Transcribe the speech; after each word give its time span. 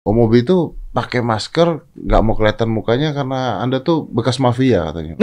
Omobi 0.00 0.40
itu 0.40 0.80
pakai 0.96 1.20
masker, 1.20 1.84
nggak 1.92 2.22
mau 2.24 2.32
kelihatan 2.32 2.72
mukanya 2.72 3.12
karena 3.12 3.60
Anda 3.60 3.84
tuh 3.84 4.08
bekas 4.08 4.40
mafia 4.40 4.88
katanya. 4.88 5.20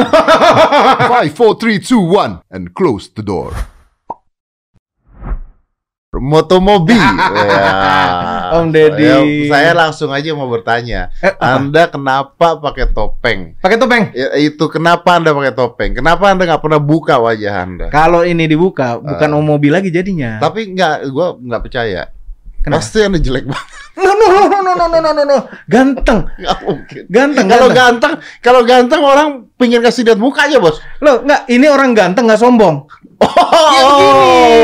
Five, 1.11 1.33
four, 1.33 1.57
three, 1.57 1.81
two, 1.81 1.97
one, 1.97 2.46
and 2.53 2.77
close 2.77 3.09
the 3.09 3.25
door. 3.25 3.58
Motomobi. 6.17 6.98
ya. 7.50 8.57
Om 8.57 8.73
Deddy. 8.73 9.50
Saya, 9.50 9.50
saya 9.50 9.71
langsung 9.75 10.09
aja 10.09 10.29
mau 10.34 10.50
bertanya. 10.50 11.14
Eh? 11.21 11.34
Anda 11.38 11.89
kenapa 11.89 12.57
pakai 12.57 12.89
topeng? 12.89 13.39
Pakai 13.62 13.78
topeng. 13.78 14.04
Ya, 14.18 14.34
itu 14.38 14.66
kenapa 14.70 15.18
Anda 15.18 15.34
pakai 15.34 15.54
topeng? 15.54 15.91
Kenapa 15.94 16.32
Anda 16.32 16.48
nggak 16.48 16.64
pernah 16.64 16.82
buka 16.82 17.21
wajah 17.21 17.54
Anda? 17.66 17.86
Kalau 17.89 18.25
ini 18.25 18.50
dibuka, 18.50 18.98
bukan 18.98 19.30
Ah. 19.30 19.38
om 19.38 19.46
mobil 19.46 19.73
lagi 19.73 19.89
jadinya. 19.94 20.38
Tapi 20.41 20.73
nggak, 20.73 20.96
gua 21.12 21.38
nggak 21.38 21.62
percaya. 21.66 22.09
Kenapa? 22.68 22.84
Pasti 22.84 22.97
Anda 22.99 23.18
jelek 23.18 23.45
banget. 23.47 23.68
No, 23.97 24.11
no, 24.11 24.27
no, 24.27 24.43
no, 24.45 24.59
no, 24.61 24.86
no, 24.86 24.99
no, 24.99 25.09
no, 25.09 25.23
no. 25.23 25.38
Ganteng, 25.66 26.20
Nggak 26.36 26.57
mungkin. 26.61 27.03
ganteng. 27.09 27.45
Kalau 27.48 27.67
ganteng. 27.71 28.13
kalau 28.39 28.62
ganteng 28.62 29.02
orang 29.02 29.27
pingin 29.55 29.80
kasih 29.80 30.03
lihat 30.03 30.20
mukanya 30.20 30.59
bos. 30.59 30.77
Loh, 30.99 31.23
enggak, 31.23 31.48
ini 31.48 31.66
orang 31.66 31.95
ganteng 31.95 32.27
nggak 32.27 32.38
sombong. 32.38 32.85
Oh, 33.17 33.25
Ya, 33.73 33.81
gini. 33.81 34.17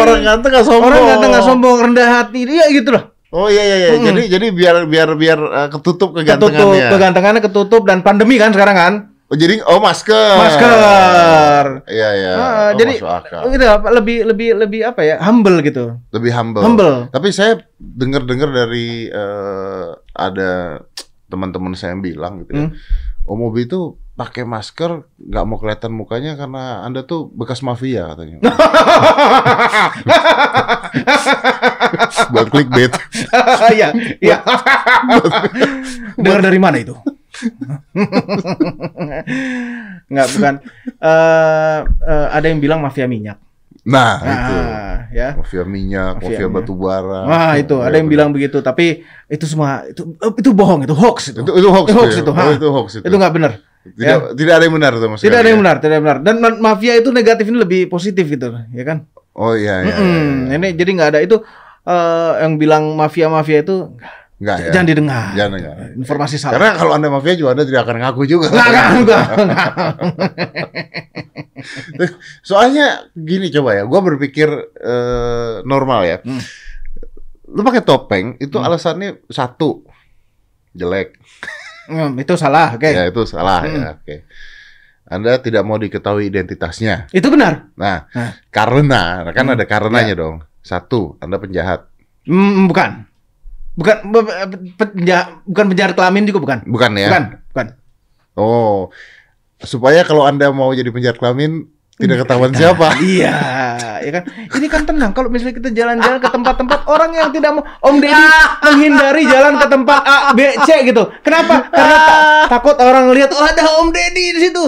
orang 0.04 0.20
ganteng 0.22 0.52
nggak 0.54 0.66
sombong. 0.68 0.86
Orang 0.86 1.04
ganteng 1.08 1.30
nggak 1.32 1.46
sombong, 1.48 1.76
rendah 1.82 2.08
hati. 2.14 2.40
Dia 2.44 2.66
gitu 2.70 2.92
loh. 2.92 3.04
Oh 3.34 3.50
iya 3.50 3.66
iya 3.66 3.76
iya. 3.80 3.90
Mm-mm. 3.98 4.06
Jadi 4.06 4.22
jadi 4.30 4.48
biar 4.54 4.76
biar 4.86 5.10
biar 5.18 5.40
uh, 5.42 5.68
ketutup 5.74 6.14
Ketutup, 6.14 6.54
kegantengannya. 6.54 6.90
kegantengannya 6.94 7.42
ketutup 7.42 7.82
dan 7.84 8.06
pandemi 8.06 8.38
kan 8.38 8.54
sekarang 8.54 8.76
kan. 8.78 8.94
Oh 9.34 9.38
jadi 9.42 9.66
oh 9.66 9.82
masker. 9.82 10.38
Masker. 10.38 11.66
Iya 11.90 12.10
iya. 12.14 12.34
Ah, 12.38 12.70
Oh, 12.70 12.78
jadi 12.78 13.02
gitu 13.50 13.66
lebih 13.90 14.30
lebih 14.30 14.50
lebih 14.62 14.86
apa 14.86 15.02
ya? 15.02 15.18
Humble 15.26 15.66
gitu. 15.66 15.98
lebih 16.14 16.30
humble. 16.38 16.62
Humble. 16.62 17.10
Tapi 17.10 17.34
saya 17.34 17.58
dengar-dengar 17.82 18.54
dari 18.54 19.10
eh, 19.10 19.86
ada 20.14 20.86
teman-teman 21.34 21.74
saya 21.74 21.98
yang 21.98 22.06
bilang 22.06 22.46
gitu 22.46 22.54
ya. 22.54 22.62
Hmm. 22.70 22.78
Omobi 23.26 23.66
itu 23.66 23.98
pakai 24.14 24.46
masker 24.46 25.02
nggak 25.18 25.46
mau 25.50 25.58
kelihatan 25.58 25.98
mukanya 25.98 26.38
karena 26.38 26.86
anda 26.86 27.02
tuh 27.02 27.34
bekas 27.34 27.66
mafia 27.66 28.14
katanya. 28.14 28.38
Buat 32.38 32.54
clickbait. 32.54 32.94
Iya, 33.74 33.98
iya. 34.22 34.38
Dengar 36.22 36.46
dari 36.46 36.62
mana 36.62 36.78
itu? 36.78 36.94
Enggak, 40.10 40.28
bukan. 40.36 40.54
Eh 41.00 41.80
eh, 42.08 42.28
ada 42.32 42.46
yang 42.46 42.60
bilang 42.60 42.80
mafia 42.80 43.06
minyak. 43.06 43.38
Nah, 43.84 44.16
itu. 44.24 44.56
Nah, 44.56 44.98
ya. 45.12 45.30
Mafia 45.36 45.64
minyak, 45.68 46.24
Mafia 46.24 46.40
mafia, 46.40 46.48
batu 46.48 46.74
bara. 46.74 47.28
Wah, 47.28 47.52
itu 47.60 47.76
ada 47.84 47.96
yang 48.00 48.08
bilang 48.08 48.32
begitu, 48.32 48.64
tapi 48.64 49.04
itu 49.28 49.44
semua 49.44 49.84
itu 49.84 50.08
eh, 50.16 50.32
itu 50.40 50.50
bohong, 50.56 50.88
itu 50.88 50.96
hoax 50.96 51.36
itu. 51.36 51.44
itu 51.44 51.52
itu 51.60 51.68
hoax, 51.68 51.88
Hoax 51.92 52.12
ya? 52.16 52.22
itu, 52.24 52.32
Oh, 52.32 52.36
ha. 52.38 52.54
itu 52.56 52.68
hoax 52.72 52.88
itu. 53.00 53.04
Itu 53.04 53.16
nggak 53.20 53.34
benar. 53.36 53.52
tidak, 53.84 54.40
tidak 54.40 54.54
ada 54.56 54.64
yang 54.64 54.76
benar 54.80 54.92
tuh 54.96 55.10
Mas 55.12 55.20
Tidak 55.20 55.36
ada 55.36 55.50
yang 55.52 55.60
ya? 55.60 55.64
benar, 55.68 55.76
tidak 55.84 55.90
ada 55.92 55.96
yang 56.00 56.06
benar. 56.08 56.20
Dan 56.24 56.36
ma- 56.40 56.60
mafia 56.72 56.96
itu 56.96 57.10
negatif 57.12 57.44
ini 57.52 57.58
lebih 57.60 57.82
positif 57.92 58.24
gitu, 58.32 58.48
ya 58.72 58.84
kan? 58.88 59.04
Oh 59.36 59.52
iya 59.52 59.84
iya. 59.84 59.96
Mm-mm. 60.00 60.48
iya, 60.48 60.56
iya. 60.56 60.56
Ini 60.56 60.68
jadi 60.80 60.90
nggak 60.96 61.10
ada 61.12 61.20
itu 61.20 61.36
eh, 61.84 62.32
yang 62.40 62.56
bilang 62.56 62.96
mafia-mafia 62.96 63.60
itu 63.60 63.92
Enggak 63.92 64.23
ya. 64.44 64.72
jangan 64.74 64.88
didengar. 64.88 65.26
Jangan 65.34 65.52
dengar. 65.56 65.76
Informasi 65.96 66.36
salah. 66.36 66.54
Karena 66.60 66.70
kalau 66.76 66.92
Anda 66.94 67.08
mafia 67.08 67.34
juga 67.34 67.56
Anda 67.56 67.64
tidak 67.64 67.82
akan 67.86 67.96
ngaku 68.04 68.22
juga. 68.26 68.48
Nggak, 68.52 68.68
nggak, 68.68 68.88
nggak, 69.04 69.24
nggak. 69.40 69.70
Soalnya 72.44 72.86
gini 73.14 73.48
coba 73.50 73.80
ya, 73.80 73.84
gua 73.86 74.02
berpikir 74.04 74.50
eh, 74.76 75.54
normal 75.64 76.00
ya. 76.04 76.18
Hmm. 76.22 76.42
Lu 77.54 77.62
pakai 77.62 77.84
topeng 77.84 78.36
itu 78.38 78.58
Hmm. 78.58 78.68
alasannya 78.68 79.24
satu 79.30 79.86
jelek. 80.74 81.16
Hmm, 81.86 82.16
itu 82.16 82.34
salah, 82.34 82.74
oke. 82.74 82.88
Ya 82.88 83.06
itu 83.06 83.22
salah 83.24 83.62
Hmm. 83.64 83.76
ya. 83.76 83.90
Oke. 83.96 84.16
Anda 85.04 85.38
tidak 85.38 85.62
mau 85.62 85.78
diketahui 85.78 86.32
identitasnya. 86.32 87.12
Itu 87.12 87.28
benar. 87.30 87.70
Nah, 87.76 88.08
Nah. 88.10 88.32
karena 88.50 89.30
kan 89.32 89.46
Hmm. 89.46 89.54
ada 89.54 89.66
karenanya 89.68 90.16
dong. 90.16 90.42
Satu, 90.64 91.20
Anda 91.20 91.38
penjahat. 91.38 91.92
Hmm, 92.24 92.72
bukan. 92.72 93.04
Bukan 93.74 93.98
be- 94.10 94.26
be- 94.26 94.62
penja- 94.78 95.42
bukan 95.44 95.66
penjahat 95.70 95.94
kelamin 95.94 96.24
juga 96.26 96.40
bukan. 96.40 96.60
Bukan 96.64 96.92
ya? 96.94 97.10
Bukan, 97.10 97.24
bukan. 97.50 97.68
Oh. 98.34 98.94
Supaya 99.58 100.04
kalau 100.04 100.24
Anda 100.24 100.52
mau 100.52 100.70
jadi 100.72 100.90
penjahat 100.90 101.18
kelamin 101.18 101.66
tidak 101.94 102.26
ketahuan 102.26 102.52
siapa. 102.52 102.94
Iya, 103.06 103.38
ya 104.02 104.12
kan. 104.12 104.24
Ini 104.30 104.68
kan 104.68 104.82
tenang. 104.84 105.14
Kalau 105.14 105.30
misalnya 105.30 105.56
kita 105.56 105.70
jalan-jalan 105.70 106.18
ke 106.18 106.30
tempat-tempat 106.30 106.80
orang 106.86 107.12
yang 107.14 107.30
tidak 107.30 107.54
mau 107.54 107.64
Om 107.64 107.96
Deddy 107.98 108.26
menghindari 108.62 109.24
jalan 109.26 109.54
ke 109.56 109.68
tempat 109.68 110.02
A, 110.04 110.18
B, 110.34 110.40
C 110.66 110.70
gitu. 110.84 111.04
Kenapa? 111.22 111.70
Karena 111.70 111.98
ta- 111.98 112.22
takut 112.50 112.76
orang 112.78 113.14
lihat 113.14 113.30
oh 113.32 113.42
ada 113.42 113.62
Om 113.80 113.90
Deddy 113.90 114.26
di 114.34 114.42
situ. 114.42 114.64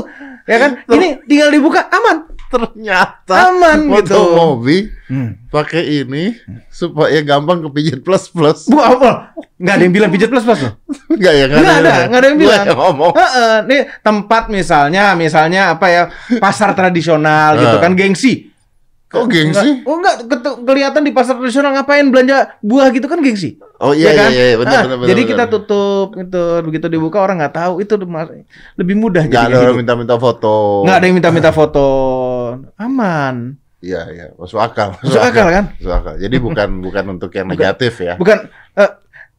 Ya 0.45 0.57
kan? 0.61 0.71
Ini 0.85 1.25
tinggal 1.25 1.49
dibuka 1.49 1.89
aman. 1.89 2.34
Ternyata 2.55 3.35
Aman 3.47 3.91
gitu. 3.91 4.15
mobil 4.31 4.87
Hmm. 5.05 5.37
pakai 5.47 6.01
ini 6.01 6.33
supaya 6.67 7.21
gampang 7.21 7.61
kepijit 7.61 8.01
plus 8.01 8.25
plus. 8.25 8.65
Bu 8.65 8.79
apa? 8.79 9.37
Nggak 9.55 9.73
ada 9.73 9.83
yang 9.83 9.93
bilang 9.93 10.09
pijat 10.09 10.27
plus 10.27 10.41
plus 10.41 10.59
loh. 10.59 10.73
Enggak 11.07 11.33
ya? 11.33 11.45
Nggak 11.45 11.61
ada, 11.77 11.93
nggak 12.07 12.19
ada 12.19 12.27
yang 12.27 12.39
bilang. 12.39 12.65
ngomong. 12.73 13.13
Heeh, 13.13 13.53
nih 13.65 13.81
tempat 14.01 14.43
misalnya, 14.47 15.13
misalnya 15.13 15.61
apa 15.71 15.85
ya 15.87 16.03
pasar 16.35 16.73
tradisional 16.73 17.55
gitu 17.55 17.77
kan 17.77 17.93
gengsi. 17.93 18.49
Kok 19.05 19.29
gengsi? 19.29 19.69
Enggak, 19.79 19.85
oh 19.85 19.95
enggak 19.95 20.15
kelihatan 20.65 21.01
di 21.01 21.13
pasar 21.13 21.37
tradisional 21.37 21.71
ngapain 21.71 22.09
belanja 22.09 22.57
buah 22.59 22.89
gitu 22.89 23.05
kan 23.05 23.21
gengsi. 23.21 23.55
Oh 23.77 23.91
iya 23.91 24.09
Ya 24.09 24.11
kan? 24.17 24.29
iya 24.31 24.43
iya 24.45 24.57
benar 24.57 24.73
Ah, 24.73 24.81
benar 24.81 24.97
benar. 24.97 25.07
Jadi 25.07 25.21
benar. 25.21 25.31
kita 25.31 25.43
tutup 25.47 26.07
itu 26.15 26.43
begitu 26.63 26.85
dibuka 26.89 27.17
orang 27.19 27.37
nggak 27.37 27.53
tahu 27.53 27.73
itu 27.77 27.93
lebih 28.73 28.95
mudah 28.95 29.23
Nggak 29.23 29.35
jadi 29.37 29.53
ada 29.53 29.63
orang 29.63 29.77
minta-minta 29.77 30.15
foto. 30.17 30.81
Nggak 30.81 30.95
ada 30.95 31.05
yang 31.05 31.15
minta-minta 31.15 31.51
foto. 31.51 31.87
Aman. 32.75 33.55
Iya 33.79 34.01
iya, 34.09 34.25
masuk 34.33 34.57
akal. 34.57 34.97
Masuk 34.99 35.21
akal 35.21 35.47
kan? 35.47 35.65
Masuk 35.75 35.93
akal. 35.93 36.13
Jadi 36.17 36.35
bukan 36.37 36.69
bukan 36.79 37.03
untuk 37.11 37.31
yang 37.31 37.45
negatif 37.45 37.93
ya. 37.99 38.17
Bukan 38.17 38.49
eh 38.73 38.91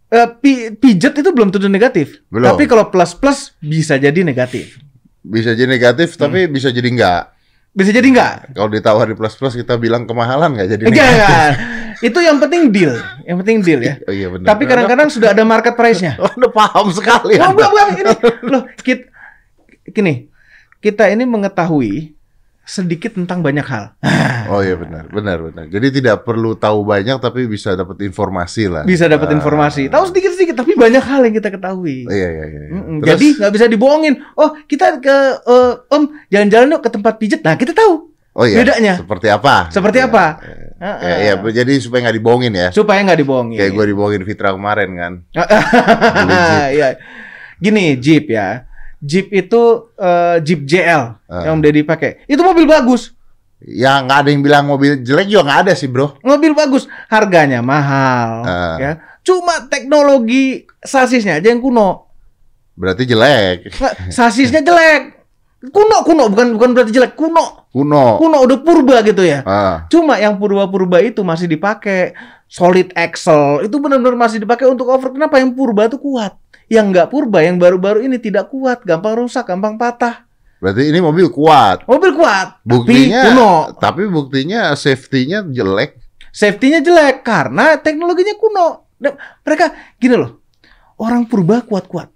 eh, 0.08 0.28
pi- 0.38 0.70
pijet 0.72 1.12
itu 1.12 1.30
belum 1.30 1.50
tentu 1.50 1.66
negatif. 1.66 2.22
Belum. 2.28 2.46
Tapi 2.46 2.64
kalau 2.64 2.86
plus-plus 2.86 3.58
bisa 3.58 3.96
jadi 3.96 4.22
negatif. 4.22 4.78
Bisa 5.20 5.52
jadi 5.52 5.66
negatif 5.66 6.14
Hmm. 6.14 6.30
tapi 6.30 6.46
bisa 6.46 6.70
jadi 6.70 6.86
enggak. 6.86 7.22
Bisa 7.70 7.90
jadi 7.90 8.06
enggak? 8.06 8.54
Kalau 8.54 8.70
ditawar 8.70 9.04
di 9.04 9.12
plus 9.12 9.34
plus 9.34 9.52
kita 9.52 9.76
bilang 9.76 10.06
kemahalan 10.06 10.54
nggak 10.54 10.68
jadi 10.70 10.82
Enggak, 10.86 11.04
negatif. 11.04 11.26
enggak. 11.28 11.52
Itu 11.98 12.18
yang 12.20 12.36
penting 12.38 12.62
deal. 12.70 12.94
Yang 13.22 13.36
penting 13.42 13.56
deal 13.60 13.80
ya. 13.82 13.94
Oh 14.00 14.14
iya 14.14 14.28
benar. 14.30 14.46
Tapi 14.46 14.62
kadang-kadang 14.64 15.08
sudah 15.10 15.28
ada 15.32 15.42
market 15.42 15.74
price-nya. 15.74 16.16
Oh, 16.22 16.30
udah 16.30 16.52
paham 16.54 16.86
sekali. 16.88 17.36
Oh, 17.36 17.52
enggak, 17.52 17.68
enggak, 17.68 17.86
ini 17.92 18.12
loh, 18.46 18.62
kita, 18.78 19.04
gini, 19.90 20.14
kita 20.78 21.10
ini 21.10 21.24
mengetahui 21.24 22.15
sedikit 22.66 23.14
tentang 23.14 23.40
banyak 23.40 23.62
hal. 23.62 23.94
Oh 24.46 24.62
iya 24.62 24.78
benar, 24.78 25.10
benar 25.10 25.42
benar. 25.42 25.66
Jadi 25.66 25.98
tidak 25.98 26.22
perlu 26.22 26.54
tahu 26.54 26.86
banyak 26.86 27.18
tapi 27.18 27.46
bisa 27.46 27.74
dapat 27.74 27.98
informasi 27.98 28.70
lah. 28.70 28.82
Bisa 28.82 29.06
dapat 29.06 29.30
Ah. 29.30 29.34
informasi. 29.34 29.90
Tahu 29.90 30.04
sedikit-sedikit 30.06 30.54
tapi 30.54 30.78
banyak 30.78 31.02
hal 31.02 31.26
yang 31.26 31.34
kita 31.34 31.50
ketahui. 31.50 32.06
Iya 32.06 32.28
iya 32.30 32.44
iya. 32.46 32.60
Mm-mm. 32.70 32.96
Terus- 33.02 33.10
Jadi 33.10 33.26
nggak 33.38 33.52
bisa 33.52 33.66
dibohongin. 33.66 34.14
Oh, 34.34 34.54
kita 34.62 34.98
ke 34.98 35.16
eh, 35.40 35.72
Om 35.90 36.02
jalan-jalan 36.28 36.74
yuk 36.74 36.82
ke 36.82 36.90
tempat 36.90 37.14
pijet. 37.18 37.42
Nah, 37.42 37.58
kita 37.58 37.74
tahu 37.74 38.06
oh 38.38 38.44
iya. 38.46 38.62
bedanya. 38.62 38.94
Seperti 39.02 39.26
apa? 39.26 39.66
Seperti 39.66 39.98
Iya, 39.98 40.06
apa? 40.06 40.24
iya. 40.38 40.54
Ya, 40.76 41.14
ya, 41.18 41.32
ah. 41.40 41.50
jadi 41.50 41.72
supaya 41.80 42.06
nggak 42.06 42.16
dibohongin 42.20 42.52
ya. 42.52 42.68
supaya 42.70 43.00
nggak 43.02 43.18
dibohongin. 43.18 43.58
Kayak 43.58 43.72
gue 43.74 43.84
dibohongin 43.90 44.22
Fitra 44.22 44.54
kemarin 44.54 44.90
kan. 44.94 45.12
Iya. 46.70 46.88
Gini, 47.56 47.96
Jeep 47.96 48.28
ya. 48.28 48.68
Jeep 48.98 49.28
itu 49.30 49.62
eh, 49.94 50.36
Jeep 50.40 50.64
JL 50.64 51.20
Ah. 51.26 51.42
yang 51.44 51.58
Om 51.58 51.62
Deddy 51.62 51.82
pakai. 51.82 52.24
Itu 52.24 52.40
mobil 52.40 52.64
bagus. 52.64 53.12
Ya 53.60 54.00
nggak 54.00 54.18
ada 54.20 54.28
yang 54.28 54.42
bilang 54.44 54.64
mobil 54.64 55.00
jelek 55.00 55.26
juga 55.26 55.42
nggak 55.48 55.60
ada 55.66 55.72
sih 55.72 55.88
bro. 55.88 56.20
Mobil 56.20 56.52
bagus, 56.52 56.84
harganya 57.08 57.64
mahal, 57.64 58.44
Ah. 58.44 58.76
ya. 58.76 58.92
Cuma 59.20 59.64
teknologi 59.66 60.64
sasisnya 60.78 61.40
aja 61.40 61.50
yang 61.50 61.58
kuno. 61.58 62.06
Berarti 62.76 63.04
jelek. 63.04 63.72
Sasisnya 64.08 64.60
jelek. 64.60 65.16
Kuno, 65.66 66.04
kuno 66.04 66.28
bukan 66.28 66.52
bukan 66.54 66.70
berarti 66.76 66.92
jelek, 66.92 67.16
kuno. 67.16 67.66
Kuno. 67.72 68.20
Kuno 68.20 68.38
udah 68.44 68.58
purba 68.60 69.00
gitu 69.02 69.24
ya. 69.24 69.40
Ah, 69.42 69.88
Cuma 69.88 70.20
yang 70.20 70.36
purba-purba 70.36 71.00
itu 71.00 71.24
masih 71.24 71.48
dipakai. 71.48 72.12
Solid 72.46 72.94
axle 72.94 73.66
itu 73.66 73.74
benar-benar 73.82 74.14
masih 74.14 74.38
dipakai 74.38 74.70
untuk 74.70 74.86
over. 74.86 75.10
Kenapa 75.10 75.42
yang 75.42 75.50
purba 75.50 75.90
itu 75.90 75.98
kuat? 75.98 76.38
Yang 76.66 76.86
nggak 76.90 77.08
purba, 77.08 77.38
yang 77.40 77.56
baru-baru 77.56 78.02
ini 78.02 78.16
tidak 78.16 78.50
kuat, 78.50 78.82
gampang 78.82 79.14
rusak, 79.16 79.44
gampang 79.44 79.76
patah. 79.76 80.26
berarti 80.56 80.88
ini 80.88 80.98
mobil 80.98 81.28
kuat. 81.28 81.84
Mobil 81.84 82.10
kuat, 82.12 82.58
Buktinya, 82.64 83.22
tapi 83.22 83.28
kuno. 83.30 83.52
tapi 83.76 84.02
buktinya 84.08 84.72
safety-nya 84.72 85.44
jelek. 85.46 86.00
Safety-nya 86.32 86.80
jelek 86.80 87.20
karena 87.20 87.76
teknologinya 87.76 88.34
kuno. 88.34 88.88
Dan 88.96 89.14
mereka 89.42 89.70
gini 89.96 90.16
loh, 90.16 90.40
orang 90.96 91.24
purba 91.24 91.60
kuat-kuat. 91.60 92.08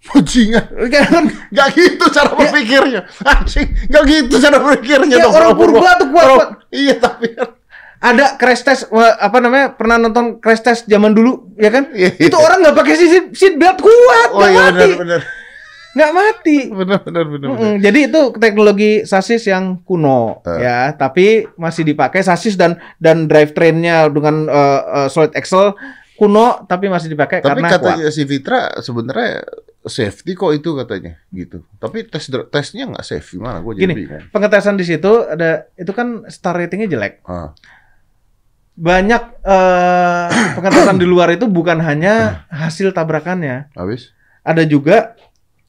Bajingan. 0.00 0.64
Kan 0.88 1.24
Gak 1.50 1.68
gitu 1.72 2.04
cara 2.08 2.32
berpikirnya. 2.32 3.04
Anjing, 3.20 3.68
gak 3.86 4.04
gitu 4.06 4.34
cara 4.38 4.56
berpikirnya 4.58 5.12
Ya, 5.12 5.24
dong. 5.24 5.34
orang 5.34 5.52
Purba. 5.52 5.76
tuh 5.96 6.08
kuat, 6.08 6.24
Orang- 6.24 6.38
kuat. 6.38 6.48
Iya 6.70 6.94
tapi 6.96 7.26
ada 8.00 8.34
crash 8.34 8.60
test 8.60 8.88
apa 9.18 9.38
namanya 9.38 9.70
pernah 9.70 9.96
nonton 9.96 10.36
crash 10.36 10.60
test 10.60 10.84
zaman 10.84 11.12
dulu 11.12 11.52
ya 11.54 11.68
kan 11.68 11.92
Iya, 11.92 12.16
itu 12.18 12.32
iya. 12.32 12.40
orang 12.40 12.58
nggak 12.60 12.72
pakai 12.74 12.94
seat 12.96 13.26
seat 13.30 13.54
belt 13.54 13.76
kuat 13.78 14.28
Oh 14.30 14.40
nggak 14.40 14.50
iya 14.50 14.60
mati 14.62 14.72
benar 14.72 14.96
benar. 14.96 15.20
nggak 15.90 16.10
mati 16.12 16.58
Benar 16.70 16.98
benar 16.98 17.24
benar. 17.26 17.46
benar. 17.46 17.48
Mm-mm, 17.52 17.74
jadi 17.78 17.98
itu 18.06 18.20
teknologi 18.34 18.92
sasis 19.04 19.42
yang 19.44 19.64
kuno 19.80 20.40
Eh. 20.44 20.58
ya 20.60 20.78
tapi 20.92 21.26
masih 21.54 21.84
dipakai 21.84 22.20
sasis 22.20 22.54
dan 22.54 22.72
dan 22.96 23.26
drivetrainnya 23.26 24.08
dengan 24.08 24.46
eh, 24.46 24.80
eh, 24.96 25.08
solid 25.08 25.34
axle 25.34 25.76
kuno 26.14 26.64
tapi 26.64 26.86
masih 26.86 27.08
dipakai 27.08 27.38
Tapi 27.38 27.48
karena 27.52 27.68
kuat. 27.70 27.76
katanya 27.76 28.08
si 28.08 28.22
Fitra 28.22 28.76
sebenarnya 28.78 29.44
safety 29.82 30.32
kok 30.34 30.52
itu 30.52 30.72
katanya 30.74 31.16
gitu. 31.30 31.64
Tapi 31.74 32.04
tes 32.04 32.20
tesnya 32.28 32.84
nggak 32.86 33.00
safe 33.02 33.24
gimana? 33.30 33.58
Gue 33.58 33.72
jadi 33.74 33.88
Gini. 33.90 34.28
pengetesan 34.28 34.76
di 34.76 34.84
situ 34.84 35.24
ada 35.26 35.64
itu 35.74 35.88
kan 35.90 36.24
star 36.26 36.52
ratingnya 36.54 36.86
jelek 36.86 37.24
Ah. 37.24 37.56
Banyak 38.80 39.22
eh, 39.44 40.26
pengetesan 40.56 40.96
di 40.96 41.04
luar 41.04 41.28
itu 41.30 41.44
bukan 41.44 41.84
hanya 41.84 42.48
hasil 42.48 42.96
tabrakannya 42.96 43.68
Habis? 43.76 44.16
ada 44.40 44.64
juga 44.64 45.12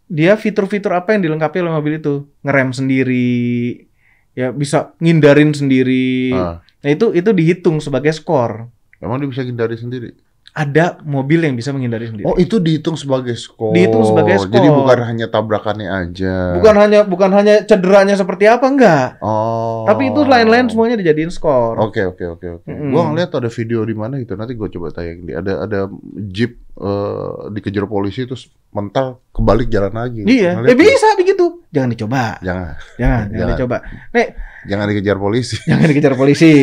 dia 0.08 0.36
fitur-fitur 0.36 0.96
apa 0.96 1.12
yang 1.12 1.28
dilengkapi 1.28 1.60
oleh 1.60 1.72
mobil 1.72 2.00
itu 2.00 2.24
ngerem 2.40 2.72
sendiri 2.72 3.84
ya 4.32 4.56
bisa 4.56 4.96
ngindarin 4.98 5.52
sendiri 5.52 6.32
Ah. 6.32 6.64
nah 6.80 6.90
itu 6.90 7.12
itu 7.12 7.30
dihitung 7.32 7.84
sebagai 7.84 8.16
skor 8.16 8.72
Emang 9.02 9.18
dia 9.18 9.28
bisa 9.28 9.42
hindari 9.42 9.76
sendiri? 9.76 10.14
Ada 10.52 11.00
mobil 11.08 11.48
yang 11.48 11.56
bisa 11.56 11.72
menghindari 11.72 12.12
sendiri 12.12 12.28
Oh 12.28 12.36
itu 12.36 12.60
dihitung 12.60 13.00
sebagai 13.00 13.40
skor. 13.40 13.72
Dihitung 13.72 14.04
sebagai 14.04 14.36
skor. 14.36 14.52
Jadi 14.52 14.68
bukan 14.68 15.00
hanya 15.08 15.26
tabrakannya 15.32 15.88
aja. 15.88 16.60
bukan 16.60 16.76
hanya 16.76 17.00
bukan 17.08 17.32
hanya 17.32 17.64
cederanya 17.64 18.20
seperti 18.20 18.52
apa 18.52 18.68
enggak 18.68 19.08
Oh. 19.24 19.88
tapi 19.88 20.12
itu 20.12 20.22
lain-lain 20.28 20.68
semuanya 20.68 21.00
dijadiin 21.00 21.32
skor 21.32 21.80
Oke 21.80 22.04
oke 22.04 22.24
oke 22.38 22.48
oke. 22.62 22.68
Gua 22.68 23.02
ngeliat 23.08 23.32
ada 23.32 23.48
video 23.48 23.88
di 23.88 23.96
mana 23.96 24.20
gitu. 24.20 24.36
Nanti 24.36 24.54
gua 24.60 24.68
coba 24.68 24.92
tayang 24.92 25.24
di. 25.24 25.32
Ada 25.32 25.66
ada 25.66 25.80
jeep 26.28 26.60
eh, 26.76 27.32
dikejar 27.52 27.88
polisi 27.88 28.28
terus 28.28 28.52
mental 28.72 29.20
kebalik 29.30 29.68
jalan 29.68 29.92
lagi. 29.92 30.24
iya 30.24 30.56
Ngeliat 30.56 30.72
ya 30.72 30.76
bisa 30.78 31.08
begitu 31.16 31.46
jangan 31.70 31.90
dicoba 31.90 32.24
Jangan 32.40 32.72
jangan 32.72 32.72
jangan 32.98 33.28
Jangan. 33.32 33.50
dicoba 33.52 33.78
nih 34.12 34.28
jangan 34.62 34.86
dikejar 34.88 35.18
polisi. 35.18 35.56
jangan 35.70 35.86
dikejar 35.88 36.14
polisi. 36.14 36.54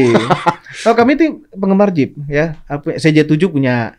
oh 0.86 0.94
kami 0.94 1.10
itu 1.14 1.24
penggemar 1.50 1.90
Jeep 1.90 2.14
ya. 2.24 2.54
Apa- 2.64 2.94
CJ7 2.94 3.42
punya, 3.44 3.98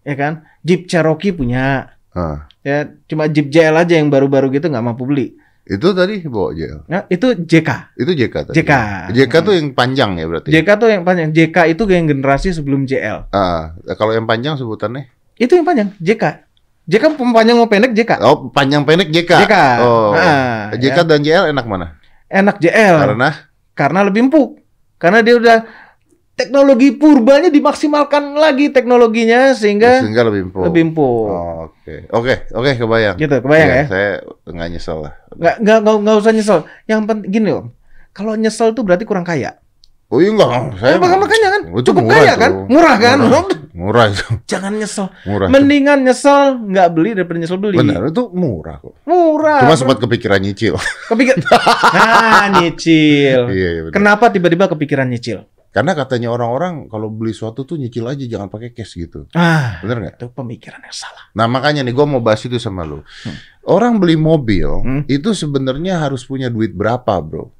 ya 0.00 0.14
kan? 0.14 0.46
Jeep 0.60 0.86
Cherokee 0.86 1.30
punya, 1.30 1.90
Ah. 2.10 2.46
ya. 2.60 2.86
Cuma 3.04 3.26
Jeep 3.26 3.48
JL 3.48 3.74
aja 3.74 3.94
yang 3.94 4.06
baru-baru 4.06 4.50
gitu 4.50 4.66
nggak 4.66 4.84
mampu 4.84 5.02
beli. 5.02 5.34
Itu 5.66 5.90
tadi 5.90 6.22
bawa 6.22 6.50
JL. 6.50 6.86
Nah, 6.86 7.06
itu 7.06 7.26
JK. 7.36 7.70
Itu 7.94 8.10
JK 8.12 8.34
tadi. 8.46 8.54
JK. 8.54 8.72
JK 9.14 9.34
tuh 9.40 9.52
yang 9.52 9.68
panjang 9.70 10.10
ya 10.14 10.26
berarti. 10.26 10.48
JK 10.50 10.68
tuh 10.76 10.88
yang 10.88 11.02
panjang. 11.02 11.30
JK 11.30 11.56
itu 11.70 11.82
yang 11.86 12.06
generasi 12.06 12.48
sebelum 12.50 12.86
JL. 12.86 13.30
Ah, 13.30 13.74
kalau 13.94 14.10
yang 14.10 14.26
panjang 14.26 14.54
sebutannya? 14.54 15.06
Itu 15.34 15.54
yang 15.54 15.64
panjang, 15.64 15.94
JK. 15.96 16.24
JK 16.90 17.14
panjang 17.14 17.54
mau 17.54 17.70
pendek 17.70 17.94
JK. 17.94 18.18
Oh, 18.18 18.50
panjang 18.50 18.82
pendek 18.82 19.14
JK. 19.14 19.46
JK. 19.46 19.54
Oh. 19.78 20.10
Ah, 20.18 20.74
JK 20.74 20.98
ya. 20.98 21.06
dan 21.06 21.20
JL 21.22 21.44
enak 21.54 21.66
mana? 21.70 21.94
Enak 22.26 22.58
JL 22.58 22.94
Karena 23.06 23.30
karena 23.78 24.00
lebih 24.02 24.26
empuk. 24.26 24.58
Karena 24.98 25.22
dia 25.22 25.38
udah 25.38 25.58
teknologi 26.34 26.90
purbanya 26.96 27.52
dimaksimalkan 27.52 28.34
lagi 28.34 28.72
teknologinya 28.74 29.52
sehingga 29.52 30.00
sehingga 30.00 30.24
lebih 30.26 30.50
empuk. 30.50 30.62
lebih 30.66 30.82
empuk. 30.90 31.26
Oh, 31.30 31.68
Oke, 31.70 32.08
oke, 32.10 32.34
oke, 32.56 32.70
kebayang. 32.80 33.16
Gitu, 33.20 33.36
kebayang 33.44 33.68
Iya, 33.68 33.76
ya? 33.76 33.84
Saya 33.86 34.10
nggak 34.48 34.68
nyesel 34.72 34.98
lah. 35.04 35.12
nggak 35.36 35.56
nggak 35.60 35.96
nggak 36.00 36.16
usah 36.16 36.32
nyesel. 36.32 36.58
Yang 36.88 37.00
penting 37.06 37.28
gini 37.30 37.50
om, 37.54 37.66
kalau 38.16 38.32
nyesel 38.34 38.72
tuh 38.72 38.82
berarti 38.82 39.04
kurang 39.04 39.22
kaya. 39.22 39.59
Oh 40.10 40.18
iya 40.18 40.28
enggak, 40.28 40.50
saya 40.76 40.98
maka- 40.98 41.16
makanya 41.16 41.48
kan 41.48 41.62
Itu 41.70 41.80
cukup 41.86 42.02
murah 42.02 42.18
kaya 42.18 42.26
itu. 42.28 42.42
kan, 42.42 42.50
murah 42.66 42.94
kan. 42.96 43.16
Murah, 43.20 43.42
murah 43.72 44.04
itu, 44.06 44.26
Jangan 44.44 44.72
nyesel. 44.74 45.06
murah. 45.22 45.46
itu. 45.46 45.52
Mendingan 45.52 45.98
nyesel 46.02 46.40
nggak 46.66 46.88
beli 46.90 47.10
daripada 47.14 47.38
nyesel 47.38 47.56
beli. 47.56 47.76
Benar, 47.76 48.02
itu 48.04 48.22
murah 48.28 48.76
kok. 48.76 48.94
Murah. 49.02 49.62
Cuma 49.62 49.74
sempat 49.74 49.96
kepikiran 49.98 50.38
nyicil. 50.38 50.74
kepikir. 51.10 51.38
nah 51.94 52.50
nyicil. 52.52 53.40
iya, 53.48 53.68
iya 53.70 53.80
benar. 53.84 53.94
Kenapa 53.94 54.24
tiba-tiba 54.28 54.66
kepikiran 54.66 55.06
nyicil? 55.06 55.46
Karena 55.70 55.94
katanya 55.94 56.28
orang-orang 56.28 56.90
kalau 56.90 57.06
beli 57.08 57.30
sesuatu 57.30 57.62
tuh 57.62 57.78
nyicil 57.78 58.02
aja, 58.04 58.26
jangan 58.26 58.50
pakai 58.50 58.74
cash 58.74 58.98
gitu. 58.98 59.30
Ah, 59.30 59.78
Bener 59.78 60.02
nggak? 60.02 60.14
itu 60.16 60.26
pemikiran 60.28 60.82
yang 60.82 60.96
salah. 60.96 61.30
Nah 61.30 61.46
makanya 61.46 61.80
nih 61.80 61.94
gue 61.94 62.06
mau 62.08 62.18
bahas 62.18 62.42
itu 62.42 62.58
sama 62.58 62.82
lu. 62.82 63.06
Orang 63.62 64.02
beli 64.02 64.18
mobil 64.18 64.66
Hmm. 64.66 65.02
itu 65.06 65.30
sebenarnya 65.30 66.02
harus 66.02 66.26
punya 66.26 66.50
duit 66.50 66.74
berapa, 66.74 67.22
bro? 67.22 67.54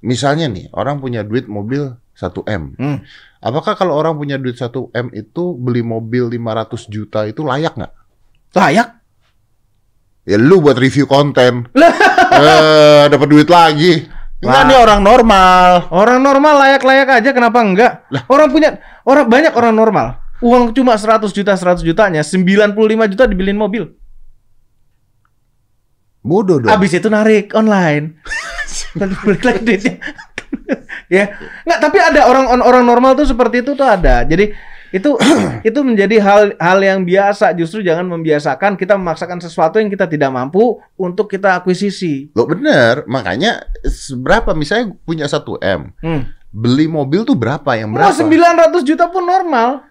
Misalnya 0.00 0.48
nih, 0.48 0.72
orang 0.72 0.96
punya 1.00 1.20
duit 1.20 1.44
mobil 1.44 1.92
1 2.16 2.32
m. 2.48 2.62
Hmm. 2.76 2.98
Apakah 3.40 3.76
kalau 3.76 3.96
orang 3.96 4.16
punya 4.16 4.36
duit 4.36 4.56
1 4.56 4.72
m 4.92 5.06
itu 5.12 5.56
beli 5.56 5.80
mobil 5.80 6.28
500 6.28 6.92
juta 6.92 7.24
itu 7.24 7.40
layak 7.44 7.76
nggak? 7.76 7.92
Layak? 8.56 8.88
Ya 10.28 10.36
lu 10.36 10.60
buat 10.60 10.76
review 10.76 11.08
konten, 11.08 11.64
Lah, 11.80 11.92
eh 12.36 13.04
dapat 13.08 13.28
duit 13.28 13.48
lagi. 13.48 14.04
Enggak 14.40 14.62
nih 14.72 14.78
orang 14.80 15.00
normal. 15.04 15.68
orang 15.92 16.18
normal 16.24 16.54
layak-layak 16.64 17.08
aja 17.20 17.30
kenapa 17.36 17.60
enggak? 17.60 17.92
Orang 18.24 18.48
punya 18.48 18.80
orang 19.04 19.28
banyak 19.28 19.52
orang 19.52 19.76
normal. 19.76 20.06
Uang 20.40 20.72
cuma 20.72 20.96
100 20.96 21.28
juta 21.36 21.52
100 21.52 21.84
jutanya 21.84 22.24
95 22.24 22.72
juta 23.12 23.24
dibeliin 23.28 23.60
mobil. 23.60 23.92
Bodoh 26.24 26.60
dong. 26.60 26.72
Abis 26.72 26.96
itu 26.96 27.08
narik 27.12 27.52
online. 27.52 28.16
Lalu 28.98 29.14
balik 29.22 29.42
lagi 29.46 29.60
duitnya. 29.62 29.94
ya. 31.06 31.24
Nggak, 31.66 31.78
tapi 31.78 31.98
ada 32.02 32.20
orang 32.26 32.62
orang 32.62 32.82
normal 32.82 33.14
tuh 33.14 33.26
seperti 33.28 33.62
itu 33.62 33.74
tuh 33.74 33.86
ada. 33.86 34.26
Jadi 34.26 34.50
itu 34.90 35.14
itu 35.68 35.78
menjadi 35.86 36.16
hal 36.18 36.40
hal 36.58 36.78
yang 36.82 37.06
biasa. 37.06 37.54
Justru 37.54 37.86
jangan 37.86 38.06
membiasakan 38.10 38.74
kita 38.74 38.98
memaksakan 38.98 39.38
sesuatu 39.38 39.78
yang 39.78 39.86
kita 39.86 40.10
tidak 40.10 40.30
mampu 40.34 40.82
untuk 40.98 41.30
kita 41.30 41.62
akuisisi. 41.62 42.34
Lo 42.34 42.46
bener, 42.50 43.06
makanya 43.06 43.62
berapa 44.18 44.50
misalnya 44.58 44.94
punya 45.06 45.30
1 45.30 45.58
m, 45.62 45.80
Hmm. 46.02 46.22
beli 46.50 46.90
mobil 46.90 47.22
tuh 47.22 47.38
berapa 47.38 47.78
yang 47.78 47.94
berapa? 47.94 48.10
900 48.10 48.82
juta 48.82 49.06
pun 49.06 49.22
normal. 49.22 49.86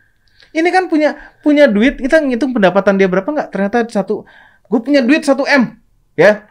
Ini 0.50 0.66
kan 0.74 0.90
punya 0.90 1.13
punya 1.46 1.69
duit, 1.69 2.01
kita 2.01 2.19
ngitung 2.19 2.51
pendapatan 2.51 2.98
dia 2.98 3.06
berapa 3.06 3.28
nggak? 3.30 3.54
Ternyata 3.54 3.86
satu, 3.88 4.25
gue 4.66 4.80
punya 4.81 5.00
duit 5.06 5.22
1 5.22 5.46
M, 5.46 5.78
ya. 6.18 6.44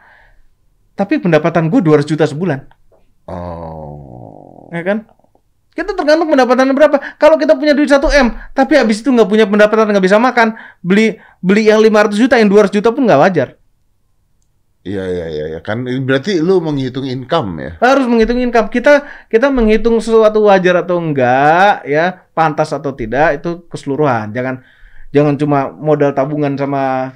Tapi 0.99 1.15
pendapatan 1.23 1.71
gue 1.71 1.79
200 1.79 2.03
juta 2.03 2.27
sebulan. 2.27 2.67
Oh. 3.29 4.67
ya 4.75 4.83
kan? 4.83 5.07
Kita 5.71 5.95
tergantung 5.95 6.27
pendapatannya 6.27 6.75
berapa. 6.75 6.97
Kalau 7.15 7.39
kita 7.39 7.55
punya 7.55 7.71
duit 7.71 7.87
1 7.87 8.03
M, 8.19 8.35
tapi 8.51 8.75
habis 8.75 8.99
itu 8.99 9.07
nggak 9.15 9.29
punya 9.31 9.47
pendapatan 9.47 9.95
nggak 9.95 10.03
bisa 10.03 10.19
makan, 10.19 10.59
beli 10.83 11.15
beli 11.39 11.71
yang 11.71 11.79
500 11.79 12.19
juta, 12.19 12.35
yang 12.35 12.51
200 12.51 12.75
juta 12.75 12.91
pun 12.91 13.07
nggak 13.07 13.21
wajar. 13.23 13.49
Iya 14.79 15.03
iya 15.11 15.25
iya 15.27 15.45
iya. 15.55 15.59
kan 15.59 15.83
berarti 15.83 16.39
lu 16.43 16.59
menghitung 16.59 17.07
income 17.07 17.63
ya. 17.63 17.71
Harus 17.79 18.11
menghitung 18.11 18.43
income. 18.43 18.67
Kita 18.67 19.07
kita 19.31 19.47
menghitung 19.47 20.03
sesuatu 20.03 20.51
wajar 20.51 20.83
atau 20.83 20.99
enggak, 20.99 21.87
ya 21.87 22.27
pantas 22.35 22.75
atau 22.75 22.91
tidak 22.91 23.39
itu 23.39 23.63
keseluruhan. 23.71 24.35
Jangan 24.35 24.63
jangan 25.15 25.35
cuma 25.39 25.71
modal 25.71 26.11
tabungan 26.11 26.59
sama 26.59 27.15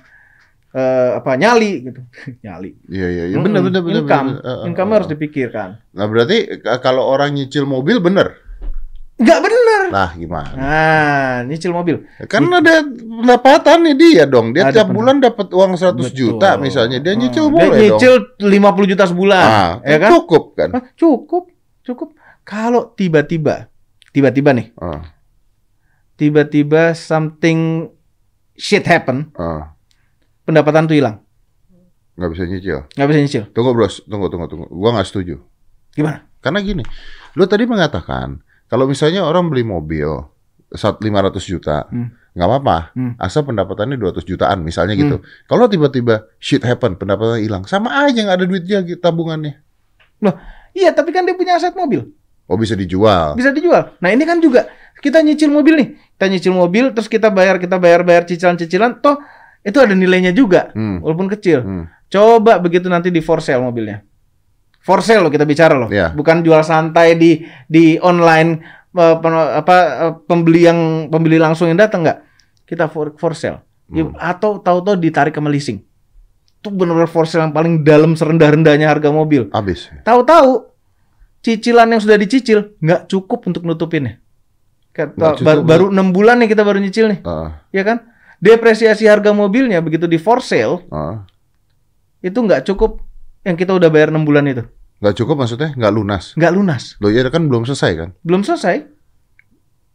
eh, 0.74 1.10
apa 1.16 1.38
nyali 1.38 1.72
gitu, 1.86 2.02
nyali. 2.46 2.74
Iya 2.90 3.08
iya 3.08 3.24
iya 3.30 3.38
benar 3.38 3.62
benar 3.62 3.82
benar. 3.82 4.02
Income, 4.02 4.30
benar. 4.34 4.44
Eh, 4.44 4.50
eh, 4.50 4.68
income 4.68 4.90
eh. 4.90 4.96
harus 4.98 5.08
dipikirkan. 5.08 5.70
Nah, 5.94 6.06
berarti 6.10 6.38
kalau 6.82 7.06
orang 7.06 7.32
nyicil 7.32 7.64
mobil 7.64 7.98
bener. 7.98 8.42
Nggak 9.14 9.40
bener. 9.40 9.82
Nah, 9.94 10.10
gimana? 10.18 10.50
Nah, 10.58 11.34
nyicil 11.46 11.70
mobil. 11.70 12.02
Kan 12.26 12.50
ada 12.50 12.82
pendapatannya 12.82 13.94
dia 13.94 14.26
dong. 14.26 14.52
Dia 14.52 14.68
Ada 14.68 14.74
tiap 14.74 14.90
pendap- 14.90 14.98
bulan 14.98 15.16
dapat 15.22 15.48
uang 15.54 15.72
100 15.78 15.94
Betul. 15.94 16.18
juta 16.18 16.50
misalnya. 16.58 16.98
Dia 16.98 17.14
nyicil 17.14 17.46
Hmm. 17.46 17.54
boleh 17.54 17.70
Dia 17.70 17.94
nyicil 17.94 18.14
50 18.42 18.90
juta 18.90 19.06
sebulan, 19.06 19.46
dong. 19.46 19.54
Ah, 19.54 19.74
ya 19.86 19.98
kan? 20.02 20.10
cukup 20.18 20.44
kan? 20.58 20.70
Hah, 20.74 20.84
cukup, 20.98 21.44
cukup. 21.86 22.10
Kalau 22.42 22.90
tiba-tiba, 22.92 23.70
tiba-tiba 24.10 24.50
nih, 24.52 24.74
Ah, 24.76 25.14
tiba-tiba 26.16 26.94
something 26.94 27.90
shit 28.54 28.84
happen, 28.84 29.30
ah. 29.36 29.73
Pendapatan 30.44 30.86
tuh 30.86 30.96
hilang, 30.96 31.20
nggak 32.16 32.30
bisa 32.32 32.44
nyicil. 32.46 32.80
nggak 32.90 33.08
bisa 33.08 33.20
nyicil. 33.20 33.44
Tunggu 33.52 33.72
bros, 33.72 34.04
tunggu 34.06 34.28
tunggu 34.28 34.48
tunggu. 34.48 34.66
Gua 34.70 34.90
nggak 34.94 35.08
setuju. 35.08 35.40
Gimana? 35.92 36.26
Karena 36.40 36.60
gini, 36.60 36.84
lu 37.34 37.46
tadi 37.46 37.64
mengatakan 37.64 38.40
kalau 38.68 38.86
misalnya 38.86 39.24
orang 39.24 39.48
beli 39.48 39.64
mobil 39.64 40.10
saat 40.70 40.98
500 41.00 41.46
juta, 41.46 41.86
Hmm. 41.88 42.10
nggak 42.34 42.48
apa-apa, 42.50 42.78
Hmm. 42.92 43.14
asal 43.16 43.46
pendapatannya 43.46 43.96
200 43.96 44.26
jutaan 44.26 44.60
misalnya 44.60 44.98
gitu. 44.98 45.22
Kalau 45.46 45.70
tiba-tiba 45.70 46.26
shit 46.38 46.62
happen, 46.62 46.98
pendapatannya 46.98 47.42
hilang, 47.42 47.64
sama 47.64 48.04
aja 48.04 48.20
nggak 48.20 48.38
ada 48.42 48.46
duitnya 48.46 48.80
gitu, 48.82 48.98
tabungannya. 48.98 49.62
Loh, 50.20 50.34
iya 50.74 50.90
tapi 50.90 51.14
kan 51.14 51.24
dia 51.24 51.38
punya 51.38 51.56
aset 51.56 51.72
mobil, 51.74 52.10
Oh 52.50 52.58
bisa 52.58 52.74
dijual. 52.74 53.38
bisa 53.38 53.54
dijual. 53.54 53.94
Nah 54.02 54.10
ini 54.10 54.26
kan 54.26 54.42
juga 54.42 54.66
kita 54.98 55.22
nyicil 55.22 55.48
mobil 55.48 55.74
nih, 55.78 55.88
kita 56.18 56.26
nyicil 56.28 56.52
mobil, 56.52 56.90
terus 56.92 57.06
kita 57.06 57.30
bayar, 57.30 57.62
kita 57.62 57.78
bayar-bayar 57.78 58.26
cicilan-cicilan, 58.26 58.98
toh 59.00 59.22
itu 59.64 59.78
ada 59.80 59.92
nilainya 59.92 60.32
juga, 60.32 60.70
Hmm. 60.72 61.00
walaupun 61.00 61.28
kecil. 61.30 61.60
Hmm. 61.60 61.86
Coba 62.06 62.60
begitu 62.60 62.86
nanti 62.86 63.10
di 63.10 63.20
for 63.20 63.40
sale 63.40 63.60
mobilnya. 63.60 64.04
For 64.80 65.00
sale 65.00 65.24
loh 65.24 65.32
kita 65.32 65.44
bicara 65.44 65.74
loh. 65.74 65.88
Iya. 65.88 66.12
Bukan 66.12 66.44
jual 66.44 66.60
santai 66.62 67.16
di 67.16 67.40
di 67.66 67.96
online 67.98 68.60
eh, 68.94 69.16
pen- 69.18 69.54
apa 69.56 69.76
eh, 70.02 70.14
pembeli 70.22 70.62
yang 70.62 70.80
pembeli 71.08 71.40
langsung 71.40 71.66
yang 71.66 71.80
datang 71.80 72.04
nggak? 72.04 72.20
Kita 72.64 72.86
for, 72.86 73.16
for 73.16 73.34
sale. 73.34 73.64
Ya, 73.88 74.04
Hmm. 74.04 74.14
atau 74.14 74.60
tahu-tahu 74.60 74.96
ditarik 74.96 75.32
sama 75.32 75.48
leasing. 75.48 75.82
Itu 76.60 76.70
benar-benar 76.70 77.08
for 77.08 77.24
sale 77.24 77.44
yang 77.44 77.52
paling 77.52 77.82
dalam 77.82 78.14
serendah-rendahnya 78.14 78.86
harga 78.86 79.10
mobil. 79.10 79.48
Habis. 79.50 79.88
Tahu-tahu 80.04 80.70
cicilan 81.40 81.88
yang 81.88 82.00
sudah 82.00 82.16
dicicil 82.16 82.76
nggak 82.78 83.08
cukup 83.08 83.44
untuk 83.46 83.64
nutupinnya. 83.64 84.20
Kata, 84.92 85.34
cukup, 85.34 85.42
baru, 85.42 85.60
ya? 85.60 85.66
baru 85.66 85.86
enam 85.90 86.08
bulan 86.12 86.38
nih 86.38 86.48
kita 86.48 86.62
baru 86.62 86.78
nyicil 86.78 87.10
nih, 87.10 87.20
Heeh. 87.20 87.50
ya 87.74 87.82
kan? 87.82 87.98
Depresiasi 88.44 89.08
harga 89.08 89.32
mobilnya 89.32 89.80
begitu 89.80 90.04
di 90.04 90.20
for 90.20 90.44
sale 90.44 90.84
heeh. 90.92 91.16
itu 92.28 92.36
nggak 92.36 92.68
cukup 92.68 93.00
yang 93.48 93.56
kita 93.56 93.72
udah 93.72 93.88
bayar 93.88 94.12
enam 94.12 94.28
bulan 94.28 94.44
itu, 94.48 94.64
Nggak 95.00 95.16
cukup 95.16 95.36
maksudnya? 95.40 95.72
Nggak 95.76 95.94
lunas? 95.96 96.24
nggak 96.36 96.52
lunas, 96.52 96.84
Loh 97.00 97.08
ya 97.08 97.24
kan 97.32 97.48
belum 97.48 97.64
selesai 97.64 97.92
kan? 97.96 98.10
belum 98.20 98.44
selesai. 98.44 98.84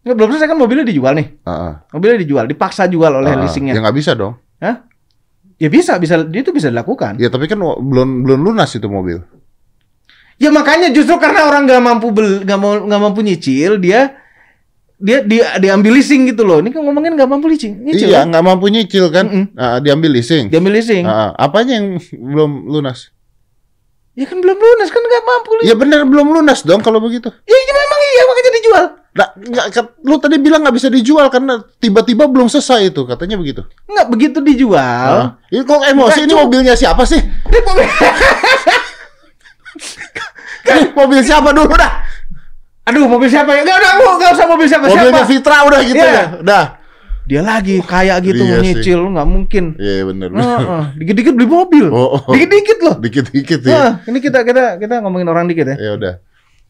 Nggak, 0.05 0.17
belum 0.17 0.28
selesai 0.33 0.49
kan 0.49 0.57
mobilnya 0.57 0.87
dijual 0.88 1.12
nih, 1.12 1.28
Heeh. 1.45 1.73
mobilnya 1.93 2.19
dijual, 2.25 2.45
dipaksa 2.49 2.88
jual 2.88 3.12
oleh 3.12 3.28
Heeh. 3.37 3.40
leasingnya. 3.45 3.75
Ya 3.76 3.81
nggak 3.85 3.97
bisa 4.00 4.12
dong. 4.17 4.40
Hah? 4.64 4.88
Ya 5.59 5.69
bisa, 5.69 5.99
bisa, 6.00 6.23
dia 6.25 6.40
itu 6.40 6.55
bisa 6.55 6.71
dilakukan. 6.73 7.19
Ya 7.21 7.28
tapi 7.28 7.50
kan 7.50 7.59
belum 7.61 8.25
belum 8.25 8.40
lunas 8.40 8.73
itu 8.73 8.87
mobil. 8.88 9.21
Ya 10.38 10.55
makanya 10.55 10.95
justru 10.95 11.19
karena 11.19 11.50
orang 11.50 11.67
nggak 11.67 11.83
mampu 11.83 12.14
bel, 12.14 12.47
nggak 12.47 12.59
mau 12.62 12.78
nggak 12.78 13.00
mampu 13.02 13.21
nyicil, 13.26 13.76
dia 13.83 14.14
dia 14.99 15.23
dia 15.23 15.47
diambil 15.62 15.95
leasing 15.95 16.26
gitu 16.26 16.43
loh. 16.43 16.59
Ini 16.59 16.75
kan 16.75 16.83
ngomongin 16.83 17.14
nggak 17.14 17.31
mampu 17.31 17.47
leasing, 17.47 17.87
nyicil. 17.87 18.11
iya, 18.11 18.26
kan? 18.26 18.35
nggak 18.35 18.45
mampu 18.45 18.67
nyicil 18.67 19.05
kan? 19.14 19.26
Mm-mm. 19.31 19.45
Ah, 19.55 19.78
diambil 19.78 20.11
leasing. 20.11 20.50
Diambil 20.50 20.75
leasing. 20.75 21.07
Ah, 21.07 21.31
ah. 21.31 21.47
apanya 21.47 21.78
yang 21.78 22.02
belum 22.12 22.67
lunas? 22.67 23.14
Ya 24.19 24.26
kan 24.26 24.43
belum 24.43 24.59
lunas 24.59 24.90
kan 24.90 24.99
nggak 24.99 25.23
mampu 25.23 25.50
leasing. 25.62 25.71
Ya 25.71 25.75
benar 25.78 26.02
belum 26.02 26.26
lunas 26.35 26.67
dong 26.67 26.83
kalau 26.83 26.99
begitu. 26.99 27.31
Ya, 27.47 27.55
ya 27.57 27.73
memang 27.73 28.00
iya 28.02 28.23
makanya 28.26 28.52
dijual. 28.52 28.85
Nah, 29.09 29.28
nggak, 29.35 29.67
kat- 29.71 29.95
lu 30.02 30.14
tadi 30.19 30.37
bilang 30.38 30.62
nggak 30.62 30.76
bisa 30.78 30.88
dijual 30.90 31.26
karena 31.26 31.62
tiba-tiba 31.78 32.26
belum 32.26 32.47
selesai 32.47 32.90
itu, 32.90 33.02
katanya 33.02 33.35
begitu. 33.35 33.62
Nggak 33.87 34.07
begitu 34.11 34.38
dijual. 34.43 35.11
Ah. 35.14 35.28
Ini 35.50 35.62
kok 35.62 35.83
emosi 35.87 36.21
ini 36.26 36.35
mobilnya 36.35 36.75
siapa 36.75 37.07
sih? 37.07 37.19
Ini 37.23 37.59
mobil- 37.62 37.87
Ini 40.69 40.93
mobil 40.93 41.21
siapa 41.25 41.55
dulu 41.55 41.71
dah? 41.75 41.93
Aduh 42.88 43.04
mobil 43.04 43.28
siapa 43.28 43.52
ya? 43.52 43.61
Nggak 43.62 43.76
udah 43.76 43.92
Bu, 43.95 44.07
nggak 44.16 44.30
usah 44.33 44.47
mobil 44.49 44.66
siapa 44.66 44.85
Mobilnya 44.88 45.12
siapa. 45.12 45.28
Fitra 45.28 45.57
udah 45.68 45.80
gitu 45.85 46.00
Iya. 46.00 46.12
ya. 46.12 46.25
Udah. 46.40 46.64
Dia 47.28 47.42
lagi 47.45 47.76
kayak 47.85 48.25
gitu 48.25 48.40
Iya 48.40 48.57
nyicil 48.64 49.00
nggak 49.12 49.28
mungkin. 49.28 49.64
Iya 49.76 50.09
benar. 50.09 50.28
Heeh, 50.33 50.83
Dikit-dikit 50.97 51.33
beli 51.37 51.45
mobil. 51.45 51.87
Oh, 51.92 52.16
oh. 52.16 52.33
Dikit-dikit 52.33 52.78
loh. 52.80 52.97
Dikit-dikit 52.97 53.61
ya. 53.68 53.73
Nah, 53.76 53.92
ini 54.09 54.18
kita 54.25 54.40
kita 54.49 54.80
kita 54.80 55.04
ngomongin 55.04 55.28
orang 55.28 55.45
dikit 55.45 55.68
ya. 55.68 55.76
Ya 55.76 55.90
udah. 55.92 56.14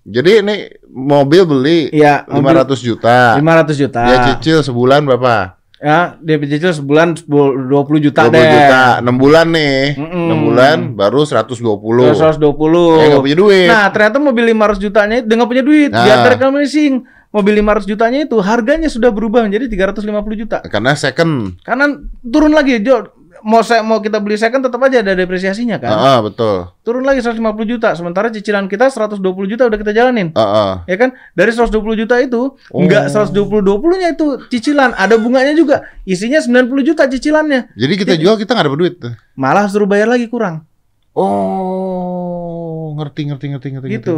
Jadi 0.09 0.31
ini 0.41 0.57
mobil 0.89 1.45
beli 1.45 1.79
Iya, 1.93 2.25
500 2.27 2.81
juta. 2.81 3.37
500 3.39 3.77
juta. 3.77 4.03
Dia 4.03 4.19
cicil 4.35 4.65
sebulan 4.65 5.07
berapa? 5.07 5.58
Ya, 5.79 6.19
dia 6.19 6.37
cicil 6.43 6.75
sebulan 6.75 7.15
10 7.23 7.71
20 7.71 8.07
juta 8.11 8.27
20 8.27 8.35
deh. 8.35 8.51
juta. 8.51 8.83
6 8.99 9.15
bulan 9.15 9.47
nih. 9.55 9.95
Mm-mm. 9.95 10.27
6 10.35 10.47
bulan 10.51 10.77
baru 10.99 11.23
120. 11.23 12.19
120. 12.19 12.99
Eh 12.99 13.07
nggak 13.15 13.23
punya 13.23 13.39
duit. 13.39 13.69
Nah, 13.71 13.87
ternyata 13.95 14.19
mobil 14.19 14.45
500 14.51 14.83
jutanya 14.83 15.17
dia 15.23 15.35
nggak 15.39 15.51
punya 15.51 15.65
duit. 15.65 15.91
Nah. 15.95 16.03
Dia 16.03 16.15
tarik 16.27 16.43
leasing. 16.43 17.07
Mobil 17.29 17.61
500 17.61 17.85
jutanya 17.85 18.19
itu 18.25 18.41
harganya 18.41 18.89
sudah 18.89 19.13
berubah 19.13 19.45
menjadi 19.45 19.69
350 19.69 20.41
juta. 20.41 20.59
Karena 20.65 20.97
second. 20.97 21.61
Karena 21.61 21.93
turun 22.25 22.57
lagi, 22.57 22.81
Jo. 22.81 23.18
Mau 23.43 23.63
saya 23.63 23.85
mau 23.87 23.99
kita 23.99 24.19
beli 24.19 24.35
second 24.35 24.61
tetap 24.61 24.81
aja 24.83 25.03
ada 25.03 25.15
depresiasinya 25.15 25.79
kan. 25.79 25.91
Ah, 25.91 26.03
ah, 26.15 26.19
betul. 26.23 26.71
Turun 26.83 27.07
lagi 27.07 27.23
150 27.23 27.39
juta. 27.65 27.95
Sementara 27.95 28.29
cicilan 28.29 28.67
kita 28.67 28.91
120 28.91 29.19
juta 29.47 29.67
udah 29.67 29.79
kita 29.79 29.93
jalanin. 29.95 30.35
Ah, 30.35 30.43
ah. 30.43 30.73
Ya 30.87 30.99
kan? 30.99 31.15
Dari 31.33 31.55
120 31.55 31.75
juta 31.95 32.19
itu 32.19 32.55
Oh. 32.75 32.81
enggak 32.83 33.11
120 33.11 33.63
20-nya 33.63 34.15
itu 34.15 34.27
cicilan, 34.51 34.95
ada 34.95 35.15
bunganya 35.17 35.55
juga. 35.55 35.87
Isinya 36.03 36.43
90 36.43 36.83
juta 36.83 37.07
cicilannya. 37.07 37.75
Jadi 37.79 37.95
kita 37.95 38.15
jual 38.19 38.35
kita 38.37 38.55
nggak 38.55 38.67
dapat 38.67 38.79
duit. 38.79 38.95
Malah 39.39 39.71
suruh 39.71 39.87
bayar 39.87 40.11
lagi 40.11 40.27
kurang. 40.27 40.67
Oh, 41.19 42.95
ngerti 42.99 43.29
ngerti 43.29 43.47
ngerti 43.55 43.69
ngerti. 43.75 43.89
ngerti. 43.91 43.99
Gitu. 44.03 44.17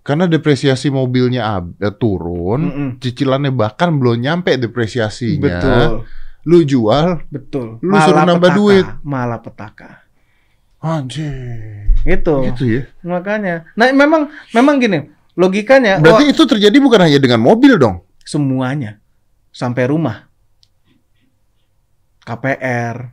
Karena 0.00 0.24
depresiasi 0.24 0.88
mobilnya 0.88 1.60
eh, 1.76 1.92
turun, 1.92 2.60
Mm-mm. 2.66 2.88
cicilannya 3.04 3.52
bahkan 3.52 3.92
belum 4.00 4.16
nyampe 4.24 4.56
depresiasinya. 4.56 5.44
Betul. 5.44 6.08
Lu 6.42 6.62
jual, 6.62 7.20
Betul. 7.28 7.76
Lu 7.80 7.94
suruh 7.94 8.24
nambah 8.24 8.50
duit. 8.54 8.86
Malah 9.02 9.38
petaka. 9.38 10.04
anjir. 10.80 11.92
Gitu. 12.00 12.34
Gitu 12.48 12.62
ya. 12.64 12.82
Makanya. 13.02 13.68
Nah, 13.74 13.92
memang 13.92 14.32
memang 14.50 14.80
gini, 14.80 15.04
logikanya 15.34 16.00
Berarti 16.00 16.24
wah, 16.24 16.32
itu 16.32 16.42
terjadi 16.42 16.76
bukan 16.78 17.04
hanya 17.04 17.18
dengan 17.18 17.36
mobil 17.38 17.76
dong. 17.76 18.00
semuanya 18.24 18.96
sampai 19.50 19.84
rumah. 19.86 20.30
KPR. 22.22 23.12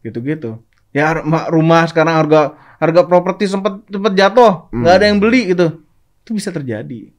Gitu-gitu. 0.00 0.60
Ya 0.90 1.22
ma- 1.22 1.46
rumah 1.48 1.86
sekarang 1.86 2.14
harga 2.16 2.40
harga 2.76 3.02
properti 3.04 3.46
sempat 3.46 3.84
sempat 3.86 4.12
jatuh, 4.12 4.70
nggak 4.70 4.86
Hmm. 4.86 4.98
ada 4.98 5.06
yang 5.06 5.18
beli 5.18 5.50
gitu. 5.50 5.82
Itu 6.22 6.30
bisa 6.32 6.50
terjadi. 6.50 7.10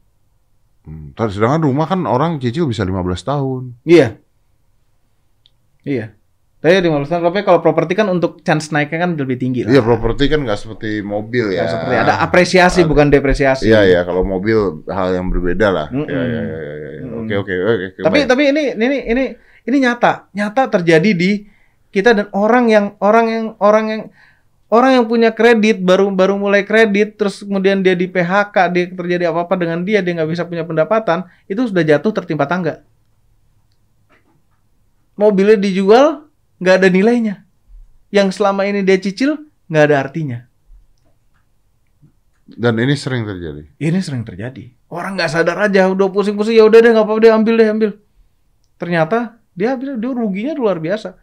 Hmm, 0.82 1.14
sedangkan 1.14 1.62
rumah 1.62 1.86
kan 1.86 2.04
orang 2.04 2.42
cicil 2.42 2.66
bisa 2.66 2.82
15 2.82 3.22
tahun. 3.22 3.78
Iya. 3.84 4.18
Iya. 5.86 6.14
Tapi 6.62 6.78
di 6.78 6.94
tahun, 6.94 7.26
tapi 7.26 7.42
kalau 7.42 7.58
properti 7.58 7.98
kan 7.98 8.06
untuk 8.06 8.46
chance 8.46 8.70
naiknya 8.70 9.10
kan 9.10 9.18
lebih 9.18 9.42
tinggi 9.42 9.66
lah. 9.66 9.74
Iya, 9.74 9.82
properti 9.82 10.30
kan 10.30 10.46
nggak 10.46 10.60
seperti 10.62 11.02
mobil 11.02 11.58
ya. 11.58 11.66
Ya, 11.66 11.74
seperti 11.74 11.96
ada 11.98 12.22
apresiasi 12.22 12.86
bukan 12.86 13.10
depresiasi. 13.10 13.66
Iya, 13.66 13.82
iya, 13.90 14.02
kalau 14.06 14.22
mobil 14.22 14.86
hal 14.86 15.10
yang 15.18 15.34
berbeda 15.34 15.74
lah. 15.74 15.88
Mm-mm. 15.90 17.26
Oke, 17.26 17.34
oke, 17.34 17.54
oke. 17.58 17.86
oke, 17.98 18.02
Tapi 18.06 18.20
baik. 18.22 18.30
tapi 18.30 18.44
ini 18.54 18.64
ini 18.78 18.98
ini 19.10 19.24
ini 19.66 19.78
nyata, 19.82 20.30
nyata 20.38 20.70
terjadi 20.70 21.12
di 21.18 21.50
kita 21.90 22.14
dan 22.14 22.28
orang 22.38 22.70
yang 22.70 22.86
orang 23.02 23.26
yang 23.26 23.46
orang 23.58 23.86
yang 23.90 24.02
orang 24.72 24.92
yang 25.02 25.06
punya 25.10 25.34
kredit 25.36 25.82
baru 25.84 26.14
baru 26.14 26.40
mulai 26.40 26.64
kredit 26.64 27.20
terus 27.20 27.44
kemudian 27.44 27.84
dia 27.84 27.98
di 27.98 28.08
PHK 28.08 28.56
dia 28.72 28.86
terjadi 28.88 29.24
apa 29.34 29.44
apa 29.44 29.56
dengan 29.60 29.84
dia 29.84 30.00
dia 30.00 30.16
nggak 30.16 30.30
bisa 30.32 30.48
punya 30.48 30.64
pendapatan 30.64 31.28
itu 31.52 31.68
sudah 31.68 31.84
jatuh 31.84 32.16
tertimpa 32.16 32.48
tangga 32.48 32.80
mobilnya 35.22 35.62
dijual 35.62 36.26
nggak 36.58 36.76
ada 36.82 36.88
nilainya. 36.90 37.46
Yang 38.10 38.42
selama 38.42 38.66
ini 38.66 38.82
dia 38.82 38.98
cicil 38.98 39.38
nggak 39.70 39.84
ada 39.86 39.96
artinya. 40.02 40.40
Dan 42.52 42.76
ini 42.82 42.98
sering 42.98 43.24
terjadi. 43.24 43.64
ini 43.80 44.00
sering 44.02 44.28
terjadi. 44.28 44.74
Orang 44.92 45.16
nggak 45.16 45.32
sadar 45.32 45.56
aja 45.72 45.88
udah 45.88 46.12
pusing-pusing 46.12 46.58
ya 46.58 46.68
udah 46.68 46.84
deh 46.84 46.92
nggak 46.92 47.06
apa-apa 47.08 47.22
deh 47.24 47.32
ambil 47.32 47.56
deh 47.56 47.70
ambil. 47.70 47.92
Ternyata 48.76 49.40
dia 49.56 49.78
dia 49.78 50.12
ruginya 50.12 50.52
luar 50.58 50.82
biasa. 50.82 51.16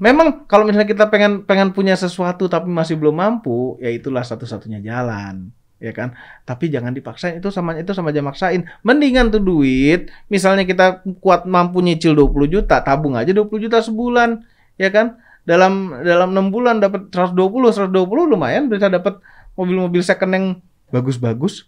Memang 0.00 0.48
kalau 0.48 0.64
misalnya 0.64 0.88
kita 0.88 1.08
pengen 1.12 1.44
pengen 1.44 1.72
punya 1.72 1.92
sesuatu 1.96 2.48
tapi 2.48 2.68
masih 2.68 2.96
belum 2.96 3.16
mampu 3.16 3.76
ya 3.80 3.92
itulah 3.92 4.24
satu-satunya 4.24 4.80
jalan 4.80 5.52
ya 5.78 5.94
kan? 5.94 6.14
Tapi 6.42 6.70
jangan 6.70 6.92
dipaksain 6.94 7.38
itu 7.38 7.48
sama 7.54 7.78
itu 7.78 7.90
sama 7.94 8.10
aja 8.10 8.22
maksain. 8.22 8.66
Mendingan 8.82 9.30
tuh 9.30 9.42
duit 9.42 10.10
misalnya 10.30 10.66
kita 10.66 11.06
kuat 11.22 11.46
mampu 11.46 11.80
nyicil 11.80 12.14
20 12.14 12.54
juta 12.54 12.82
tabung 12.82 13.14
aja 13.14 13.30
20 13.30 13.64
juta 13.64 13.78
sebulan 13.82 14.42
ya 14.76 14.90
kan? 14.90 15.18
Dalam 15.48 16.04
dalam 16.04 16.36
enam 16.36 16.52
bulan 16.52 16.82
dapat 16.82 17.08
120 17.08 17.32
120 17.72 17.94
lumayan 18.28 18.68
bisa 18.68 18.92
dapat 18.92 19.16
mobil-mobil 19.56 20.04
second 20.04 20.30
yang 20.34 20.46
bagus-bagus. 20.92 21.64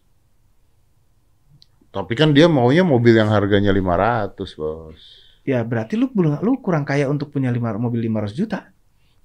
Tapi 1.91 2.15
kan 2.15 2.31
dia 2.31 2.47
maunya 2.47 2.87
mobil 2.87 3.19
yang 3.19 3.35
harganya 3.35 3.75
500, 3.75 4.37
Bos. 4.55 5.03
ya 5.43 5.67
berarti 5.67 5.99
lu 5.99 6.07
belum 6.07 6.39
lu 6.39 6.63
kurang 6.63 6.87
kaya 6.87 7.11
untuk 7.11 7.35
punya 7.35 7.51
lima, 7.51 7.75
mobil 7.75 7.99
500 8.07 8.31
juta. 8.39 8.71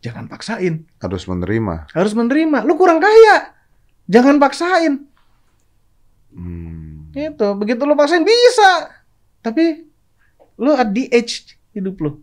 Jangan 0.01 0.25
paksain. 0.25 0.89
Harus 0.97 1.29
menerima. 1.29 1.93
harus 1.93 2.13
menerima. 2.17 2.65
Lu 2.65 2.73
kurang 2.73 2.97
kaya 2.97 3.54
jangan 4.05 4.38
paksain 4.38 5.05
Hmm. 6.29 7.15
itu 7.15 7.47
begitu 7.55 7.81
lu 7.81 7.95
paksain 7.95 8.19
bisa 8.21 8.91
tapi 9.39 9.88
lu 10.57 10.74
at 10.74 10.91
the 10.91 11.07
age 11.09 11.55
hidup 11.71 11.95
lu 11.97 12.19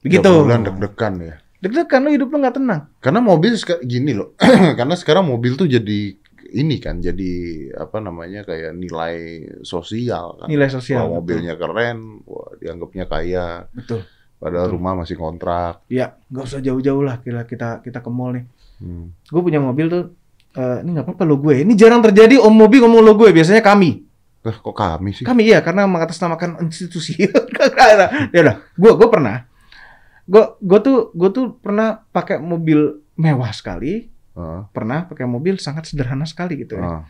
begitu 0.00 0.28
bulan 0.28 0.60
deg-degan 0.62 1.14
ya. 1.18 1.34
deg-degan 1.58 2.00
lu 2.04 2.10
hidup 2.10 2.28
lu 2.28 2.36
nggak 2.38 2.56
tenang 2.56 2.82
Karena 2.98 3.20
mobil 3.20 3.56
gini 3.82 4.12
loh. 4.12 4.36
Karena 4.78 4.92
sekarang 4.92 5.24
mobil 5.24 5.56
tuh 5.56 5.64
jadi 5.64 6.12
ini 6.50 6.76
kan 6.76 6.98
jadi 6.98 7.32
apa 7.72 8.00
namanya 8.00 8.42
kayak 8.42 8.74
nilai 8.74 9.16
sosial 9.62 10.36
kan. 10.36 10.48
nilai 10.48 10.68
sosial 10.68 11.04
betul. 11.06 11.14
mobilnya 11.14 11.54
keren, 11.54 11.98
wah 12.24 12.52
dianggapnya 12.56 13.04
kaya. 13.06 13.48
betul 13.70 14.04
Padahal 14.36 14.66
Betul. 14.66 14.74
rumah 14.74 14.92
masih 14.98 15.16
kontrak. 15.16 15.84
ya 15.86 16.16
nggak 16.26 16.44
usah 16.46 16.60
jauh-jauh 16.60 17.00
lah 17.00 17.16
kita 17.18 17.44
kita 17.44 17.80
kita 17.80 17.98
ke 17.98 18.10
mall 18.10 18.32
nih 18.34 18.44
Hmm. 18.76 19.12
gue 19.22 19.40
punya 19.40 19.60
mobil 19.60 19.88
tuh 19.88 20.16
eh, 20.56 20.76
ini 20.82 20.88
nggak 20.96 21.06
apa-apa 21.06 21.22
lo 21.26 21.36
gue. 21.38 21.62
Ini 21.62 21.72
jarang 21.74 22.02
terjadi 22.02 22.40
om 22.42 22.50
mobil 22.50 22.82
ngomong 22.82 23.02
lo 23.02 23.12
gue 23.14 23.30
biasanya 23.30 23.62
kami. 23.62 24.06
Eh, 24.40 24.56
kok 24.56 24.72
kami 24.72 25.12
sih? 25.12 25.24
kami 25.28 25.52
iya 25.52 25.60
karena 25.60 25.84
mengatasnamakan 25.84 26.64
institusi. 26.64 27.14
Ya 28.32 28.40
udah 28.40 28.56
gue 28.74 28.92
gue 28.96 29.08
pernah. 29.12 29.44
Gue 30.24 30.44
gue 30.64 30.78
tuh 30.80 30.96
gue 31.12 31.30
tuh 31.30 31.46
pernah 31.60 32.00
pakai 32.10 32.40
mobil 32.40 33.04
mewah 33.20 33.52
sekali. 33.52 34.08
Heeh, 34.30 34.60
pernah 34.72 35.04
pakai 35.04 35.26
mobil 35.28 35.60
sangat 35.60 35.90
sederhana 35.90 36.24
sekali 36.24 36.56
gitu 36.64 36.78
ya. 36.78 36.82
Heeh. 36.86 37.02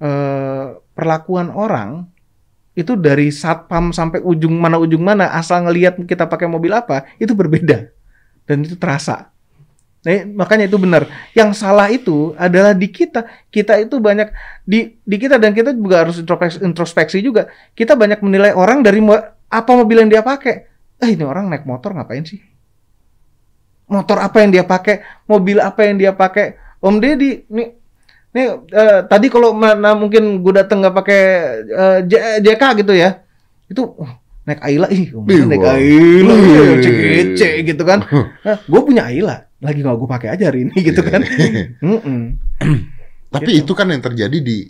eh, 0.00 0.66
perlakuan 0.92 1.48
orang 1.48 2.10
itu 2.76 2.94
dari 2.94 3.28
satpam 3.32 3.90
sampai 3.90 4.20
ujung 4.22 4.54
mana 4.56 4.76
ujung 4.78 5.02
mana 5.02 5.32
asal 5.34 5.64
ngelihat 5.66 5.96
kita 6.06 6.28
pakai 6.28 6.46
mobil 6.46 6.70
apa 6.76 7.08
itu 7.16 7.32
berbeda. 7.32 7.88
Dan 8.44 8.66
itu 8.66 8.74
terasa. 8.76 9.30
Nah, 10.00 10.24
makanya 10.32 10.64
itu 10.64 10.80
benar. 10.80 11.04
Yang 11.36 11.60
salah 11.60 11.92
itu 11.92 12.32
adalah 12.40 12.72
di 12.72 12.88
kita. 12.88 13.28
Kita 13.52 13.76
itu 13.76 14.00
banyak 14.00 14.32
di 14.64 14.96
di 15.04 15.16
kita 15.20 15.36
dan 15.36 15.52
kita 15.52 15.76
juga 15.76 16.08
harus 16.08 16.16
introspeksi, 16.16 16.58
introspeksi 16.64 17.18
juga. 17.20 17.52
Kita 17.76 17.92
banyak 18.00 18.24
menilai 18.24 18.56
orang 18.56 18.80
dari 18.80 19.04
mo- 19.04 19.20
apa 19.50 19.70
mobil 19.76 20.00
yang 20.00 20.08
dia 20.08 20.24
pakai. 20.24 20.64
Eh 21.04 21.12
ini 21.12 21.24
orang 21.24 21.52
naik 21.52 21.68
motor 21.68 21.92
ngapain 21.92 22.24
sih? 22.24 22.40
Motor 23.90 24.22
apa 24.22 24.40
yang 24.40 24.54
dia 24.54 24.64
pakai? 24.64 25.02
Mobil 25.26 25.58
apa 25.60 25.80
yang 25.84 25.98
dia 25.98 26.12
pakai? 26.14 26.54
Om 26.80 26.96
Deddy, 26.96 27.44
nih 27.50 27.68
nih 28.30 28.46
eh, 28.70 29.00
tadi 29.04 29.26
kalau 29.26 29.50
mana 29.52 29.92
mungkin 29.98 30.38
gue 30.40 30.54
dateng 30.54 30.80
nggak 30.80 30.96
pakai 30.96 31.20
eh, 31.66 31.98
J- 32.06 32.38
JK 32.40 32.62
gitu 32.80 32.94
ya, 32.94 33.20
itu 33.66 33.82
wah, 33.98 34.16
naik 34.46 34.62
Ayla 34.62 34.86
ih, 34.88 35.10
naik. 35.10 35.60
Ayla, 35.60 36.32
Wih. 36.38 36.80
cece 36.80 37.66
gitu 37.66 37.82
kan. 37.82 38.06
gue 38.70 38.80
punya 38.80 39.10
Ayla, 39.10 39.49
lagi 39.60 39.84
nggak 39.84 39.96
gue 39.96 40.08
pakai 40.08 40.28
aja 40.32 40.44
hari 40.48 40.68
ini 40.68 40.74
gitu 40.88 41.00
kan. 41.00 41.20
Mm-mm. 41.84 42.20
Tapi 43.30 43.50
Gitu. 43.54 43.62
itu 43.68 43.72
kan 43.72 43.86
yang 43.88 44.02
terjadi 44.02 44.38
di 44.40 44.66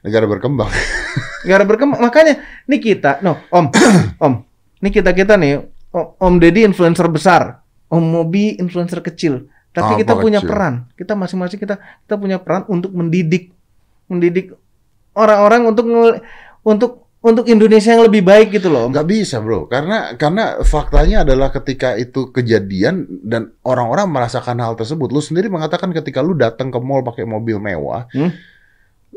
negara 0.00 0.24
berkembang. 0.24 0.70
Gara 1.48 1.66
berkembang 1.66 1.98
makanya 1.98 2.38
nih 2.64 2.80
kita, 2.80 3.18
no 3.20 3.36
Om, 3.50 3.66
Om, 4.24 4.34
nih 4.80 4.92
kita 4.94 5.10
kita 5.12 5.34
nih, 5.34 5.60
Om 5.94 6.34
Deddy 6.38 6.64
influencer 6.64 7.10
besar, 7.10 7.60
Om 7.90 8.04
Mobi 8.04 8.56
influencer 8.56 9.02
kecil. 9.02 9.50
Tapi 9.68 9.94
Apa 9.94 10.00
kita 10.00 10.12
punya 10.16 10.40
kecil? 10.40 10.50
peran, 10.50 10.74
kita 10.94 11.12
masing-masing 11.14 11.58
kita 11.58 11.76
kita 11.78 12.14
punya 12.16 12.38
peran 12.40 12.64
untuk 12.66 12.90
mendidik, 12.94 13.52
mendidik 14.06 14.54
orang-orang 15.12 15.66
untuk 15.66 15.84
untuk 16.62 17.07
untuk 17.28 17.46
Indonesia 17.46 17.92
yang 17.92 18.04
lebih 18.04 18.22
baik 18.22 18.48
gitu 18.50 18.68
loh. 18.68 18.88
Nggak 18.88 19.04
bisa 19.04 19.38
bro, 19.38 19.64
karena 19.64 20.14
karena 20.14 20.58
faktanya 20.62 21.22
adalah 21.22 21.48
ketika 21.50 21.94
itu 21.94 22.28
kejadian 22.28 23.04
dan 23.22 23.52
orang-orang 23.62 24.08
merasakan 24.08 24.58
hal 24.58 24.74
tersebut, 24.74 25.08
lu 25.08 25.20
sendiri 25.20 25.46
mengatakan 25.46 25.92
ketika 25.92 26.18
lu 26.18 26.32
datang 26.32 26.68
ke 26.68 26.78
mall 26.78 27.00
pakai 27.00 27.22
mobil 27.22 27.56
mewah, 27.58 28.08
Hmm. 28.10 28.32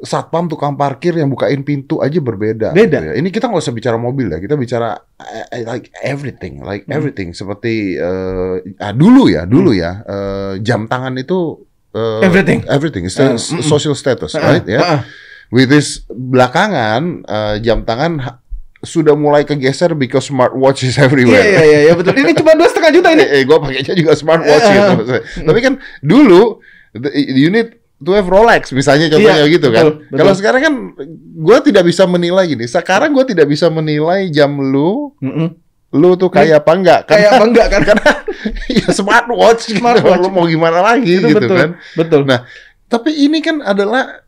satpam 0.01 0.49
tukang 0.49 0.73
parkir 0.73 1.13
yang 1.13 1.29
bukain 1.29 1.61
pintu 1.61 2.01
aja 2.01 2.17
berbeda. 2.17 2.73
Beda. 2.73 2.97
gitu 2.97 3.07
ya. 3.11 3.13
Ini 3.15 3.29
kita 3.29 3.45
nggak 3.45 3.61
usah 3.61 3.71
bicara 3.71 3.95
mobil 3.95 4.27
ya, 4.27 4.37
kita 4.37 4.57
bicara 4.57 4.97
eh, 5.21 5.45
eh, 5.51 5.63
like 5.63 5.93
everything, 6.01 6.59
like 6.61 6.83
Hmm. 6.85 6.97
everything. 6.97 7.31
Seperti 7.31 7.95
eh, 7.95 8.55
ah, 8.77 8.93
dulu 8.93 9.29
ya, 9.29 9.45
dulu 9.45 9.71
ya, 9.71 10.01
eh, 10.01 10.53
jam 10.59 10.85
tangan 10.85 11.13
itu 11.15 11.61
eh, 11.91 12.23
Everything. 12.23 12.63
everything, 12.65 13.05
mm-mm. 13.05 13.37
social 13.61 13.93
status, 13.93 14.33
Ah, 14.33 14.41
right? 14.49 14.65
Ya. 14.65 14.79
ah, 14.79 14.99
With 15.51 15.67
this 15.67 16.07
belakangan 16.07 17.01
eh, 17.23 17.55
jam 17.59 17.83
tangan 17.83 18.39
sudah 18.81 19.13
mulai 19.13 19.43
kegeser 19.43 19.93
because 19.93 20.25
smartwatch 20.25 20.81
is 20.81 20.95
Iya 20.95 21.05
everywhere. 21.05 21.43
iya 21.43 21.61
iya 21.61 21.79
iya, 21.85 21.93
betul. 21.93 22.15
Ini 22.15 22.33
cuma 22.33 22.55
dua 22.55 22.65
setengah 22.65 22.91
juta 22.91 23.09
ini. 23.11 23.21
Eh, 23.27 23.31
eh, 23.35 23.43
gue 23.43 23.53
pakainya 23.53 23.93
juga 23.93 24.11
smartwatch 24.15 24.63
Eh, 24.63 24.73
gitu. 24.73 24.91
maksudnya. 24.95 25.23
Tapi 25.43 25.59
kan 25.59 25.73
dulu 26.01 26.41
the- 26.93 27.13
you 27.13 27.47
need 27.47 27.77
to 27.99 28.11
have 28.11 28.25
Rolex 28.25 28.71
misalnya 28.71 29.05
contohnya 29.07 29.43
Iya, 29.43 29.53
gitu 29.53 29.67
kan. 29.69 29.85
betul. 30.01 30.17
Kalau 30.17 30.33
sekarang 30.33 30.61
kan 30.63 30.73
gue 31.37 31.57
tidak 31.61 31.83
bisa 31.83 32.03
menilai 32.05 32.47
gini. 32.47 32.65
Sekarang 32.65 33.11
gue 33.11 33.25
tidak 33.27 33.45
bisa 33.45 33.69
menilai 33.69 34.31
jam 34.31 34.55
lu 34.55 35.13
Mm-mm. 35.19 35.53
lu 35.91 36.15
tuh 36.15 36.31
kayak 36.31 36.63
apa 36.63 36.71
enggak 36.73 36.99
kan? 37.05 37.19
Kayak 37.19 37.29
apa 37.35 37.43
enggak 37.45 37.67
kan? 37.69 37.81
ya 38.81 38.87
smartwatch, 38.89 39.67
gitu. 39.69 39.77
Smartwatch. 39.77 40.17
Lu 40.17 40.31
mau 40.31 40.47
gimana 40.47 40.79
lagi 40.81 41.19
Itu 41.19 41.29
gitu 41.29 41.43
betul. 41.43 41.57
kan. 41.59 41.69
Betul. 41.93 42.21
Nah, 42.25 42.47
Tapi 42.87 43.11
ini 43.13 43.39
kan 43.39 43.61
adalah 43.61 44.23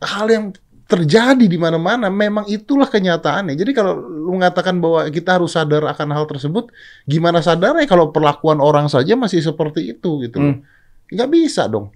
hal 0.00 0.26
yang 0.26 0.44
terjadi 0.88 1.44
di 1.44 1.58
mana-mana. 1.60 2.08
Memang 2.08 2.48
itulah 2.48 2.88
kenyataannya. 2.88 3.54
Jadi 3.54 3.76
kalau 3.76 4.00
lu 4.00 4.40
mengatakan 4.40 4.80
bahwa 4.80 5.04
kita 5.12 5.36
harus 5.36 5.52
sadar 5.52 5.84
akan 5.84 6.08
hal 6.16 6.24
tersebut, 6.24 6.72
gimana 7.04 7.44
sadarnya 7.44 7.84
kalau 7.84 8.08
perlakuan 8.08 8.58
orang 8.58 8.88
saja 8.88 9.14
masih 9.14 9.44
seperti 9.44 9.92
itu 9.92 10.24
gitu 10.24 10.36
loh. 10.40 10.54
Hmm. 10.58 10.64
Nggak 11.12 11.28
bisa 11.28 11.68
dong. 11.68 11.92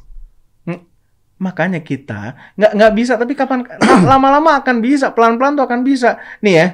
Makanya 1.43 1.83
kita 1.83 2.55
nggak 2.55 2.73
nggak 2.79 2.93
bisa, 2.95 3.19
tapi 3.19 3.35
kapan 3.35 3.67
lama-lama 4.11 4.63
akan 4.63 4.79
bisa, 4.79 5.11
pelan-pelan 5.11 5.59
tuh 5.59 5.67
akan 5.67 5.83
bisa. 5.83 6.23
Nih 6.39 6.55
ya, 6.55 6.67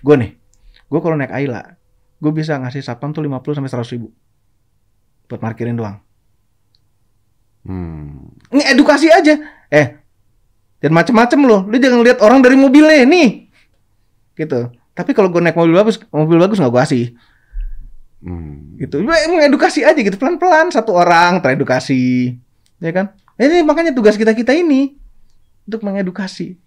gue 0.00 0.16
nih, 0.16 0.32
gue 0.88 1.00
kalau 1.04 1.20
naik 1.20 1.28
Ayla, 1.28 1.76
gue 2.24 2.32
bisa 2.32 2.56
ngasih 2.56 2.80
satpam 2.80 3.12
tuh 3.12 3.20
50 3.20 3.60
sampai 3.60 3.84
100 3.84 3.94
ribu 4.00 4.08
buat 5.28 5.40
parkirin 5.40 5.76
doang. 5.76 6.00
Hmm. 7.68 8.32
Ini 8.48 8.72
edukasi 8.72 9.12
aja. 9.12 9.36
Eh, 9.68 10.03
jangan 10.84 11.00
macem-macem 11.00 11.40
loh. 11.48 11.64
Lu 11.64 11.80
jangan 11.80 12.04
lihat 12.04 12.20
orang 12.20 12.44
dari 12.44 12.60
mobilnya 12.60 13.08
nih. 13.08 13.48
Gitu. 14.36 14.68
Tapi 14.92 15.16
kalau 15.16 15.32
gue 15.32 15.40
naik 15.40 15.56
mobil 15.56 15.72
bagus, 15.72 15.96
mobil 16.12 16.36
bagus 16.36 16.60
nggak 16.60 16.68
gue 16.68 16.82
kasih. 16.84 17.04
Hmm. 18.20 18.76
Gitu. 18.76 19.00
Mengedukasi 19.00 19.80
aja 19.80 19.96
gitu 19.96 20.20
pelan-pelan 20.20 20.68
satu 20.68 20.92
orang 20.92 21.40
teredukasi, 21.40 22.36
ya 22.84 22.92
kan? 22.92 23.16
Ini 23.40 23.64
makanya 23.64 23.96
tugas 23.96 24.20
kita 24.20 24.36
kita 24.36 24.52
ini 24.52 24.92
untuk 25.64 25.80
mengedukasi. 25.88 26.60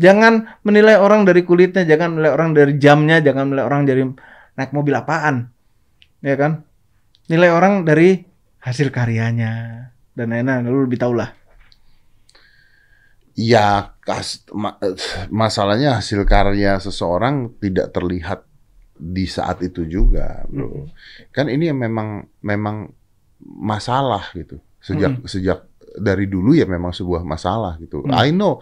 Jangan 0.00 0.64
menilai 0.64 0.96
orang 0.96 1.28
dari 1.28 1.44
kulitnya, 1.44 1.84
jangan 1.84 2.16
menilai 2.16 2.32
orang 2.32 2.56
dari 2.56 2.72
jamnya, 2.80 3.20
jangan 3.20 3.52
menilai 3.52 3.64
orang 3.68 3.82
dari 3.84 4.02
naik 4.56 4.72
mobil 4.72 4.96
apaan, 4.96 5.52
ya 6.24 6.34
kan? 6.40 6.64
Nilai 7.28 7.52
orang 7.52 7.84
dari 7.84 8.24
hasil 8.64 8.88
karyanya 8.88 9.86
dan 10.16 10.32
lain-lain. 10.32 10.64
Lu 10.64 10.88
lebih 10.88 10.96
tahu 10.96 11.12
lah. 11.12 11.41
Ya, 13.32 13.96
kas- 14.00 14.44
ma- 14.52 14.76
masalahnya 15.28 15.96
hasil 15.96 16.24
karya 16.24 16.76
seseorang 16.76 17.48
tidak 17.58 17.88
terlihat 17.90 18.44
di 18.94 19.24
saat 19.24 19.64
itu 19.64 19.82
juga, 19.82 20.44
bro. 20.46 20.86
Kan 21.30 21.48
ini 21.48 21.66
yang 21.66 21.80
memang 21.80 22.28
memang 22.38 22.92
masalah 23.42 24.30
gitu. 24.32 24.60
Sejak 24.78 25.22
sejak 25.24 25.58
dari 25.92 26.24
dulu 26.24 26.52
ya 26.52 26.64
memang 26.64 26.92
sebuah 26.92 27.20
masalah 27.22 27.76
gitu. 27.76 28.00
Hmm. 28.02 28.14
I 28.14 28.32
know, 28.32 28.60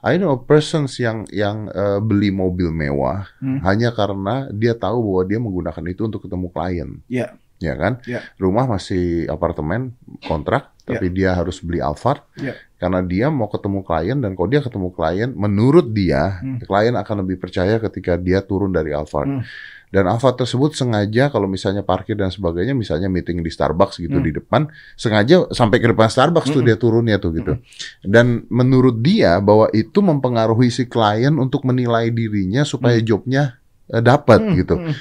I 0.00 0.16
know 0.16 0.36
persons 0.38 0.96
yang 0.96 1.28
yang 1.28 1.68
eh, 1.68 1.98
beli 2.00 2.28
mobil 2.30 2.70
mewah 2.70 3.24
Hmm. 3.40 3.60
hanya 3.64 3.92
karena 3.92 4.48
dia 4.50 4.72
tahu 4.72 5.00
bahwa 5.00 5.22
dia 5.26 5.38
menggunakan 5.38 5.84
itu 5.86 6.06
untuk 6.06 6.24
ketemu 6.24 6.46
klien. 6.48 6.90
Iya. 7.08 7.36
Ya 7.60 7.76
kan? 7.76 8.00
Iya. 8.08 8.24
Rumah 8.40 8.64
masih 8.70 9.28
apartemen 9.28 9.92
kontrak, 10.24 10.72
tapi 10.92 11.06
dia 11.10 11.30
harus 11.32 11.60
beli 11.60 11.78
Alphard 11.78 12.24
Iya. 12.34 12.54
karena 12.76 13.00
dia 13.00 13.26
mau 13.28 13.46
ketemu 13.46 13.80
klien 13.80 14.16
dan 14.16 14.32
kalau 14.32 14.48
dia 14.48 14.58
ketemu 14.58 14.88
klien, 14.90 15.30
menurut 15.30 15.86
dia 15.90 16.40
Hmm. 16.40 16.58
klien 16.60 16.96
akan 16.96 17.16
lebih 17.22 17.36
percaya 17.38 17.76
ketika 17.78 18.16
dia 18.16 18.40
turun 18.40 18.72
dari 18.72 18.90
Alphard. 18.90 19.28
Hmm. 19.28 19.44
Dan 19.90 20.06
Alphard 20.06 20.38
tersebut 20.38 20.70
sengaja 20.72 21.28
kalau 21.28 21.50
misalnya 21.50 21.82
parkir 21.82 22.14
dan 22.14 22.30
sebagainya, 22.30 22.78
misalnya 22.78 23.10
meeting 23.10 23.42
di 23.42 23.50
Starbucks 23.50 23.98
gitu 23.98 24.16
Hmm. 24.16 24.24
di 24.24 24.30
depan, 24.30 24.70
sengaja 24.94 25.50
sampai 25.50 25.82
ke 25.82 25.90
depan 25.90 26.06
Starbucks 26.06 26.46
tuh 26.48 26.62
Hmm. 26.62 26.68
dia 26.70 26.76
turunnya 26.78 27.18
tuh 27.18 27.34
gitu. 27.34 27.58
Dan 28.00 28.46
menurut 28.48 29.02
dia 29.02 29.42
bahwa 29.42 29.66
itu 29.70 29.98
mempengaruhi 29.98 30.70
si 30.70 30.86
klien 30.86 31.34
untuk 31.34 31.66
menilai 31.66 32.08
dirinya 32.08 32.62
supaya 32.62 32.96
jobnya 33.00 33.58
eh, 33.90 33.98
dapat 33.98 34.38
Hmm, 34.38 34.54
gitu. 34.54 34.78
hmm. 34.78 34.94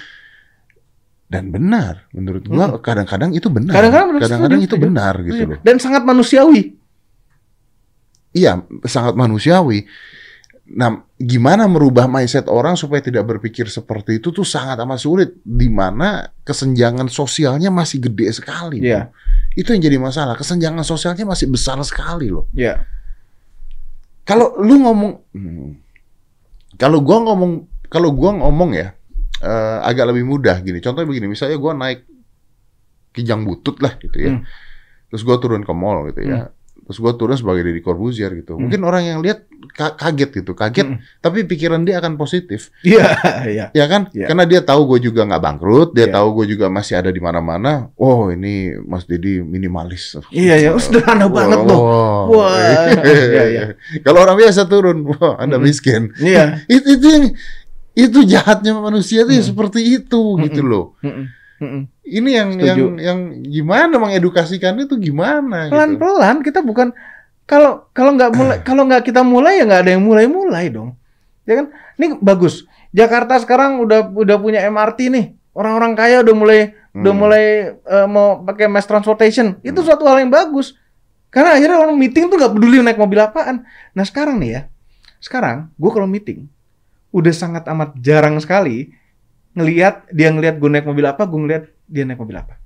Dan 1.29 1.53
benar, 1.53 2.09
menurut 2.09 2.41
gua 2.49 2.81
kadang-kadang 2.81 3.37
itu 3.37 3.53
benar. 3.53 3.77
Kadang-kadang 3.77 4.17
Kadang-kadang 4.17 4.61
itu 4.65 4.73
setuju. 4.73 4.85
benar 4.89 5.13
gitu 5.21 5.41
loh. 5.45 5.59
Dan 5.61 5.77
sangat 5.77 6.01
manusiawi. 6.01 6.73
Iya, 8.33 8.65
sangat 8.89 9.13
manusiawi. 9.13 9.85
Nah, 10.69 11.01
gimana 11.17 11.65
merubah 11.65 12.05
mindset 12.05 12.45
orang 12.45 12.77
supaya 12.77 13.01
tidak 13.01 13.25
berpikir 13.25 13.65
seperti 13.69 14.21
itu 14.21 14.29
tuh 14.29 14.45
sangat 14.45 14.77
amat 14.81 15.01
sulit. 15.01 15.29
Di 15.41 15.69
mana 15.69 16.29
kesenjangan 16.45 17.09
sosialnya 17.09 17.69
masih 17.73 18.01
gede 18.09 18.33
sekali. 18.33 18.81
bro. 18.81 18.89
Iya. 18.89 19.01
Itu 19.57 19.73
yang 19.73 19.81
jadi 19.85 19.97
masalah. 20.01 20.33
Kesenjangan 20.37 20.85
sosialnya 20.85 21.25
masih 21.25 21.49
besar 21.49 21.77
sekali 21.85 22.29
loh. 22.29 22.49
Iya. 22.53 22.85
Kalau 24.25 24.57
lu 24.61 24.77
ngomong, 24.85 25.13
hmm, 25.33 25.69
kalau 26.77 27.01
gua 27.01 27.17
ngomong, 27.25 27.65
kalau 27.89 28.13
gua 28.13 28.29
ngomong 28.37 28.77
ya, 28.77 28.93
eh, 29.41 29.77
agak 29.81 30.05
lebih 30.09 30.23
mudah 30.23 30.59
gini. 30.59 30.79
Contohnya 30.79 31.05
begini, 31.05 31.27
misalnya 31.27 31.55
gua 31.55 31.73
naik 31.73 32.03
Kijang 33.09 33.41
Butut 33.41 33.79
lah 33.79 33.97
gitu 33.97 34.17
ya. 34.17 34.31
Hmm. 34.35 34.43
Terus 35.09 35.21
gua 35.23 35.37
turun 35.37 35.61
ke 35.61 35.73
mall 35.73 36.05
gitu 36.07 36.21
ya. 36.21 36.53
Terus 36.79 36.97
gua 36.97 37.13
turun 37.13 37.33
sebagai 37.33 37.61
Deddy 37.61 37.81
Corbuzier 37.81 38.33
gitu. 38.33 38.57
Mungkin 38.57 38.81
orang 38.81 39.05
yang 39.05 39.19
lihat 39.19 39.45
ka- 39.69 39.93
kaget 39.93 40.41
gitu, 40.41 40.53
kaget. 40.53 40.87
Hmm. 40.89 40.97
Tapi 41.19 41.45
pikiran 41.45 41.81
dia 41.81 41.97
akan 41.97 42.15
positif, 42.15 42.73
Iya, 42.81 43.05
iya. 43.45 43.65
ya 43.69 43.85
kan? 43.85 44.09
Iya. 44.09 44.25
Karena 44.25 44.45
dia 44.45 44.61
tahu 44.61 44.85
gue 44.87 45.05
juga 45.05 45.21
nggak 45.21 45.37
bangkrut, 45.39 45.89
dia 45.93 46.09
Iya. 46.09 46.17
tahu 46.17 46.27
gue 46.33 46.45
juga 46.49 46.65
masih 46.67 46.97
ada 46.97 47.09
di 47.09 47.17
mana-mana. 47.17 47.93
Oh 47.93 48.29
ini 48.29 48.73
Mas 48.79 49.05
Deddy 49.05 49.37
minimalis. 49.39 50.17
Iya, 50.29 50.55
iya. 50.57 50.69
Oh, 50.73 50.81
sederhana 50.81 51.29
banget 51.29 51.61
loh. 51.61 51.77
Wah. 51.77 52.21
Wah, 52.25 52.89
iya, 53.05 53.43
iya. 53.45 53.63
Kalau 54.01 54.21
orang 54.21 54.37
biasa 54.37 54.65
turun, 54.65 55.05
wah 55.05 55.37
Anda 55.37 55.57
Mm-mm. 55.57 55.65
miskin. 55.65 56.09
Iya. 56.17 56.61
Itu 56.69 56.89
itu 56.91 57.05
yang 57.05 57.25
itu 57.99 58.23
jahatnya 58.23 58.71
manusia 58.73 59.23
tuh 59.23 59.33
ya 59.33 59.43
Mm. 59.43 59.49
seperti 59.51 59.79
itu 59.99 60.21
gitu 60.39 60.61
loh. 60.61 60.85
Mm-mm. 61.01 61.25
Mm-mm. 61.59 61.81
Ini 62.01 62.29
yang 62.31 62.49
Setuju. 62.55 62.65
yang 62.65 62.79
yang 62.97 63.19
gimana 63.43 63.95
mengedukasikannya 63.99 64.87
tuh 64.87 64.97
gimana 64.97 65.67
gitu. 65.67 65.75
Pelan-pelan 65.75 66.35
kita 66.39 66.63
bukan 66.63 66.95
kalau 67.43 67.89
kalau 67.91 68.15
nggak 68.15 68.31
mulai 68.31 68.57
kalau 68.67 68.83
nggak 68.85 69.03
kita 69.03 69.21
mulai 69.21 69.59
ya 69.59 69.67
nggak 69.67 69.81
ada 69.83 69.91
yang 69.93 70.03
mulai-mulai 70.03 70.65
dong. 70.69 70.95
Ya 71.43 71.59
kan? 71.59 71.65
Ini 71.95 72.17
bagus. 72.17 72.63
Jakarta 72.89 73.37
sekarang 73.37 73.77
udah 73.79 74.07
udah 74.09 74.37
punya 74.37 74.63
MRT 74.63 74.99
nih. 75.09 75.25
Orang-orang 75.51 75.93
kaya 75.93 76.21
udah 76.21 76.33
mulai 76.33 76.59
udah 76.89 77.11
Hmm. 77.11 77.19
mulai 77.19 77.45
eh, 77.75 78.07
mau 78.07 78.41
pakai 78.41 78.65
mass 78.65 78.85
transportation. 78.85 79.59
Itu 79.61 79.81
suatu 79.81 80.05
hal 80.05 80.19
yang 80.19 80.31
bagus. 80.31 80.73
Karena 81.29 81.53
akhirnya 81.53 81.77
orang 81.77 81.93
meeting 81.93 82.25
tuh 82.25 82.37
nggak 82.37 82.53
peduli 82.53 82.81
naik 82.81 82.97
mobil 82.97 83.19
apaan. 83.19 83.61
Nah 83.93 84.01
sekarang 84.01 84.39
nih 84.39 84.49
ya, 84.49 84.61
sekarang 85.19 85.69
gue 85.71 85.91
kalau 85.91 86.05
meeting 86.05 86.49
udah 87.09 87.33
sangat 87.33 87.65
amat 87.69 87.97
jarang 87.97 88.37
sekali 88.37 88.93
ngelihat 89.57 90.07
dia 90.13 90.29
ngelihat 90.29 90.61
gue 90.61 90.69
naik 90.69 90.85
mobil 90.85 91.05
apa, 91.09 91.25
gue 91.25 91.39
ngelihat 91.41 91.63
dia 91.89 92.03
naik 92.05 92.21
mobil 92.21 92.37
apa. 92.37 92.61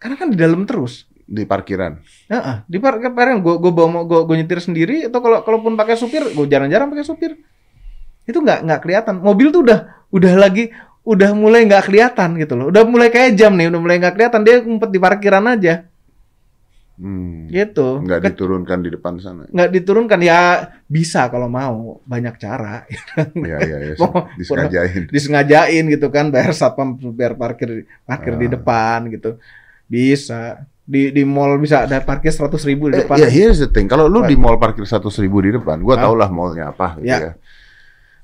Karena 0.00 0.16
kan 0.18 0.28
di 0.32 0.38
dalam 0.38 0.66
terus. 0.66 1.06
Di 1.30 1.46
parkiran. 1.46 2.02
Heeh, 2.26 2.56
di 2.66 2.82
parkir 2.82 3.14
parkiran 3.14 3.38
gue 3.38 3.54
gue 3.54 3.72
bawa 3.72 4.02
gue 4.02 4.20
gue 4.26 4.36
nyetir 4.42 4.58
sendiri 4.58 5.06
atau 5.06 5.22
kalau 5.22 5.46
kalaupun 5.46 5.78
pakai 5.78 5.94
supir 5.94 6.26
gue 6.26 6.46
jarang-jarang 6.50 6.90
pakai 6.90 7.06
supir 7.06 7.38
itu 8.26 8.38
nggak 8.38 8.66
nggak 8.66 8.80
kelihatan 8.82 9.14
mobil 9.18 9.50
tuh 9.50 9.66
udah 9.66 10.06
udah 10.14 10.32
lagi 10.38 10.70
udah 11.02 11.34
mulai 11.34 11.66
nggak 11.66 11.90
kelihatan 11.90 12.38
gitu 12.38 12.54
loh 12.54 12.70
udah 12.70 12.82
mulai 12.86 13.08
kayak 13.10 13.34
jam 13.34 13.58
nih 13.58 13.66
udah 13.72 13.80
mulai 13.82 13.96
nggak 13.98 14.14
kelihatan 14.14 14.40
dia 14.46 14.62
ngumpet 14.62 14.90
di 14.94 15.00
parkiran 15.02 15.44
aja 15.50 15.89
Hmm. 17.00 17.48
gitu 17.48 18.04
Nggak 18.04 18.28
diturunkan 18.28 18.78
di 18.78 18.92
depan 18.92 19.16
sana. 19.16 19.48
nggak 19.48 19.70
diturunkan 19.72 20.20
ya 20.20 20.40
bisa 20.84 21.26
kalau 21.26 21.48
mau 21.48 21.74
banyak 22.04 22.36
cara 22.36 22.84
Iya, 23.40 23.56
iya, 23.58 23.76
iya. 23.82 23.94
Mau- 23.96 24.28
Disengajain. 24.38 25.08
disengajain 25.08 25.84
gitu 25.88 26.06
kan 26.08 26.28
bayar 26.28 26.52
satpam 26.52 26.92
biar 27.10 27.34
parkir 27.34 27.72
parkir 28.02 28.36
di 28.36 28.46
Ah. 28.46 28.52
depan 28.52 29.08
gitu 29.08 29.40
bisa 29.86 30.60
di 30.82 31.08
di 31.08 31.22
mall 31.22 31.56
bisa 31.56 31.82
ada 31.82 31.98
parkir 32.00 32.30
seratus 32.30 32.62
ribu 32.62 32.86
di 32.86 32.98
Eh, 32.98 33.00
depan 33.00 33.16
ya 33.16 33.28
here's 33.28 33.58
the 33.58 33.66
thing. 33.66 33.86
Kalau 33.86 34.04
lu 34.04 34.20
di 34.22 34.34
mall 34.34 34.58
parkir 34.58 34.82
seratus 34.82 35.16
ribu 35.18 35.38
di 35.38 35.50
depan, 35.50 35.80
gua 35.80 35.94
Hah? 35.94 36.02
tau 36.02 36.14
lah 36.14 36.28
mallnya 36.28 36.68
apa 36.68 36.98
gitu 36.98 37.06
Ya. 37.08 37.18
ya. 37.22 37.32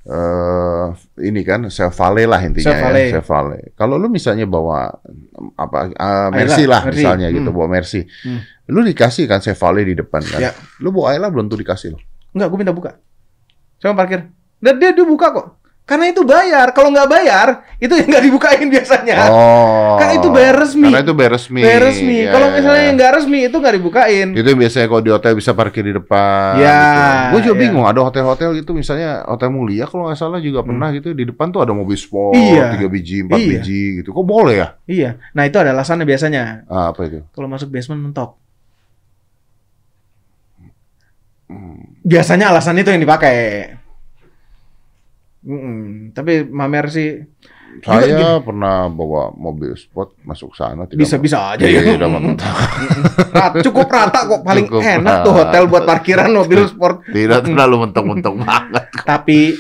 Eh, 0.07 0.87
ini 1.21 1.42
kan 1.42 1.66
Self 1.66 1.90
Valley 1.92 2.25
lah 2.25 2.38
intinya 2.38 2.71
Self 2.71 2.79
Valley. 2.81 3.03
ya, 3.03 3.12
Self 3.19 3.27
Valley. 3.27 3.62
Kalau 3.75 3.99
lu 3.99 4.07
misalnya 4.07 4.47
bawa 4.47 4.87
em, 5.03 5.51
apa 5.53 5.90
Ayla, 5.90 6.31
Mercy 6.31 6.62
lah 6.64 6.81
Mercy. 6.81 7.03
misalnya 7.03 7.29
gitu, 7.29 7.51
Hmm. 7.51 7.57
bawa 7.59 7.66
Mercy. 7.69 8.01
Hmm. 8.23 8.38
Lu 8.71 8.81
dikasih 8.81 9.27
kan 9.27 9.42
Self 9.42 9.59
Valley 9.59 9.83
di 9.83 9.95
depan 9.95 10.23
kan. 10.23 10.38
Ya. 10.40 10.51
Lu 10.79 10.95
bawa 10.95 11.11
Ayla 11.11 11.27
belum 11.27 11.47
tuh 11.47 11.59
dikasih 11.59 11.90
lo. 11.90 11.99
Enggak, 12.33 12.47
gue 12.49 12.59
minta 12.59 12.71
buka. 12.71 12.90
Sama 13.77 13.99
parkir. 13.99 14.31
Dan 14.57 14.79
dia 14.79 14.95
dia 14.95 15.03
buka 15.03 15.27
kok. 15.29 15.47
Karena 15.87 16.11
itu 16.11 16.27
bayar. 16.27 16.75
Kalau 16.75 16.90
nggak 16.90 17.07
bayar, 17.07 17.62
itu 17.79 17.94
yang 17.94 18.11
nggak 18.11 18.25
dibukain 18.27 18.66
biasanya. 18.66 19.31
Oh. 19.31 19.94
Kan 19.94 20.18
itu 20.18 20.27
bayar 20.35 20.59
resmi. 20.59 20.90
Karena 20.90 21.07
itu 21.07 21.14
bayar 21.14 21.33
resmi. 21.38 21.62
Bayar 21.62 21.83
resmi. 21.87 22.16
Ya, 22.27 22.35
Kalau 22.35 22.46
ya, 22.51 22.55
misalnya 22.59 22.75
ya. 22.75 22.87
yang 22.90 22.94
nggak 22.99 23.12
resmi 23.14 23.38
itu 23.46 23.57
nggak 23.57 23.75
dibukain. 23.79 24.29
Itu 24.35 24.51
biasanya 24.53 24.87
kalau 24.90 24.99
di 24.99 25.11
hotel 25.14 25.33
bisa 25.38 25.55
parkir 25.55 25.87
di 25.87 25.94
depan. 25.94 26.59
Ya, 26.59 26.83
Gue 27.31 27.38
juga 27.38 27.55
ya. 27.55 27.62
bingung. 27.62 27.87
Ada 27.87 28.03
hotel-hotel 28.03 28.59
gitu, 28.59 28.75
misalnya 28.75 29.22
hotel 29.25 29.46
mulia 29.49 29.87
kalau 29.87 30.11
nggak 30.11 30.18
salah 30.18 30.42
juga 30.42 30.66
pernah 30.66 30.90
gitu 30.90 31.14
di 31.14 31.22
depan 31.22 31.55
tuh 31.55 31.62
ada 31.62 31.70
mobil 31.70 31.94
sport, 31.94 32.35
Hmm. 32.35 32.51
Iya. 32.51 32.64
tiga 32.75 32.87
biji, 32.90 33.16
empat 33.22 33.38
Iya. 33.38 33.51
biji 33.55 33.83
gitu. 34.03 34.11
Kok 34.11 34.27
boleh 34.27 34.55
ya? 34.59 34.68
Iya. 34.90 35.11
Nah 35.33 35.46
itu 35.46 35.55
ada 35.55 35.70
alasannya 35.70 36.03
biasanya. 36.03 36.66
Ah, 36.66 36.90
apa 36.90 37.07
itu? 37.07 37.22
Kalau 37.31 37.46
masuk 37.46 37.70
basement 37.70 38.03
mentok. 38.03 38.35
Hmm. 41.46 41.94
Biasanya 42.03 42.51
alasan 42.51 42.75
itu 42.75 42.90
yang 42.90 42.99
dipakai. 42.99 43.70
Mm-mm. 45.46 45.78
Tapi 46.11 46.42
mamer 46.44 46.87
sih 46.88 47.22
Saya 47.78 48.40
pernah 48.40 48.88
bawa 48.88 49.30
mobil 49.30 49.70
sport 49.72 50.16
masuk 50.20 50.52
sana. 50.52 50.85
tidak 50.85 50.96
bisa 50.98 51.16
bisa 51.16 51.38
aja 51.52 51.61
Iya, 51.62 51.80
ya. 51.85 51.92
udah 51.94 52.09
mentok. 52.11 52.56
Rat- 53.30 53.61
cukup 53.62 53.87
rata 53.87 54.24
kok 54.24 54.40
paling 54.42 54.64
Cukup 54.64 54.80
enak 54.80 55.16
tuh 55.20 55.30
rata. 55.30 55.40
hotel 55.44 55.62
buat 55.66 55.85
parkiran 55.85 56.30
mobil 56.32 56.64
sport. 56.64 57.04
Tidak 57.06 57.44
terlalu 57.44 57.87
mentok-mentok 57.87 58.35
banget. 58.38 58.85
tapi 59.04 59.54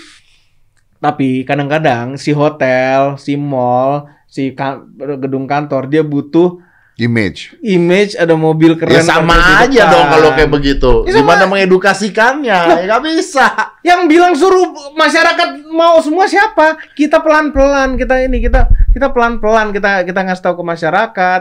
tapi 0.96 1.44
kadang-kadang 1.44 2.16
si 2.16 2.32
hotel, 2.32 3.14
si 3.16 3.36
mall, 3.36 4.08
si 4.26 4.50
kan- 4.50 4.88
gedung 4.96 5.44
kantor 5.44 5.86
dia 5.86 6.00
butuh 6.00 6.56
Image. 6.96 7.52
image 7.60 8.16
ada 8.16 8.32
mobil 8.40 8.72
keren 8.80 8.96
Ya 8.96 9.04
sama 9.04 9.36
aja 9.36 9.68
depan. 9.68 9.92
dong 9.92 10.06
kalau 10.16 10.30
kayak 10.32 10.48
begitu. 10.48 10.92
Ya 11.04 11.12
sama. 11.12 11.18
Gimana 11.20 11.44
mengedukasikannya? 11.44 12.60
Ya 12.72 12.82
nggak 12.88 13.02
bisa. 13.04 13.46
Yang 13.84 14.00
bilang 14.08 14.32
suruh 14.32 14.72
masyarakat 14.96 15.68
mau 15.68 16.00
semua 16.00 16.24
siapa? 16.24 16.80
Kita 16.96 17.20
pelan-pelan 17.20 18.00
kita 18.00 18.24
ini 18.24 18.40
kita 18.40 18.72
kita 18.96 19.12
pelan-pelan 19.12 19.76
kita 19.76 20.08
kita 20.08 20.20
ngasih 20.24 20.40
tahu 20.40 20.54
ke 20.60 20.64
masyarakat. 20.64 21.40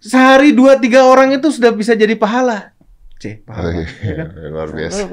Sehari 0.00 0.56
dua 0.56 0.80
tiga 0.80 1.04
orang 1.04 1.36
itu 1.36 1.52
sudah 1.52 1.76
bisa 1.76 1.92
jadi 1.92 2.16
pahala. 2.16 2.75
C, 3.16 3.40
Oh, 3.40 3.48
pahala. 3.48 3.72
iya, 3.72 3.88
ya 4.04 4.12
kan? 4.14 4.28
luar 4.52 4.68
biasa. 4.68 5.08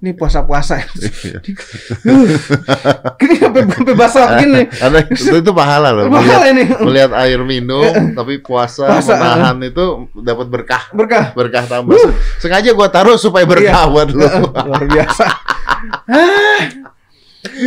Ini 0.00 0.10
puasa-puasa. 0.16 0.80
Iya. 0.80 1.36
Ini 3.22 3.34
sampai 3.36 3.60
sampai 3.68 3.92
basah 3.92 4.40
gini. 4.40 4.62
Itu, 5.12 5.36
itu 5.36 5.52
pahala 5.52 5.92
loh. 5.92 6.08
Pahala 6.08 6.48
Melihat, 6.48 6.48
ini. 6.48 6.64
melihat 6.80 7.12
air 7.12 7.40
minum, 7.44 7.92
tapi 8.18 8.40
puasa, 8.40 8.88
Puasa, 8.88 9.14
menahan 9.14 9.60
itu 9.62 9.84
dapat 10.16 10.48
berkah. 10.48 10.88
Berkah. 10.90 11.36
Berkah 11.36 11.68
tambah. 11.68 11.92
Sengaja 12.40 12.72
gua 12.72 12.88
taruh 12.88 13.20
supaya 13.20 13.44
berkah 13.44 13.84
Iya. 13.84 13.92
buat 13.92 14.08
lu. 14.08 14.24
Luar 14.24 14.84
biasa. 14.88 15.26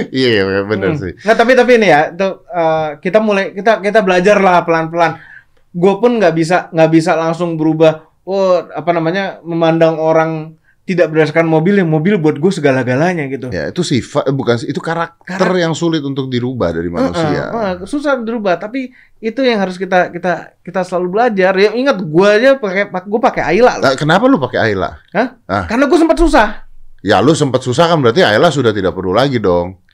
Iya, 0.10 0.28
iya, 0.32 0.62
bener 0.64 0.96
Hmm. 0.96 1.00
sih. 1.00 1.12
Nggak, 1.14 1.36
tapi 1.36 1.52
tapi 1.54 1.72
ini 1.76 1.88
ya, 1.92 2.10
itu 2.10 2.28
eh, 2.48 2.90
kita 2.98 3.20
mulai 3.20 3.52
kita 3.52 3.84
kita 3.84 4.00
belajar 4.02 4.40
lah 4.40 4.64
pelan-pelan. 4.64 5.20
Gue 5.70 5.94
pun 6.00 6.16
nggak 6.16 6.34
bisa 6.34 6.58
nggak 6.72 6.90
bisa 6.90 7.12
langsung 7.14 7.54
berubah. 7.54 8.08
Oh, 8.26 8.58
apa 8.58 8.90
namanya 8.90 9.40
memandang 9.46 10.02
orang 10.02 10.58
tidak 10.86 11.10
berdasarkan 11.10 11.50
mobil 11.50 11.82
yang 11.82 11.90
mobil 11.90 12.22
buat 12.22 12.38
gue 12.38 12.52
segala-galanya 12.54 13.26
gitu. 13.30 13.50
Ya, 13.50 13.74
itu 13.74 13.82
sifat 13.82 14.30
eh, 14.30 14.34
bukan 14.34 14.58
itu 14.66 14.78
karakter 14.78 15.38
Karak- 15.42 15.58
yang 15.58 15.74
sulit 15.74 16.06
untuk 16.06 16.30
dirubah 16.30 16.74
dari 16.74 16.94
manusia. 16.94 17.50
Heeh, 17.50 17.82
heeh, 17.82 17.90
susah 17.90 18.22
dirubah, 18.22 18.62
tapi 18.62 18.94
itu 19.18 19.42
yang 19.42 19.62
harus 19.66 19.82
kita 19.82 20.14
kita 20.14 20.62
kita 20.62 20.82
selalu 20.86 21.18
belajar. 21.18 21.58
Ya 21.58 21.74
ingat 21.74 21.98
gue 22.02 22.28
aja 22.30 22.58
pakai 22.62 22.90
gue 22.90 23.22
pakai 23.22 23.44
Ayla. 23.50 23.82
Nah, 23.82 23.98
kenapa 23.98 24.30
lu 24.30 24.38
pakai 24.38 24.74
Ayla? 24.74 25.02
Hah? 25.10 25.28
Ah. 25.50 25.66
Karena 25.66 25.90
gue 25.90 25.98
sempat 25.98 26.18
susah. 26.22 26.70
Ya 27.02 27.18
lu 27.22 27.34
sempat 27.34 27.66
susah 27.66 27.90
kan 27.90 27.98
berarti 28.02 28.22
Ayla 28.22 28.54
sudah 28.54 28.70
tidak 28.70 28.94
perlu 28.94 29.14
lagi 29.14 29.42
dong. 29.42 29.86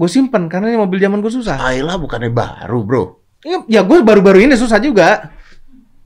Gue 0.00 0.08
simpen 0.08 0.48
karena 0.48 0.72
ini 0.72 0.78
mobil 0.80 0.96
zaman 0.96 1.20
gue 1.20 1.28
susah. 1.28 1.60
Ayla 1.60 2.00
bukannya 2.00 2.32
baru, 2.32 2.80
Bro. 2.86 3.04
Ya, 3.44 3.60
ya 3.68 3.80
gue 3.84 4.00
baru-baru 4.00 4.48
ini 4.48 4.56
susah 4.56 4.80
juga. 4.80 5.28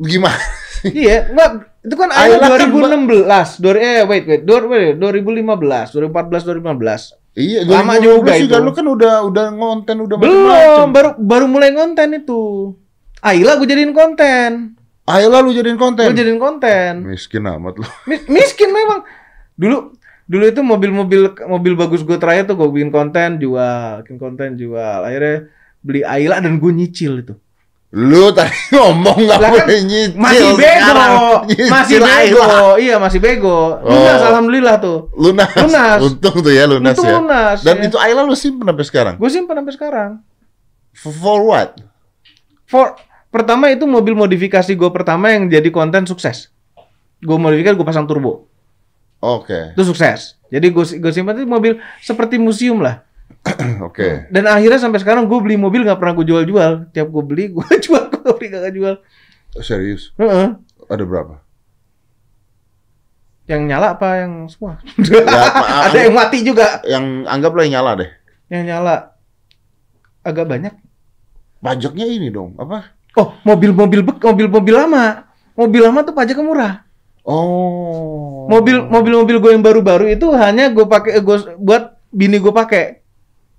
Gimana? 0.03 0.35
iya, 0.93 1.33
enggak 1.33 1.51
itu 1.85 1.95
kan 2.01 2.09
Ayla 2.13 2.41
Ayla 2.41 2.57
kan 2.57 2.69
2016. 2.73 3.61
Dua, 3.61 3.73
eh 3.77 4.01
wait 4.09 4.25
wait, 4.25 4.43
dua, 4.49 4.59
wait, 4.65 4.97
2015, 4.97 5.93
2014, 5.93 6.49
2015. 6.65 7.21
Iya, 7.35 7.61
Lama 7.67 7.99
2015 7.99 8.05
juga 8.05 8.33
itu. 8.39 8.57
Lu 8.63 8.73
kan 8.73 8.87
udah 8.89 9.15
udah 9.27 9.47
ngonten 9.53 9.97
udah 10.01 10.17
Belum, 10.17 10.87
baru 10.95 11.11
baru 11.19 11.47
mulai 11.51 11.75
konten 11.77 12.15
itu. 12.15 12.73
Ayla 13.21 13.61
gue 13.61 13.69
jadiin 13.69 13.93
konten. 13.93 14.79
Ayla 15.05 15.45
lu 15.45 15.53
jadiin 15.53 15.77
konten. 15.77 16.09
Gue 16.09 16.17
jadiin 16.17 16.41
konten. 16.41 17.05
Miskin 17.05 17.45
amat 17.45 17.77
lu. 17.77 17.85
Mi- 18.09 18.25
miskin 18.33 18.73
memang. 18.73 19.05
Dulu 19.59 19.93
dulu 20.25 20.45
itu 20.49 20.61
mobil-mobil 20.65 21.37
mobil 21.45 21.73
bagus 21.77 22.01
gue 22.01 22.17
terakhir 22.17 22.49
tuh 22.49 22.57
gue 22.57 22.69
bikin 22.73 22.89
konten 22.89 23.37
jual, 23.37 24.01
bikin 24.05 24.17
konten 24.17 24.57
jual. 24.57 25.05
Akhirnya 25.05 25.53
beli 25.85 26.01
Ayla 26.01 26.41
dan 26.41 26.57
gue 26.57 26.73
nyicil 26.73 27.21
itu. 27.21 27.35
Lu 27.95 28.35
tadi 28.35 28.51
ngomong 28.75 29.19
nggak 29.23 29.39
Lah 29.39 29.51
kan 29.55 29.63
boleh 29.63 29.81
nyicil. 29.87 30.19
Masih 30.19 30.51
bego, 30.59 30.83
sekarang 30.83 31.13
masih 31.79 31.99
bego. 32.03 32.43
Ayla. 32.43 32.59
Iya, 32.75 32.97
masih 32.99 33.19
bego. 33.23 33.59
Oh. 33.79 33.91
Lunas 33.95 34.21
alhamdulillah 34.27 34.77
tuh. 34.83 34.99
Lunas. 35.15 35.55
Lunas. 35.55 35.99
Untung 36.03 36.37
tuh 36.43 36.51
ya 36.51 36.67
lunas 36.67 36.99
itu 36.99 37.07
ya. 37.07 37.23
lunas. 37.23 37.59
Dan 37.63 37.77
ya. 37.79 37.87
itu 37.87 37.97
Ayla 38.03 38.27
lu 38.27 38.35
simpen 38.35 38.67
sampai 38.67 38.87
sekarang. 38.91 39.15
gue 39.15 39.31
simpan 39.31 39.63
sampai 39.63 39.75
sekarang. 39.79 40.11
For, 40.91 41.15
for 41.15 41.41
what? 41.47 41.79
For 42.67 42.99
pertama 43.31 43.71
itu 43.71 43.87
mobil 43.87 44.19
modifikasi 44.19 44.75
gue 44.75 44.91
pertama 44.91 45.31
yang 45.31 45.47
jadi 45.47 45.71
konten 45.71 46.03
sukses. 46.11 46.51
Gue 47.23 47.39
modifikasi 47.39 47.79
gue 47.79 47.87
pasang 47.87 48.11
turbo. 48.11 48.51
Oke. 49.23 49.71
Itu 49.79 49.87
sukses. 49.87 50.35
Jadi 50.51 50.67
gue 50.75 50.85
gue 50.99 51.13
simpan 51.15 51.39
itu 51.39 51.47
mobil 51.47 51.79
seperti 52.03 52.43
museum 52.43 52.83
lah. 52.83 53.07
Oke. 53.89 54.29
Dan 54.33 54.49
akhirnya 54.49 54.81
sampai 54.81 55.01
sekarang 55.05 55.29
gue 55.29 55.39
beli 55.41 55.61
mobil 55.61 55.85
nggak 55.85 56.01
pernah 56.01 56.17
gue 56.17 56.27
jual-jual. 56.27 56.73
Tiap 56.91 57.09
gue 57.13 57.25
beli 57.25 57.45
gue 57.53 57.67
jual, 57.85 58.05
gue 58.09 58.33
beli 58.41 58.49
gak 58.53 58.73
jual. 58.73 58.95
Serius. 59.61 60.11
Heeh. 60.17 60.57
Ada 60.89 61.05
berapa? 61.05 61.45
Yang 63.45 63.63
nyala 63.69 63.87
apa 63.95 64.09
yang 64.25 64.33
semua? 64.49 64.81
maaf. 65.29 65.93
Ada 65.93 65.99
yang 66.09 66.15
mati 66.17 66.39
juga. 66.41 66.81
Yang 66.89 67.05
anggaplah 67.29 67.63
yang 67.69 67.75
nyala 67.81 67.91
deh. 68.01 68.11
Yang 68.49 68.65
nyala 68.73 68.95
agak 70.25 70.49
banyak. 70.49 70.75
Pajaknya 71.61 72.09
ini 72.09 72.33
dong. 72.33 72.57
Apa? 72.57 72.97
Oh, 73.15 73.37
mobil-mobil 73.45 74.01
bek, 74.03 74.19
mobil-mobil 74.25 74.75
lama. 74.75 75.29
Mobil 75.55 75.85
lama 75.85 76.03
tuh 76.03 76.17
pajaknya 76.17 76.45
murah. 76.45 76.75
Oh. 77.25 78.49
Mobil 78.49 78.85
mobil-mobil 78.85 79.37
gue 79.41 79.51
yang 79.55 79.65
baru-baru 79.65 80.13
itu 80.13 80.29
hanya 80.37 80.69
gue 80.69 80.85
pakai 80.85 81.21
gue 81.21 81.37
buat 81.61 82.01
bini 82.13 82.41
gue 82.41 82.53
pakai. 82.53 83.04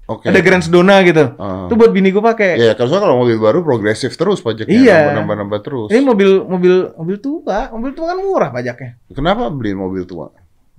Oke. 0.05 0.29
Ada 0.29 0.39
Grand 0.39 0.61
Sedona 0.61 1.01
gitu. 1.01 1.33
Ah. 1.35 1.65
Itu 1.65 1.73
buat 1.73 1.89
bini 1.89 2.13
gue 2.13 2.21
pakai. 2.21 2.61
Ya, 2.61 2.77
kalau 2.77 2.93
soalnya 2.93 3.03
kalau 3.05 3.17
mobil 3.25 3.41
baru 3.41 3.59
progresif 3.59 4.13
terus 4.13 4.37
pajaknya, 4.37 4.77
Iya. 4.77 4.97
nambah-nambah 5.17 5.59
terus. 5.59 5.89
Ini 5.89 6.01
mobil 6.01 6.45
mobil 6.45 6.93
mobil 6.93 7.17
tua, 7.17 7.73
mobil 7.73 7.91
tua 7.91 8.13
kan 8.13 8.17
murah 8.21 8.49
pajaknya. 8.49 9.01
Kenapa 9.09 9.49
beli 9.49 9.73
mobil 9.73 10.05
tua? 10.05 10.29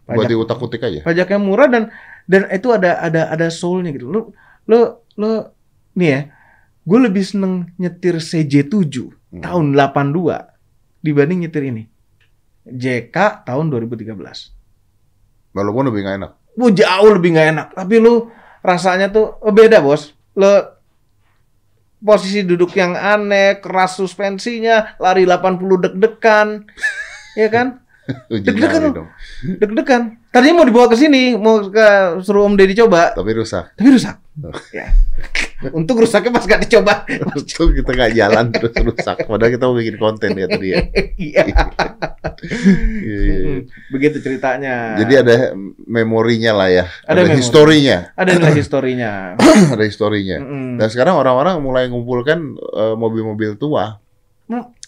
Buat 0.06 0.22
Pajak. 0.22 0.30
diutak-utik 0.30 0.80
aja. 0.80 1.00
Pajaknya 1.02 1.38
murah 1.42 1.66
dan 1.66 1.90
dan 2.24 2.46
itu 2.48 2.70
ada 2.70 3.02
ada 3.02 3.26
ada 3.26 3.50
soulnya 3.50 3.90
gitu. 3.90 4.06
Lu 4.06 4.20
lu 4.64 4.78
lu 5.18 5.30
nih 5.98 6.06
ya, 6.06 6.20
gue 6.82 6.98
lebih 7.02 7.26
seneng 7.26 7.74
nyetir 7.76 8.22
CJ7 8.22 9.10
Hmm. 9.26 9.42
tahun 9.42 9.74
82 9.74 10.54
dibanding 11.02 11.42
nyetir 11.42 11.66
ini. 11.66 11.90
JK 12.64 13.42
tahun 13.42 13.66
2013. 13.68 14.54
Walaupun 15.50 15.90
lebih 15.90 16.02
nggak 16.02 16.16
enak. 16.16 16.32
Wah 16.54 16.70
jauh 16.70 17.10
lebih 17.10 17.34
nggak 17.34 17.48
enak. 17.50 17.68
Tapi 17.74 17.94
lu 17.98 18.30
rasanya 18.66 19.06
tuh 19.14 19.38
oh, 19.38 19.54
beda 19.54 19.78
bos. 19.78 20.10
Lu 20.34 20.50
posisi 22.02 22.42
duduk 22.42 22.74
yang 22.74 22.98
aneh, 22.98 23.62
keras 23.62 23.96
suspensinya, 23.96 24.98
lari 24.98 25.22
80 25.22 25.86
deg-degan, 25.86 26.48
ya 27.40 27.48
kan? 27.48 27.78
Deg-degan. 28.30 29.06
Deg-degan. 29.62 30.02
Tadinya 30.36 30.60
mau 30.60 30.68
dibawa 30.68 30.84
ke 30.92 31.00
sini, 31.00 31.32
mau 31.32 31.64
ke 31.64 32.20
suruh 32.20 32.44
Om 32.44 32.60
Deddy 32.60 32.76
coba, 32.76 33.16
Tapi 33.16 33.32
rusak. 33.32 33.72
tapi 33.72 33.88
rusak. 33.88 34.20
Ya. 34.68 34.92
Untung 35.72 35.96
rusaknya 35.96 36.28
pas 36.28 36.44
gak 36.44 36.60
dicoba. 36.68 37.08
Untung 37.32 37.72
kita 37.72 37.88
nggak 37.88 38.12
jalan 38.12 38.44
terus 38.52 38.76
rusak. 38.84 39.24
Padahal 39.24 39.48
kita 39.48 39.64
mau 39.64 39.72
bikin 39.72 39.96
konten 39.96 40.36
ya 40.36 40.44
tadi 40.44 40.76
ya. 40.76 40.80
Iya. 41.16 41.42
Iya, 42.36 43.16
iya, 43.16 43.36
iya. 43.40 43.58
Begitu 43.88 44.20
ceritanya. 44.20 45.00
Jadi 45.00 45.12
ada 45.16 45.34
memorinya 45.88 46.52
lah 46.52 46.68
ya. 46.68 46.84
Ada 47.08 47.16
Ada, 47.16 47.20
memori. 47.32 47.40
historinya. 47.40 47.96
ada 48.12 48.30
nilai 48.36 48.52
historinya. 48.60 49.10
ada 49.72 49.84
historinya. 49.88 50.36
Dan 50.76 50.88
sekarang 50.92 51.16
orang-orang 51.16 51.56
mulai 51.64 51.88
ngumpulkan 51.88 52.60
eh, 52.60 52.92
mobil-mobil 52.92 53.56
tua. 53.56 53.96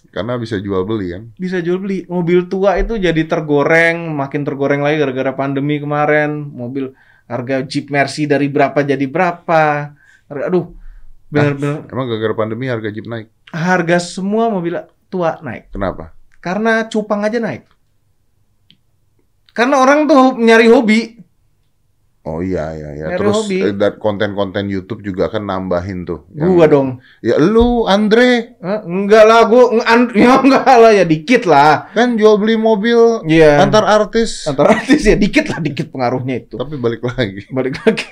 Karena 0.08 0.34
bisa 0.34 0.56
jual 0.56 0.82
beli 0.82 1.12
kan. 1.12 1.22
bisa 1.34 1.60
jual 1.60 1.78
beli. 1.78 2.02
Mobil 2.04 2.48
tua 2.48 2.76
itu 2.76 2.96
jadi 2.96 3.22
tergoreng, 3.24 4.10
makin 4.10 4.42
tergoreng 4.42 4.80
lagi 4.80 4.98
gara-gara 4.98 5.32
pandemi 5.32 5.76
kemarin. 5.76 6.32
Mobil 6.44 6.96
harga 7.24 7.60
Jeep 7.62 7.88
Mercy 7.88 8.24
dari 8.24 8.48
berapa 8.48 8.80
jadi 8.80 9.04
berapa. 9.04 9.92
Harga- 10.26 10.46
Aduh, 10.48 10.72
benar-benar 11.28 11.84
Emang 11.86 12.06
gara-gara 12.06 12.34
pandemi 12.34 12.66
harga 12.66 12.88
Jeep 12.88 13.04
naik. 13.04 13.28
harga 13.48 13.96
semua 13.98 14.48
mobil 14.48 14.76
tua 15.06 15.40
naik. 15.40 15.72
Kenapa? 15.72 16.12
Karena 16.38 16.84
cupang 16.84 17.20
aja 17.20 17.36
naik. 17.36 17.64
Karena 19.52 19.80
orang 19.80 20.06
tuh 20.06 20.36
nyari 20.36 20.68
hobi. 20.68 21.00
Oh 22.28 22.40
iya 22.40 22.68
iya 22.70 22.88
iya. 22.92 23.04
Nyari 23.08 23.18
Terus 23.18 23.36
hobi. 23.38 23.58
eh, 23.62 23.72
dan 23.72 23.96
konten-konten 23.96 24.64
YouTube 24.66 25.00
juga 25.00 25.26
kan 25.26 25.40
nambahin 25.42 26.04
tuh. 26.04 26.28
Yang- 26.30 26.48
Gua 26.50 26.66
dong. 26.66 26.88
Ya 27.20 27.40
lu 27.40 27.66
Andre 27.84 28.52
Hah? 28.58 28.84
enggak 28.84 29.24
lah, 29.24 29.40
gua 29.44 29.72
ya 30.14 30.36
enggak 30.36 30.68
lah 30.68 30.92
ya 30.92 31.04
dikit 31.04 31.42
lah. 31.44 31.88
kan 31.90 32.14
jual 32.14 32.36
beli 32.36 32.54
mobil 32.54 33.24
Iya. 33.24 33.60
antar 33.60 33.82
artis. 33.82 34.44
Antar 34.44 34.76
artis 34.76 35.00
ya 35.02 35.16
dikit 35.16 35.48
lah, 35.48 35.56
dikit 35.58 35.88
pengaruhnya 35.88 36.36
itu. 36.38 36.54
Tapi 36.54 36.76
balik 36.76 37.00
lagi. 37.02 37.48
balik 37.48 37.80
lagi 37.80 38.06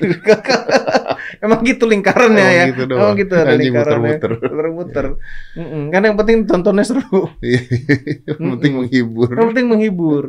emang 1.45 1.61
gitu 1.63 1.85
lingkarannya 1.85 2.39
Emang 2.41 2.53
ya 2.53 2.65
gitu 2.71 2.83
doang. 2.85 3.01
emang 3.01 3.15
gitu 3.17 3.33
ada 3.33 3.45
Anjing 3.49 3.61
lingkarannya 3.67 4.11
muter-muter. 4.13 4.31
muter-muter 4.49 5.07
Mm-mm. 5.55 5.83
kan 5.89 6.01
yang 6.03 6.17
penting 6.17 6.37
tontonnya 6.45 6.83
seru 6.83 7.23
Iya, 7.39 7.61
Yang 8.29 8.39
penting 8.53 8.73
menghibur. 8.75 9.29
yang 9.31 9.49
penting 9.51 9.67
menghibur 9.67 10.25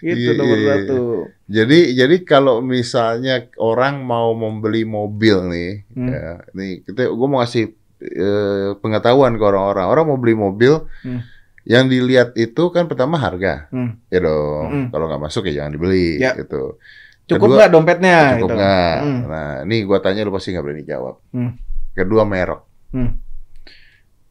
itu 0.00 0.18
Iya, 0.18 0.30
nomor 0.34 0.56
iya. 0.56 0.68
satu 0.76 1.00
Jadi 1.46 1.78
jadi 1.94 2.16
kalau 2.22 2.58
misalnya 2.58 3.34
orang 3.56 4.02
mau 4.02 4.32
membeli 4.32 4.82
mobil 4.82 5.36
nih, 5.46 5.70
Hmm. 5.88 6.08
ya, 6.08 6.26
nih 6.52 6.82
kita 6.82 7.06
gue 7.06 7.26
mau 7.26 7.38
ngasih 7.38 7.70
eh, 7.96 8.70
pengetahuan 8.76 9.32
ke 9.32 9.44
orang-orang. 9.44 9.86
Orang 9.86 10.04
mau 10.06 10.18
beli 10.18 10.34
mobil, 10.34 10.84
Hmm. 11.00 11.22
yang 11.64 11.86
dilihat 11.86 12.34
itu 12.34 12.68
kan 12.68 12.84
pertama 12.84 13.16
harga, 13.16 13.66
Hmm. 13.68 13.96
ya 14.06 14.20
dong. 14.20 14.66
Hmm. 14.66 14.86
Kalau 14.88 15.06
nggak 15.06 15.22
masuk 15.22 15.46
ya 15.46 15.62
jangan 15.62 15.72
dibeli, 15.72 16.18
Ya. 16.18 16.34
gitu. 16.34 16.76
Cukup 17.26 17.48
nggak 17.52 17.70
dompetnya 17.70 18.16
Cukup 18.34 18.48
gitu. 18.48 18.54
nggak? 18.54 18.96
Hmm. 18.98 19.20
Nah, 19.24 19.52
ini 19.62 19.76
gua 19.82 19.98
tanya 19.98 20.22
lu 20.22 20.30
pasti 20.30 20.50
nggak 20.50 20.64
berani 20.64 20.84
jawab. 20.84 21.14
Hmm. 21.30 21.52
Kedua 21.92 22.22
merek, 22.22 22.60
Hmm. 22.90 23.10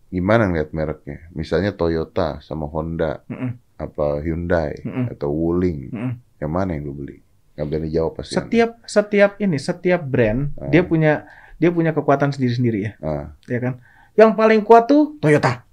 gimana 0.08 0.45
ngeliat 0.45 0.71
mereknya? 0.71 1.27
Misalnya 1.31 1.71
Toyota 1.71 2.39
sama 2.39 2.65
Honda, 2.65 3.25
Mm-mm. 3.25 3.58
apa 3.75 4.21
Hyundai 4.21 4.79
Mm-mm. 4.79 5.12
atau 5.12 5.29
Wuling, 5.29 5.89
Mm-mm. 5.89 6.12
yang 6.38 6.51
mana 6.51 6.71
yang 6.71 6.86
lu 6.86 6.95
beli? 6.95 7.19
Nggak 7.53 7.65
berani 7.65 7.89
jawab 7.89 8.12
pasti. 8.15 8.34
Anda. 8.34 8.41
setiap 8.43 8.69
setiap 8.86 9.31
ini 9.38 9.58
setiap 9.58 10.01
brand 10.03 10.51
Ah. 10.55 10.67
dia 10.69 10.81
punya 10.81 11.23
dia 11.55 11.69
punya 11.69 11.89
kekuatan 11.89 12.29
sendiri-sendiri 12.29 12.79
ya 12.81 12.91
Ah, 12.99 13.31
ya 13.45 13.60
kan 13.60 13.79
yang 14.13 14.36
paling 14.36 14.60
kuat 14.62 14.86
tuh 14.86 15.15
Toyota 15.17 15.63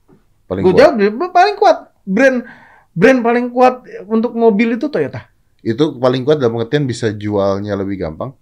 paling 0.46 0.62
gue 0.62 0.70
kuat. 0.70 0.78
jawab 0.78 0.94
paling 1.28 1.56
kuat 1.56 1.78
brand 2.00 2.46
brand 2.92 3.18
paling 3.20 3.46
kuat 3.50 3.74
untuk 4.06 4.30
mobil 4.32 4.76
itu 4.76 4.86
Toyota 4.86 5.26
Itu 5.62 5.96
paling 5.96 6.26
kuat 6.26 6.42
dalam 6.42 6.58
pengertian 6.58 6.84
bisa 6.84 7.08
jualnya 7.10 7.72
lebih 7.74 7.96
gampang. 7.98 8.34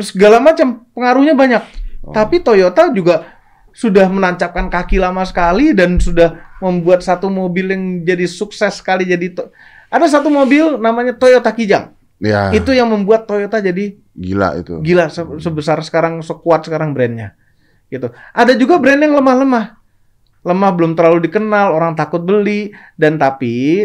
segala 0.00 0.40
macam 0.40 0.88
pengaruhnya 0.96 1.36
banyak. 1.36 1.60
Oh. 2.00 2.16
Tapi 2.16 2.40
Toyota 2.40 2.88
juga 2.88 3.28
sudah 3.76 4.08
menancapkan 4.08 4.72
kaki 4.72 4.96
lama 4.96 5.20
sekali 5.28 5.76
dan 5.76 6.00
sudah 6.00 6.32
membuat 6.64 7.04
satu 7.04 7.28
mobil 7.28 7.68
yang 7.68 7.82
jadi 8.00 8.24
sukses 8.24 8.80
sekali 8.80 9.04
jadi 9.04 9.36
to- 9.36 9.52
ada 9.92 10.08
satu 10.08 10.32
mobil 10.32 10.80
namanya 10.80 11.12
Toyota 11.12 11.52
Kijang. 11.52 11.92
Ya, 12.16 12.48
Itu 12.54 12.72
yang 12.72 12.88
membuat 12.88 13.28
Toyota 13.28 13.60
jadi 13.60 13.92
gila 14.16 14.64
itu. 14.64 14.80
gila 14.80 15.12
se- 15.12 15.40
sebesar 15.44 15.84
sekarang 15.84 16.24
sekuat 16.24 16.64
sekarang 16.64 16.96
brandnya. 16.96 17.36
Gitu. 17.92 18.08
Ada 18.32 18.56
juga 18.56 18.80
brand 18.80 18.96
yang 18.96 19.12
lemah-lemah. 19.12 19.76
Lemah 20.40 20.70
belum 20.72 20.96
terlalu 20.96 21.28
dikenal, 21.28 21.76
orang 21.76 21.92
takut 21.92 22.24
beli 22.24 22.72
dan 22.96 23.20
tapi 23.20 23.84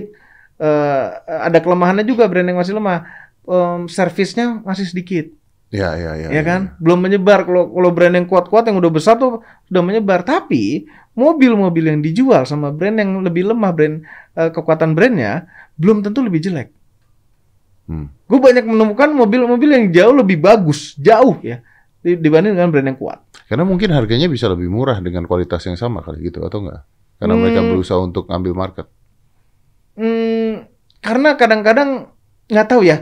eh, 0.58 1.06
ada 1.48 1.58
kelemahannya 1.58 2.04
juga 2.04 2.26
brand 2.26 2.46
yang 2.46 2.60
masih 2.60 2.76
lemah. 2.76 3.06
Em, 3.48 3.88
servisnya 3.88 4.60
masih 4.62 4.86
sedikit. 4.86 5.32
Ya, 5.68 6.00
ya, 6.00 6.16
ya. 6.16 6.28
ya 6.32 6.42
kan 6.48 6.80
belum 6.80 6.96
menyebar 7.04 7.44
kalau 7.44 7.68
kalau 7.68 7.90
brand 7.92 8.16
yang 8.16 8.24
kuat-kuat 8.24 8.72
yang 8.72 8.80
udah 8.80 8.88
besar 8.88 9.20
tuh 9.20 9.44
sudah 9.68 9.84
menyebar 9.84 10.24
tapi 10.24 10.88
mobil-mobil 11.12 11.92
yang 11.92 12.00
dijual 12.00 12.48
sama 12.48 12.72
brand 12.72 12.96
yang 12.96 13.20
lebih 13.20 13.52
lemah 13.52 13.76
brand 13.76 14.00
eh, 14.32 14.48
kekuatan 14.48 14.96
brandnya 14.96 15.52
belum 15.76 16.08
tentu 16.08 16.24
lebih 16.24 16.40
jelek 16.40 16.72
Hmm. 17.88 18.12
gue 18.28 18.40
banyak 18.40 18.68
menemukan 18.68 19.16
mobil-mobil 19.16 19.70
yang 19.72 19.86
jauh 19.96 20.12
lebih 20.12 20.44
bagus 20.44 20.92
jauh 21.00 21.40
ya 21.40 21.64
di- 22.04 22.20
dibanding 22.20 22.56
dengan 22.56 22.68
brand 22.68 22.88
yang 22.88 23.00
kuat 23.00 23.24
Karena 23.48 23.64
mungkin 23.64 23.96
harganya 23.96 24.28
bisa 24.28 24.52
lebih 24.52 24.68
murah 24.68 25.00
dengan 25.00 25.24
kualitas 25.24 25.64
yang 25.64 25.80
sama 25.80 26.04
kali 26.04 26.28
gitu 26.28 26.44
atau 26.44 26.68
enggak? 26.68 26.84
Karena 27.16 27.36
mereka 27.40 27.64
Hmm. 27.64 27.72
berusaha 27.72 27.96
untuk 28.04 28.28
ngambil 28.28 28.54
market. 28.56 28.88
Hmm, 29.98 30.70
karena 31.00 31.34
kadang-kadang 31.34 32.14
nggak 32.46 32.68
tahu 32.68 32.86
ya 32.86 33.02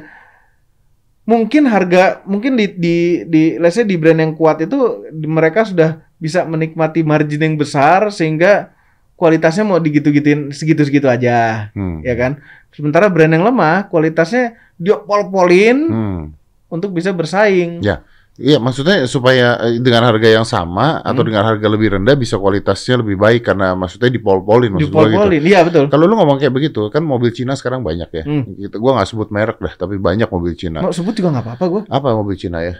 mungkin 1.25 1.65
harga 1.65 2.21
mungkin 2.23 2.53
di 2.53 2.65
di 2.71 2.95
di 3.25 3.41
let's 3.57 3.75
say 3.75 3.83
di 3.83 3.97
brand 3.97 4.15
yang 4.15 4.31
kuat 4.31 4.61
itu 4.61 4.77
di- 5.09 5.25
mereka 5.25 5.65
sudah 5.65 6.05
bisa 6.15 6.45
menikmati 6.45 7.01
margin 7.01 7.41
yang 7.43 7.55
besar 7.55 8.07
sehingga 8.09 8.71
kualitasnya 9.15 9.65
mau 9.65 9.75
digitu-gituin 9.77 10.49
segitu-segitu 10.49 11.09
aja 11.09 11.69
Hmm. 11.73 11.99
ya 11.99 12.13
kan 12.13 12.39
sementara 12.69 13.09
brand 13.09 13.31
yang 13.31 13.43
lemah 13.43 13.89
kualitasnya 13.89 14.53
dia 14.77 14.95
pol-polin 14.97 15.77
Hmm. 15.83 16.21
untuk 16.69 16.93
bisa 16.93 17.09
bersaing 17.09 17.81
Ya. 17.81 18.05
Iya, 18.35 18.59
maksudnya 18.59 19.07
supaya 19.07 19.55
eh, 19.63 19.79
dengan 19.79 20.03
harga 20.03 20.27
yang 20.27 20.43
sama 20.43 20.99
atau 20.99 21.23
Hmm. 21.23 21.29
dengan 21.31 21.43
harga 21.45 21.63
lebih 21.65 21.95
rendah 21.95 22.13
bisa 22.13 22.35
kualitasnya 22.35 22.99
lebih 22.99 23.15
baik 23.15 23.47
karena 23.47 23.71
maksudnya 23.73 24.11
dipol-polin 24.11 24.75
maksud 24.75 24.91
gua 24.91 25.07
gitu. 25.07 25.15
dipol-polin 25.15 25.41
iya 25.41 25.63
betul 25.63 25.87
Kalau 25.87 26.03
lu 26.03 26.13
ngomong 26.13 26.35
kayak 26.35 26.51
begitu, 26.51 26.83
kan 26.89 26.99
mobil 26.99 27.31
Cina 27.31 27.55
sekarang 27.55 27.79
banyak 27.79 28.11
ya. 28.11 28.23
Hmm. 28.27 28.43
Gitu. 28.53 28.75
Gua 28.75 28.99
nggak 28.99 29.07
sebut 29.07 29.31
merek 29.31 29.55
dah, 29.57 29.73
tapi 29.77 29.95
banyak 29.95 30.27
mobil 30.27 30.51
Cina. 30.53 30.83
mau 30.83 30.91
sebut 30.91 31.15
juga 31.15 31.31
nggak 31.31 31.45
apa-apa 31.47 31.65
gue 31.65 31.81
Apa 31.87 32.07
mobil 32.11 32.35
Cina 32.35 32.59
ya? 32.59 32.75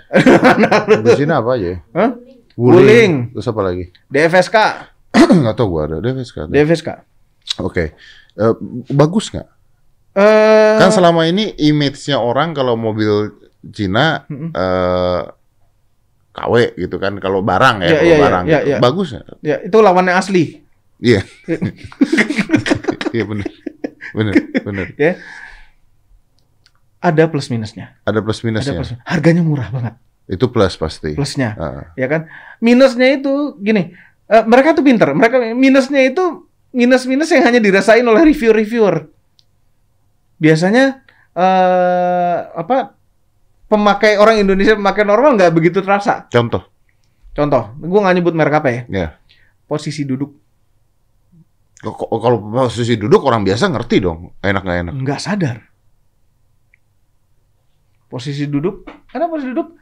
mobil 0.91 1.13
Cina 1.15 1.39
apa 1.39 1.50
aja? 1.56 1.65
ya? 1.65 1.78
Hah? 1.94 2.10
Wuling. 2.56 2.84
Wuling. 2.84 3.12
Terus 3.32 3.48
apa 3.48 3.62
lagi? 3.63 3.84
DFSK 4.06 4.58
nggak 5.39 5.56
tahu 5.56 5.68
gua 5.70 5.82
ada 5.86 5.98
DVS 5.98 6.30
kan. 6.30 6.48
DFSK 6.48 6.89
Oke. 7.60 7.96
Eh, 8.36 8.54
bagus 8.89 9.32
nggak? 9.32 9.48
eh 10.13 10.76
Kan 10.78 10.91
selama 10.91 11.24
ini 11.24 11.56
image-nya 11.58 12.15
orang 12.18 12.52
kalau 12.52 12.76
mobil 12.76 13.32
Cina 13.65 14.28
eh 14.52 15.22
KW 16.36 16.76
gitu 16.76 17.00
kan 17.00 17.15
kalau 17.17 17.39
barang 17.39 17.80
ya, 17.80 17.88
Iya, 17.88 17.95
kalau 17.95 18.04
iya, 18.04 18.15
iya, 18.15 18.24
barang 18.28 18.43
iya, 18.45 18.52
gitu. 18.60 18.67
iya. 18.67 18.78
Bagus 18.84 19.10
ya 19.41 19.56
itu 19.63 19.78
lawannya 19.80 20.13
asli 20.13 20.43
Iya. 21.00 21.21
Iya 23.15 23.24
benar. 23.24 23.48
Benar, 24.12 24.34
benar. 24.63 24.88
ada 27.00 27.24
plus 27.28 27.48
minusnya. 27.48 27.95
Ada 28.04 28.19
plus 28.19 28.39
Ada 28.39 28.45
minusnya. 28.48 28.74
plus. 28.76 28.91
Harganya 29.04 29.39
murah 29.39 29.69
banget 29.69 29.95
Itu 30.26 30.50
plus 30.50 30.74
pasti. 30.76 31.13
plusnya, 31.13 31.54
Ah, 31.56 31.93
ya 31.93 32.10
kan? 32.10 32.26
Minusnya 32.58 33.13
itu 33.13 33.56
gini, 33.62 33.93
eh, 34.26 34.43
mereka 34.43 34.74
tuh 34.74 34.82
pinter. 34.82 35.13
Mereka 35.13 35.54
minusnya 35.54 36.02
itu 36.02 36.50
minus-minus 36.74 37.30
yang 37.30 37.45
hanya 37.45 37.62
dirasain 37.62 38.02
oleh 38.02 38.26
reviewer-reviewer. 38.26 39.06
Biasanya 40.36 41.06
eh 41.36 42.38
apa 42.52 42.95
pemakai 43.65 44.15
orang 44.15 44.38
Indonesia 44.38 44.73
pemakai 44.73 45.04
normal 45.04 45.36
nggak 45.36 45.51
begitu 45.51 45.82
terasa. 45.82 46.25
Contoh. 46.30 46.62
Contoh, 47.32 47.75
gue 47.75 47.99
nggak 47.99 48.15
nyebut 48.15 48.34
merek 48.34 48.60
apa 48.60 48.69
ya. 48.71 48.82
Ya. 48.88 49.08
Posisi 49.65 50.04
duduk 50.04 50.32
Kalau 51.86 52.41
posisi 52.41 52.97
duduk 52.97 53.21
orang 53.21 53.45
biasa 53.45 53.69
ngerti 53.69 54.01
dong, 54.01 54.34
enak 54.41 54.62
nggak 54.63 54.80
enak. 54.82 54.93
nggak 54.95 55.19
sadar. 55.21 55.58
Posisi 58.06 58.45
duduk, 58.45 58.86
karena 59.06 59.28
posisi 59.28 59.49
duduk 59.49 59.75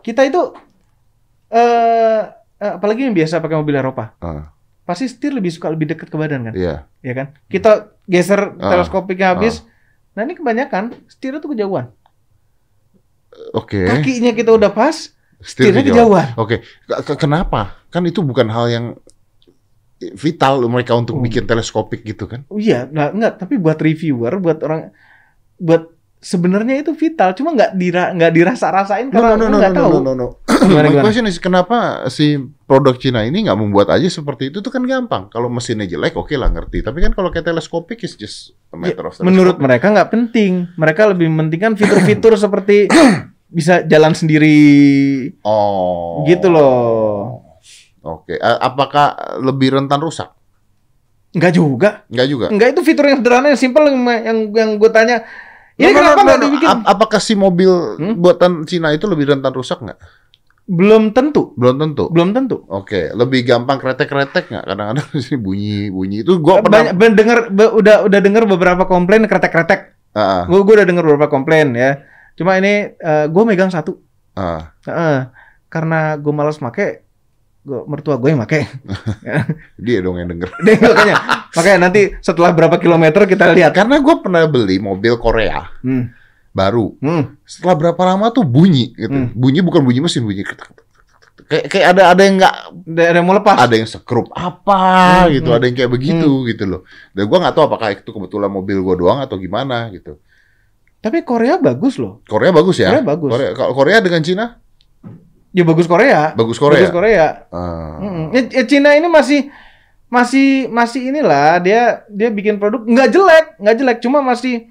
kita 0.00 0.22
itu 0.22 0.40
eh 1.50 2.20
eh, 2.56 2.72
apalagi 2.72 3.04
yang 3.04 3.12
biasa 3.12 3.40
pakai 3.40 3.58
mobil 3.58 3.74
Eropa, 3.74 4.16
Ah, 4.16 4.52
pasti 4.84 5.08
setir 5.08 5.32
lebih 5.32 5.50
suka 5.50 5.68
lebih 5.68 5.88
dekat 5.88 6.08
ke 6.08 6.16
badan 6.16 6.48
kan, 6.48 6.54
Iya. 6.54 6.88
ya 7.00 7.12
kan? 7.12 7.26
Kita 7.46 7.92
geser 8.06 8.56
Ah, 8.56 8.72
teleskopiknya 8.72 9.34
habis. 9.34 9.60
Nah 10.12 10.22
ini 10.22 10.32
kebanyakan 10.32 10.92
setirnya 11.04 11.40
tuh 11.40 11.52
kejauhan. 11.52 11.92
Oke. 13.52 13.84
Kakinya 13.84 14.32
kita 14.32 14.52
udah 14.52 14.70
pas, 14.70 15.12
Setir 15.42 15.72
setirnya 15.72 15.82
kejauhan. 15.84 16.28
Oke. 16.36 16.62
Ke- 16.84 17.02
ke- 17.02 17.18
Kenapa? 17.18 17.80
Kan 17.88 18.04
itu 18.04 18.20
bukan 18.20 18.48
hal 18.48 18.66
yang 18.68 18.86
vital 20.18 20.66
mereka 20.66 20.98
untuk 20.98 21.18
Oh. 21.18 21.22
bikin 21.22 21.46
teleskopik 21.46 22.02
gitu 22.02 22.26
kan? 22.26 22.42
Oh 22.50 22.58
iya, 22.58 22.86
nggak 22.86 23.10
nggak. 23.14 23.32
Tapi 23.38 23.54
buat 23.56 23.78
reviewer, 23.78 24.34
buat 24.38 24.58
orang, 24.62 24.90
buat 25.56 25.91
sebenarnya 26.22 26.86
itu 26.86 26.94
vital. 26.94 27.34
Cuma 27.34 27.50
nggak 27.52 27.74
dira 27.74 28.14
nggak 28.14 28.32
dirasa-rasain 28.32 29.10
karena 29.10 29.34
no, 29.34 29.42
no, 29.42 29.46
no, 29.50 29.58
nggak 29.58 29.74
no, 29.74 29.78
tahu. 29.82 29.90
no, 29.90 30.00
no, 30.00 30.12
no. 30.14 30.26
Gimana, 30.62 30.86
My 30.86 30.90
gimana? 30.94 31.04
question 31.04 31.26
is 31.26 31.42
kenapa 31.42 32.06
si 32.06 32.38
produk 32.64 32.94
Cina 32.94 33.26
ini 33.26 33.42
nggak 33.44 33.58
membuat 33.58 33.90
aja 33.90 34.06
seperti 34.06 34.54
itu 34.54 34.62
tuh 34.62 34.70
kan 34.70 34.86
gampang. 34.86 35.26
Kalau 35.28 35.50
mesinnya 35.50 35.84
jelek 35.84 36.14
oke 36.14 36.32
lah 36.38 36.48
ngerti. 36.48 36.86
Tapi 36.86 37.02
kan 37.02 37.12
kalau 37.12 37.34
kayak 37.34 37.50
teleskopik 37.50 37.98
is 38.06 38.14
just 38.14 38.54
a 38.70 38.78
matter 38.78 39.02
of 39.02 39.18
Ya, 39.18 39.26
Menurut 39.26 39.58
mereka 39.58 39.90
nggak 39.90 40.08
penting. 40.14 40.70
Mereka 40.78 41.10
lebih 41.10 41.26
mementingkan 41.26 41.74
fitur-fitur 41.74 42.38
seperti 42.48 42.86
bisa 43.50 43.82
jalan 43.82 44.14
sendiri. 44.14 44.54
Oh. 45.42 46.22
Gitu 46.24 46.46
loh. 46.46 47.42
Oke. 48.00 48.38
A- 48.38 48.70
Apakah 48.70 49.18
lebih 49.42 49.74
rentan 49.74 49.98
rusak? 49.98 50.30
Nggak 51.34 51.52
juga. 51.52 51.90
Nggak 52.06 52.26
juga. 52.30 52.46
Nggak 52.52 52.68
itu 52.78 52.80
fitur 52.86 53.04
yang 53.08 53.18
sederhana 53.18 53.46
yang 53.50 53.60
simple 53.60 53.84
yang 53.88 53.98
yang, 54.22 54.38
yang 54.54 54.70
gue 54.78 54.90
tanya. 54.94 55.26
Ini 55.82 55.88
No, 55.88 55.92
no, 55.92 55.98
kenapa 55.98 56.20
nggak 56.22 56.32
no, 56.32 56.38
no. 56.38 56.46
dibikin? 56.46 56.68
Ap- 56.70 56.86
Apakah 56.88 57.18
si 57.18 57.34
mobil 57.34 57.70
Hmm? 57.98 58.14
buatan 58.16 58.62
Cina 58.62 58.94
itu 58.94 59.04
lebih 59.04 59.26
rentan 59.28 59.50
rusak 59.50 59.82
nggak? 59.82 59.98
Belum 60.62 61.10
tentu. 61.10 61.50
Belum 61.54 61.74
tentu. 61.74 62.06
Belum 62.08 62.30
tentu. 62.30 62.62
Oke, 62.70 63.10
lebih 63.10 63.42
gampang 63.42 63.76
kretek-kretek 63.76 64.46
nggak? 64.46 64.64
Kadang-kadang 64.64 65.08
sih 65.20 65.34
bunyi-bunyi 65.34 66.22
itu 66.22 66.38
gua 66.38 66.62
pernah. 66.62 66.86
Banyak 66.86 66.94
be- 67.50 67.74
udah 67.74 68.06
udah 68.06 68.20
denger 68.22 68.46
beberapa 68.46 68.86
komplain 68.86 69.26
kretek-kretek. 69.26 69.98
Ah, 70.12 70.22
ah, 70.22 70.42
Gue 70.44 70.62
gue 70.62 70.74
udah 70.76 70.84
denger 70.84 71.02
beberapa 71.02 71.26
komplain 71.26 71.74
ya. 71.74 72.04
Cuma 72.32 72.54
ini 72.54 72.94
gue 73.26 73.42
megang 73.42 73.68
satu. 73.68 73.98
ah. 74.32 74.72
Heeh. 74.86 75.18
karena 75.66 76.20
gue 76.20 76.28
malas 76.30 76.60
make, 76.60 77.00
gue 77.62 77.78
mertua 77.86 78.18
gue 78.18 78.28
yang 78.28 78.42
make. 78.42 78.66
Dia 79.84 80.02
dong 80.02 80.18
yang 80.18 80.26
denger. 80.28 80.50
Deh, 80.60 80.76
makanya, 80.76 81.14
makanya 81.48 81.78
nanti 81.80 82.00
setelah 82.18 82.50
berapa 82.50 82.74
kilometer 82.76 83.22
kita 83.24 83.54
lihat. 83.54 83.70
Karena 83.70 84.02
gue 84.02 84.14
pernah 84.18 84.42
beli 84.44 84.76
mobil 84.76 85.14
Korea 85.16 85.70
Hmm. 85.78 86.10
baru. 86.50 86.98
Hmm. 86.98 87.38
Setelah 87.42 87.74
berapa 87.78 88.02
lama 88.04 88.28
tuh 88.28 88.42
bunyi 88.42 88.90
gitu. 88.92 89.14
Hmm. 89.14 89.30
Bunyi 89.32 89.62
bukan 89.62 89.80
bunyi 89.80 90.02
mesin, 90.02 90.26
bunyi 90.26 90.42
kayak 91.42 91.68
kayak 91.68 91.86
ada 91.92 92.02
ada 92.16 92.22
yang 92.24 92.36
nggak 92.40 92.54
Ada 92.96 93.16
yang 93.20 93.26
mau 93.28 93.36
lepas. 93.36 93.56
ada 93.60 93.74
yang 93.76 93.84
sekrup 93.84 94.32
apa 94.32 94.80
Hmm, 95.28 95.36
gitu, 95.36 95.48
hmm. 95.52 95.58
ada 95.60 95.64
yang 95.68 95.76
kayak 95.76 95.92
begitu 95.92 96.30
gitu 96.48 96.64
loh. 96.64 96.80
Dan 97.12 97.28
gua 97.28 97.38
nggak 97.44 97.54
tahu 97.54 97.64
apakah 97.68 97.88
itu 97.92 98.08
kebetulan 98.08 98.48
mobil 98.48 98.80
gua 98.80 98.96
doang 98.96 99.18
atau 99.20 99.36
gimana 99.36 99.86
gitu. 99.92 100.16
Tapi 100.98 101.20
Korea 101.22 101.58
bagus 101.58 101.98
loh. 101.98 102.22
Korea 102.24 102.50
bagus 102.50 102.78
ya? 102.78 102.88
Korea 102.90 103.04
bagus. 103.04 103.30
Korea, 103.30 103.50
Korea 103.54 103.98
dengan 104.00 104.22
Cina 104.22 104.44
Ya 105.52 105.62
bagus 105.62 105.84
Korea. 105.84 106.32
bagus 106.32 106.56
Korea. 106.56 106.80
Bagus 106.80 106.90
Korea. 106.90 107.26
Ah. 107.52 108.00
Mm-mm. 108.00 108.26
Ya, 108.32 108.40
ya 108.50 108.62
Cina 108.64 108.96
ini 108.96 109.06
masih 109.06 109.52
masih 110.08 110.68
masih 110.68 111.08
inilah 111.08 111.56
dia 111.58 112.04
dia 112.08 112.28
bikin 112.28 112.56
produk 112.56 112.84
nggak 112.84 113.08
jelek 113.08 113.46
nggak 113.56 113.76
jelek 113.76 113.98
cuma 114.00 114.20
masih 114.20 114.68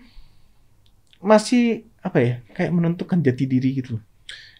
masih 1.18 1.86
apa 2.02 2.18
ya 2.18 2.34
kayak 2.52 2.70
menentukan 2.70 3.18
jati 3.20 3.46
diri 3.46 3.78
gitu 3.78 3.98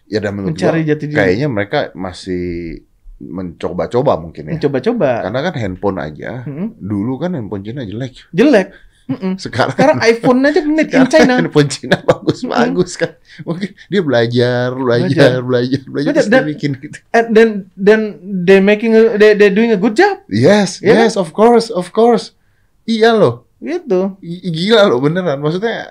Ya 0.06 0.18
dan 0.18 0.34
menurut 0.34 0.52
mencari 0.52 0.82
gua, 0.82 0.88
jati 0.90 1.04
diri 1.06 1.16
kayaknya 1.16 1.46
mereka 1.46 1.78
masih 1.94 2.82
mencoba-coba 3.22 4.18
mungkin 4.18 4.42
ya. 4.44 4.58
mencoba-coba 4.58 5.22
Karena 5.22 5.40
kan 5.40 5.54
handphone 5.54 5.98
aja 5.98 6.42
Mm-mm. 6.44 6.74
dulu 6.76 7.14
kan 7.16 7.30
handphone 7.32 7.62
Cina 7.62 7.86
jelek. 7.86 8.18
jelek 8.30 8.74
Mm-mm. 9.02 9.34
Sekarang 9.34 9.74
sekarang 9.74 9.98
iPhone 9.98 10.46
aja 10.46 10.62
made 10.62 10.88
in 10.88 11.04
China 11.10 11.34
handphone 11.42 11.66
Cina 11.66 11.98
bagus-bagus 12.00 12.94
kan. 12.94 13.18
Mungkin 13.42 13.74
dia 13.90 14.00
belajar, 14.00 14.70
belajar, 14.72 15.42
belajar, 15.42 15.80
belajar, 15.82 16.12
Belajar, 16.14 16.24
dan- 16.30 16.46
bikin 16.46 16.70
gitu. 16.78 16.98
And 17.10 17.26
then 17.34 17.48
then 17.74 18.00
they 18.46 18.62
making 18.62 18.94
a, 18.94 19.18
they 19.18 19.34
they 19.34 19.50
doing 19.50 19.74
a 19.74 19.78
good 19.80 19.98
job 19.98 20.22
Yes, 20.30 20.78
Iya 20.78 21.02
yes, 21.08 21.14
of 21.18 21.34
course, 21.34 21.66
of 21.68 21.90
course. 21.90 22.32
Iya 22.82 23.14
loh, 23.14 23.46
gitu 23.62 24.18
gila 24.20 24.84
loh 24.84 24.98
beneran. 24.98 25.38
Maksudnya, 25.38 25.86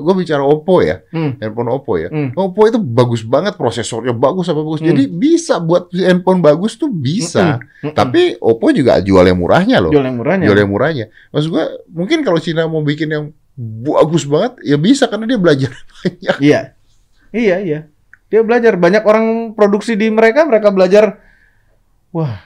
gue 0.00 0.14
bicara 0.16 0.40
Oppo 0.40 0.80
ya, 0.80 1.04
Hmm. 1.12 1.36
handphone 1.36 1.68
Oppo 1.68 1.94
ya. 1.94 2.08
Hmm. 2.08 2.32
Oppo 2.32 2.64
itu 2.64 2.80
bagus 2.80 3.20
banget, 3.22 3.54
prosesornya 3.54 4.10
bagus 4.10 4.48
apa 4.48 4.58
bagus. 4.58 4.80
Hmm. 4.80 4.88
Jadi 4.88 5.04
bisa 5.06 5.60
buat 5.60 5.92
handphone 5.92 6.40
bagus 6.40 6.74
tuh 6.74 6.88
bisa. 6.88 7.60
Mm-mm. 7.60 7.92
Tapi 7.92 8.40
Oppo 8.40 8.72
juga 8.72 8.98
jual 8.98 9.20
yang 9.22 9.36
murahnya 9.36 9.78
loh. 9.78 9.92
jual 9.92 10.00
yang 10.00 10.16
murahnya 10.16 10.44
Jual 10.48 10.58
yang 10.58 10.72
murahnya. 10.72 11.04
Maksud 11.28 11.48
gue, 11.48 11.64
mungkin 11.88 12.24
kalau 12.24 12.40
Cina 12.40 12.64
mau 12.64 12.80
bikin 12.80 13.06
yang 13.06 13.24
bagus 13.84 14.24
banget, 14.24 14.58
ya 14.64 14.74
bisa 14.74 15.04
karena 15.06 15.28
dia 15.28 15.38
belajar 15.38 15.70
banyak. 16.00 16.36
iya 16.40 16.60
iya 17.30 17.56
iya 17.60 17.80
dia 18.26 18.42
belajar 18.42 18.74
banyak 18.74 19.02
orang 19.02 19.26
produksi 19.52 19.94
di 19.94 20.10
mereka 20.10 20.42
mereka 20.42 20.70
belajar 20.70 21.22
wah 22.10 22.42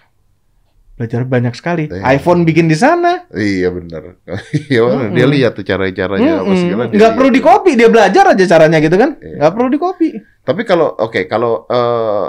belajar 0.98 1.22
banyak 1.22 1.54
sekali 1.54 1.87
Iya. 1.87 2.02
iPhone 2.12 2.42
bikin 2.42 2.66
di 2.66 2.74
sana 2.74 3.24
Iya 3.30 3.70
benar. 3.70 4.18
Iya 4.66 4.80
benar. 4.82 5.04
Mm-mm. 5.04 5.14
Dia 5.14 5.26
lihat 5.28 5.52
tuh 5.54 5.62
cara-caranya 5.62 6.32
apa 6.37 6.44
Mm-mm. 6.44 6.58
segala. 6.61 6.82
lihat. 6.90 7.14
perlu 7.14 7.30
di 7.30 7.40
copy 7.40 7.70
dia 7.72 7.87
belajar 7.87 8.24
aja 8.28 8.44
caranya 8.48 8.78
gitu 8.78 8.94
kan 8.94 9.11
Iya. 9.16 9.37
nggak 9.38 9.52
perlu 9.52 9.68
di 9.68 9.78
copy 9.78 10.08
Tapi 10.42 10.62
kalau 10.62 10.90
oke 10.92 11.24
kalau 11.24 11.64
eh 11.64 12.28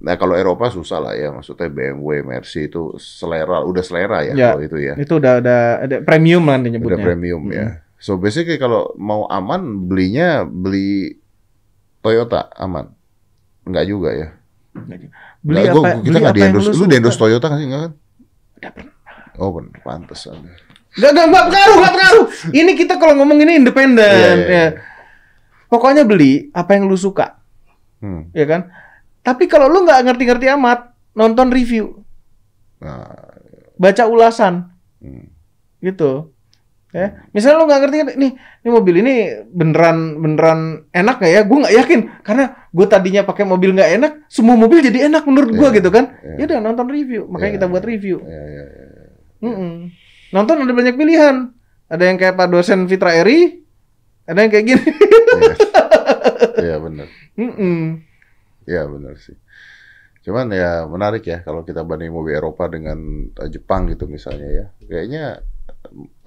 nah 0.00 0.16
kalau 0.16 0.32
Eropa 0.32 0.66
susah 0.66 0.98
lah 0.98 1.12
ya. 1.12 1.28
Maksudnya 1.30 1.68
BMW, 1.68 2.20
Mercy 2.22 2.66
itu 2.66 2.96
selera, 2.96 3.60
udah 3.60 3.80
selera 3.80 4.20
ya, 4.22 4.32
Ya. 4.32 4.48
kalau 4.50 4.64
itu 4.64 4.76
ya. 4.76 4.94
itu 4.96 5.12
udah 5.14 5.32
ada 5.38 5.56
ada 5.78 5.96
premium 6.00 6.40
lah 6.42 6.56
nanti 6.56 6.68
Udah 6.68 6.74
nyebutnya 6.74 7.04
premium 7.04 7.42
ya. 7.48 7.84
So 7.96 8.16
basically 8.16 8.56
kalau 8.56 8.96
mau 8.96 9.28
aman 9.28 9.60
belinya 9.84 10.42
beli 10.42 11.20
Toyota 11.98 12.48
aman. 12.54 12.96
Enggak 13.62 13.84
juga 13.86 14.10
ya. 14.10 14.28
beli 14.72 15.60
Nggak, 15.60 15.68
apa 15.68 15.76
gua- 15.76 15.92
kita 15.92 16.00
beli 16.00 16.16
nggak 16.16 16.24
apa 16.24 16.32
di 16.32 16.42
endorse. 16.42 16.64
lu 16.66 16.74
Lu 16.74 16.84
di 16.86 16.96
endorse. 16.96 17.18
Toyota 17.18 17.44
nggak 17.44 17.60
sih 17.60 17.66
enggak 17.66 17.82
kan? 17.82 17.92
Nggak 18.60 18.72
pernah. 18.76 18.94
Oh 19.40 19.50
benar, 19.56 19.80
pantes. 19.80 20.28
Anda. 20.28 20.52
Nggak, 20.90 21.10
nggak, 21.14 21.26
nggak 21.30 21.44
pengaruh, 21.48 21.76
nggak 21.78 21.94
pengaruh. 21.96 22.24
Ini 22.50 22.72
kita 22.76 22.94
kalau 22.98 23.14
ngomong 23.16 23.38
ini 23.40 23.52
independen. 23.56 24.04
Iya, 24.04 24.18
iya, 24.18 24.34
ya. 24.36 24.46
iya. 24.50 24.66
Pokoknya 25.70 26.02
beli 26.02 26.50
apa 26.50 26.74
yang 26.74 26.90
lu 26.90 26.98
suka, 26.98 27.38
Hmm. 28.02 28.26
ya 28.34 28.42
kan? 28.44 28.72
Tapi 29.22 29.46
kalau 29.46 29.70
lu 29.70 29.86
nggak 29.86 30.02
ngerti-ngerti 30.02 30.50
amat, 30.56 30.92
nonton 31.14 31.52
review, 31.52 32.02
Nah, 32.80 33.06
baca 33.76 34.02
ulasan, 34.08 34.72
hmm. 34.98 35.28
gitu. 35.84 36.32
Ya, 36.90 37.22
misalnya 37.30 37.62
lu 37.62 37.64
nggak 37.70 37.80
ngerti 37.86 37.96
nih, 38.18 38.30
ini 38.34 38.68
mobil 38.74 38.94
ini 38.98 39.14
beneran 39.46 40.18
beneran 40.18 40.60
enak 40.90 41.22
nggak 41.22 41.32
ya? 41.32 41.40
Gue 41.46 41.58
nggak 41.62 41.74
yakin 41.78 42.00
karena 42.26 42.44
gue 42.66 42.86
tadinya 42.90 43.22
pakai 43.22 43.46
mobil 43.46 43.70
nggak 43.78 43.90
enak, 43.94 44.12
semua 44.26 44.58
mobil 44.58 44.82
jadi 44.82 45.06
enak 45.06 45.22
menurut 45.22 45.54
gue 45.54 45.68
Iya, 45.70 45.76
gitu 45.78 45.90
kan? 45.94 46.18
iya. 46.26 46.34
Ya 46.34 46.44
udah 46.50 46.58
nonton 46.58 46.86
review, 46.90 47.30
makanya 47.30 47.46
Iya, 47.46 47.56
kita 47.62 47.66
buat 47.70 47.84
review. 47.86 48.16
Ya, 48.26 48.42
ya, 48.42 48.64
ya. 48.66 48.86
Mm-mm. 49.40 49.72
Nonton 50.34 50.56
ada 50.66 50.72
banyak 50.74 50.94
pilihan. 50.98 51.36
Ada 51.86 52.02
yang 52.06 52.18
kayak 52.18 52.34
Pak 52.34 52.46
dosen 52.50 52.86
Fitra 52.86 53.14
Eri, 53.14 53.62
ada 54.26 54.38
yang 54.42 54.50
kayak 54.50 54.66
gini. 54.66 54.84
Iya. 55.30 55.54
Iya 56.60 56.76
benar. 56.82 57.06
Mm-mm. 57.38 57.78
Iya 58.66 58.82
benar 58.86 59.14
sih. 59.16 59.38
Cuman 60.20 60.52
ya 60.52 60.84
menarik 60.84 61.24
ya 61.24 61.40
kalau 61.40 61.64
kita 61.64 61.80
banding 61.80 62.12
mobil 62.12 62.36
Eropa 62.36 62.68
dengan 62.68 62.98
eh, 63.30 63.48
Jepang 63.48 63.88
gitu 63.88 64.04
misalnya 64.04 64.48
ya. 64.50 64.66
Kayaknya 64.84 65.24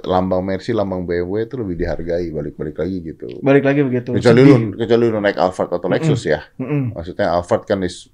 lambang 0.04 0.44
Mercy, 0.44 0.74
lambang 0.74 1.06
BMW 1.06 1.46
itu 1.46 1.56
lebih 1.56 1.76
dihargai 1.78 2.28
balik-balik 2.30 2.76
lagi 2.76 2.98
gitu. 3.04 3.28
Balik 3.40 3.64
lagi 3.64 3.82
begitu. 3.82 4.12
Kecuali 4.12 4.42
Sedih. 4.42 4.58
lu, 4.60 4.76
kecuali 4.76 5.06
lu 5.08 5.20
naik 5.20 5.38
Alphard 5.38 5.72
atau 5.72 5.88
Lexus 5.88 6.26
ya. 6.26 6.42
Mm-mm. 6.58 6.98
Maksudnya 6.98 7.32
Alphard 7.32 7.64
kan 7.64 7.80
is 7.82 8.10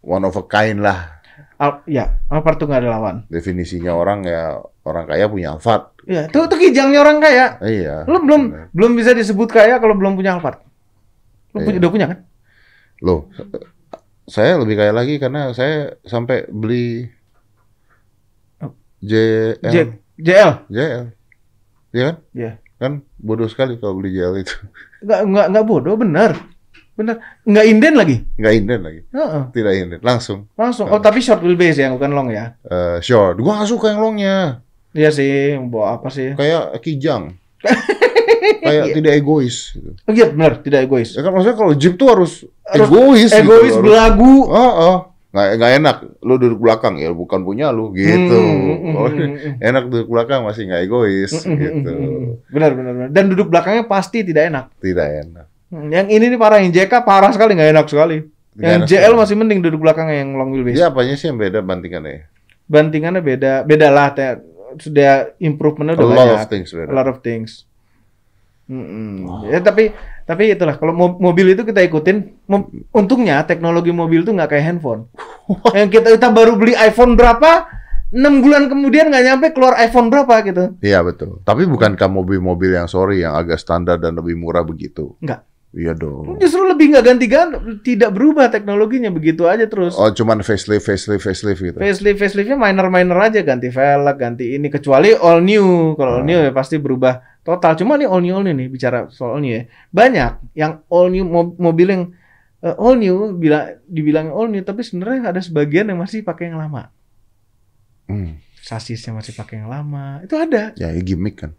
one 0.00 0.22
of 0.22 0.32
a 0.34 0.44
kind 0.44 0.80
lah. 0.80 1.20
Al- 1.58 1.84
ya, 1.84 2.18
Alphard 2.26 2.56
tuh 2.56 2.66
nggak 2.66 2.80
ada 2.80 2.90
lawan. 2.90 3.16
Definisinya 3.28 3.92
orang 3.92 4.24
ya 4.24 4.56
orang 4.82 5.04
kaya 5.04 5.26
punya 5.26 5.52
Alphard. 5.52 5.92
Ya, 6.02 6.26
tuh 6.26 6.48
tuh 6.48 6.58
kijangnya 6.58 6.98
orang 6.98 7.18
kaya. 7.18 7.58
Iya. 7.60 8.06
Lu 8.06 8.18
belum 8.18 8.42
benar. 8.50 8.66
belum 8.74 8.92
bisa 8.96 9.12
disebut 9.12 9.46
kaya 9.48 9.78
kalau 9.78 9.94
belum 9.94 10.14
punya 10.14 10.34
Alphard. 10.34 10.58
Lu 11.52 11.60
punya, 11.60 11.76
Iya. 11.76 11.82
udah 11.84 11.90
punya 11.92 12.06
kan? 12.08 12.18
Loh, 13.02 13.20
saya 14.24 14.56
lebih 14.56 14.74
kaya 14.74 14.90
lagi 14.90 15.18
karena 15.18 15.50
saya 15.52 15.98
sampai 16.02 16.46
beli 16.48 17.06
Oh. 18.58 18.72
JL. 18.98 19.58
J 19.62 19.76
JL. 20.22 20.50
JL. 20.68 21.02
Iya 21.92 22.02
kan? 22.04 22.16
Iya. 22.32 22.52
Kan 22.78 22.92
bodoh 23.18 23.46
sekali 23.46 23.76
kalau 23.76 23.94
beli 23.94 24.14
JL 24.14 24.38
itu. 24.38 24.54
Nggak 25.02 25.20
nggak 25.26 25.46
nggak 25.50 25.64
bodoh, 25.66 25.94
bener. 25.94 26.32
Bener. 26.92 27.16
Nggak 27.42 27.66
inden 27.66 27.94
lagi. 27.96 28.16
Nggak 28.36 28.54
inden 28.54 28.80
lagi. 28.80 29.00
Heeh. 29.10 29.42
Tidak 29.50 29.72
inden. 29.74 30.00
Langsung. 30.00 30.46
Langsung. 30.54 30.86
Oh, 30.86 30.98
tapi 30.98 31.18
short 31.18 31.40
wheelbase 31.40 31.80
ya, 31.80 31.88
bukan 31.90 32.10
long 32.12 32.28
ya. 32.28 32.54
Eh, 32.62 32.98
short. 33.00 33.40
Gua 33.40 33.58
nggak 33.60 33.70
suka 33.70 33.90
yang 33.90 34.00
longnya. 34.00 34.36
Iya 34.92 35.08
sih, 35.08 35.56
bawa 35.58 35.96
apa 35.96 36.12
sih? 36.12 36.36
Kayak 36.36 36.76
kijang. 36.84 37.32
Kayak 38.62 38.92
tidak 38.92 39.12
egois. 39.16 39.72
Gitu. 39.72 39.90
Oh, 40.04 40.12
iya, 40.12 40.26
benar, 40.28 40.60
tidak 40.60 40.84
egois. 40.84 41.14
Ya 41.14 41.22
kan 41.22 41.32
maksudnya 41.32 41.56
kalau 41.56 41.72
Jeep 41.74 41.94
tuh 41.96 42.08
harus, 42.12 42.32
Harus 42.66 42.88
egois. 42.90 43.30
gitu. 43.30 43.38
Egois 43.40 43.72
Harus- 43.72 43.80
belagu. 43.82 44.34
Oh, 44.46 44.72
oh. 44.76 44.96
Nggak, 45.32 45.46
nggak 45.56 45.72
enak. 45.80 45.96
Lu 46.20 46.34
duduk 46.36 46.60
belakang 46.60 46.94
ya 46.96 47.08
bukan 47.10 47.40
punya 47.40 47.72
lu 47.72 47.88
gitu. 47.92 48.36
Hmm, 48.36 48.92
Oh, 48.92 49.08
hmm, 49.08 49.32
hmm, 49.32 49.54
enak 49.64 49.84
duduk 49.88 50.08
belakang 50.08 50.44
masih 50.44 50.68
nggak 50.68 50.82
egois 50.84 51.32
Mm, 51.32 51.48
mm, 51.48 51.56
gitu. 51.56 51.90
mm, 51.90 52.04
mm, 52.04 52.12
mm. 52.12 52.32
Benar, 52.52 52.70
benar, 52.76 52.92
benar. 52.92 53.08
Dan 53.08 53.24
duduk 53.32 53.48
belakangnya 53.48 53.84
pasti 53.84 54.20
tidak 54.20 54.52
enak. 54.52 54.64
Tidak 54.76 55.08
enak. 55.24 55.46
Yang 55.72 56.06
ini 56.12 56.24
nih 56.28 56.38
parah, 56.38 56.60
yang 56.60 56.68
JK 56.68 56.92
parah 57.00 57.32
sekali, 57.32 57.56
nggak 57.56 57.70
enak 57.72 57.86
sekali. 57.88 58.16
Yang 58.52 58.72
enak 58.76 58.86
JL 58.86 59.00
sekali. 59.08 59.20
masih 59.24 59.34
mending 59.40 59.60
duduk 59.64 59.80
belakangnya 59.80 60.16
yang 60.20 60.36
long 60.36 60.52
wheelbase. 60.52 60.76
Dia 60.76 60.92
apanya 60.92 61.16
sih 61.16 61.26
yang 61.26 61.40
beda 61.40 61.64
bantingannya? 61.64 62.28
Bantingannya 62.68 63.22
beda, 63.24 63.52
beda 63.64 63.88
lah. 63.88 64.12
Sudah 64.76 65.32
improvementnya 65.38 65.96
A 65.96 66.00
udah 66.00 66.06
lot 66.06 66.16
banyak. 66.20 66.36
of 66.38 66.48
things 66.48 66.68
A 66.70 66.76
beda. 66.76 66.90
lot 66.92 67.08
of 67.08 67.24
things. 67.24 67.64
Mm-mm. 68.68 69.48
Ya 69.48 69.58
tapi 69.58 69.96
tapi 70.22 70.54
itulah 70.54 70.78
kalau 70.78 70.94
mo- 70.94 71.18
mobil 71.18 71.52
itu 71.52 71.66
kita 71.66 71.82
ikutin. 71.82 72.46
Untungnya 72.94 73.42
teknologi 73.42 73.90
mobil 73.90 74.22
itu 74.22 74.30
nggak 74.30 74.50
kayak 74.54 74.64
handphone. 74.64 75.10
yang 75.76 75.90
kita 75.90 76.14
kita 76.14 76.28
baru 76.30 76.54
beli 76.54 76.78
iPhone 76.78 77.18
berapa, 77.18 77.66
enam 78.12 78.44
bulan 78.44 78.68
kemudian 78.70 79.08
nggak 79.10 79.24
nyampe 79.24 79.46
keluar 79.56 79.74
iPhone 79.80 80.12
berapa 80.12 80.34
gitu. 80.46 80.64
Iya 80.78 81.02
betul. 81.02 81.42
Tapi 81.42 81.66
bukankah 81.66 82.06
mobil-mobil 82.06 82.76
yang 82.76 82.86
sorry 82.86 83.24
yang 83.24 83.34
agak 83.34 83.58
standar 83.58 83.98
dan 83.98 84.14
lebih 84.14 84.38
murah 84.38 84.62
begitu? 84.62 85.16
Nggak. 85.18 85.42
Iya 85.72 85.96
dong. 85.96 86.36
Justru 86.36 86.68
lebih 86.68 86.92
nggak 86.92 87.00
ganti-ganti, 87.00 87.56
tidak 87.80 88.12
berubah 88.12 88.52
teknologinya 88.52 89.08
begitu 89.08 89.48
aja 89.48 89.64
terus. 89.64 89.96
Oh 89.96 90.12
cuman 90.12 90.44
facelift, 90.44 90.84
facelift, 90.84 91.24
facelift 91.24 91.64
gitu. 91.64 91.76
Facelift 91.80 92.20
faceliftnya 92.20 92.60
minor-minor 92.60 93.16
aja 93.16 93.40
ganti 93.40 93.72
velg, 93.72 94.16
ganti 94.20 94.52
ini 94.52 94.68
kecuali 94.68 95.16
all 95.16 95.40
new. 95.40 95.96
Kalau 95.96 96.20
all 96.20 96.28
new 96.28 96.44
ya 96.44 96.52
pasti 96.52 96.76
berubah 96.76 97.31
total. 97.42 97.72
Cuma 97.74 97.94
nih 97.94 98.06
all 98.06 98.22
new 98.22 98.32
all 98.32 98.42
new 98.42 98.52
nih 98.52 98.66
bicara 98.66 99.06
soal 99.08 99.36
all 99.36 99.42
new 99.42 99.52
ya. 99.52 99.62
Banyak 99.90 100.54
yang 100.54 100.82
all 100.88 101.06
new 101.06 101.22
mo- 101.22 101.54
mobil 101.54 101.86
yang 101.86 102.02
eh, 102.60 102.74
all 102.74 102.94
new 102.94 103.34
bila 103.34 103.76
dibilang 103.84 104.30
all 104.30 104.46
new 104.46 104.62
tapi 104.62 104.80
sebenarnya 104.80 105.28
ada 105.28 105.40
sebagian 105.40 105.86
yang 105.86 105.98
masih 105.98 106.22
pakai 106.22 106.48
yang 106.48 106.58
lama. 106.58 106.90
Hmm. 108.06 108.38
Sasisnya 108.58 109.12
masih 109.12 109.34
pakai 109.34 109.58
yang 109.58 109.68
lama. 109.68 110.22
Itu 110.22 110.38
ada. 110.38 110.70
Ya, 110.78 110.90
ya 110.90 111.02
gimmick 111.02 111.38
kan. 111.38 111.52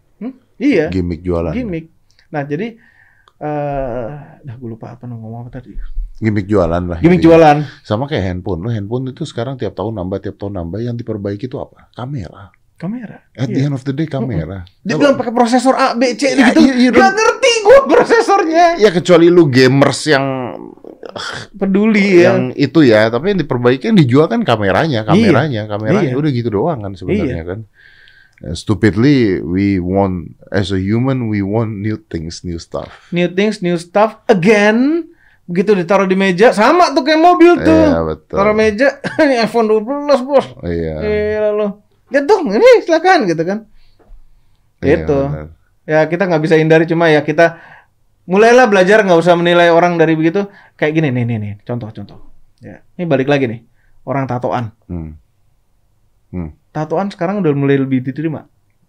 Iya, 0.56 0.88
Gimmick 0.88 1.26
jualan. 1.26 1.52
gimmick. 1.52 1.90
Nah, 2.30 2.46
jadi 2.46 2.78
eh 3.44 4.10
dah 4.40 4.56
gue 4.56 4.70
lupa 4.70 4.96
apa 4.96 5.04
ngomong 5.04 5.44
apa 5.44 5.60
tadi. 5.60 5.76
Gimmick 6.22 6.48
jualan 6.48 6.80
lah. 6.88 6.98
Gimmick 7.02 7.20
intinya. 7.20 7.36
jualan. 7.36 7.58
Sama 7.84 8.08
kayak 8.08 8.24
handphone. 8.32 8.64
Lo 8.64 8.70
handphone 8.72 9.12
itu 9.12 9.26
sekarang 9.28 9.60
tiap 9.60 9.76
tahun 9.76 9.98
nambah, 10.00 10.24
tiap 10.24 10.38
tahun 10.40 10.62
nambah. 10.64 10.80
Yang 10.80 11.04
diperbaiki 11.04 11.52
itu 11.52 11.58
apa? 11.60 11.90
Kamera. 11.92 12.54
Kamera. 12.84 13.18
At 13.32 13.48
the 13.48 13.56
Iya. 13.56 13.66
end 13.66 13.74
of 13.74 13.84
the 13.84 13.96
day 13.96 14.04
kamera. 14.06 14.68
Dia 14.78 14.96
bilang 14.96 15.16
pakai 15.16 15.32
prosesor 15.32 15.72
A, 15.74 15.96
B, 15.96 16.14
C 16.14 16.28
Ya, 16.30 16.52
gitu. 16.52 16.60
iya, 16.62 16.74
iya, 16.78 16.90
Gak 16.92 17.12
ngerti 17.12 17.52
gue 17.58 17.80
prosesornya. 17.88 18.66
Ya 18.76 18.92
kecuali 18.92 19.28
lu 19.28 19.48
gamers 19.48 20.04
yang 20.06 20.26
Peduli 21.54 22.20
ya. 22.20 22.34
yang 22.34 22.52
itu 22.54 22.80
ya, 22.82 23.08
tapi 23.08 23.32
yang 23.32 23.40
diperbaiki 23.40 23.86
yang 23.86 23.96
dijual 23.96 24.26
kan 24.26 24.42
kameranya, 24.42 25.04
kameranya, 25.04 25.64
kameranya 25.66 26.10
Iya. 26.10 26.18
udah 26.18 26.32
gitu 26.32 26.50
doang 26.52 26.80
kan 26.82 26.94
sebenarnya 26.94 27.44
kan. 27.46 27.60
Uh, 28.42 28.52
Stupidly 28.52 29.40
we 29.40 29.78
want 29.78 30.34
as 30.50 30.68
a 30.70 30.80
human 30.82 31.30
we 31.30 31.40
want 31.40 31.78
new 31.78 31.96
things, 32.02 32.42
new 32.42 32.58
stuff. 32.58 33.08
New 33.10 33.30
things, 33.30 33.62
new 33.62 33.78
stuff 33.78 34.20
again. 34.26 35.08
Begitu 35.44 35.76
ditaruh 35.76 36.08
di 36.08 36.16
meja, 36.16 36.50
sama 36.50 36.92
tuh 36.92 37.04
kayak 37.04 37.20
mobil 37.20 37.52
tuh. 37.58 37.68
Iya 37.84 38.00
betul. 38.02 38.34
Taruh 38.34 38.56
meja, 38.56 38.90
ini 39.22 39.36
iPhone 39.38 39.68
12 39.70 40.24
bos. 40.24 40.46
Iya. 40.62 40.96
Eh 41.04 41.36
lalu, 41.38 41.83
lihat 42.14 42.26
dong, 42.26 42.48
ini 42.48 42.70
silakan 42.80 43.26
gitu 43.26 43.42
kan. 43.42 43.60
Iya, 44.80 45.02
Gitu. 45.02 45.20
benar. 45.20 45.48
Ya 45.84 46.00
kita 46.06 46.24
nggak 46.24 46.42
bisa 46.42 46.56
hindari 46.56 46.86
cuma 46.86 47.08
ya 47.08 47.20
kita 47.20 47.60
mulailah 48.24 48.70
belajar 48.70 49.02
nggak 49.02 49.20
usah 49.20 49.34
menilai 49.34 49.68
orang 49.68 49.98
dari 49.98 50.14
begitu. 50.14 50.46
Kayak 50.74 50.94
gini 50.96 51.10
nih 51.10 51.24
nih 51.26 51.38
nih, 51.38 51.52
contoh 51.64 51.90
contoh. 51.90 52.20
Ya, 52.60 52.80
ini 52.94 53.04
balik 53.04 53.28
lagi 53.28 53.44
nih, 53.46 53.60
orang 54.04 54.24
tatoan. 54.24 54.72
Hmm. 54.88 55.20
Hmm. 56.30 56.56
Tatoan 56.70 57.10
sekarang 57.10 57.44
udah 57.44 57.52
mulai 57.52 57.76
lebih 57.76 58.00
diterima 58.00 58.48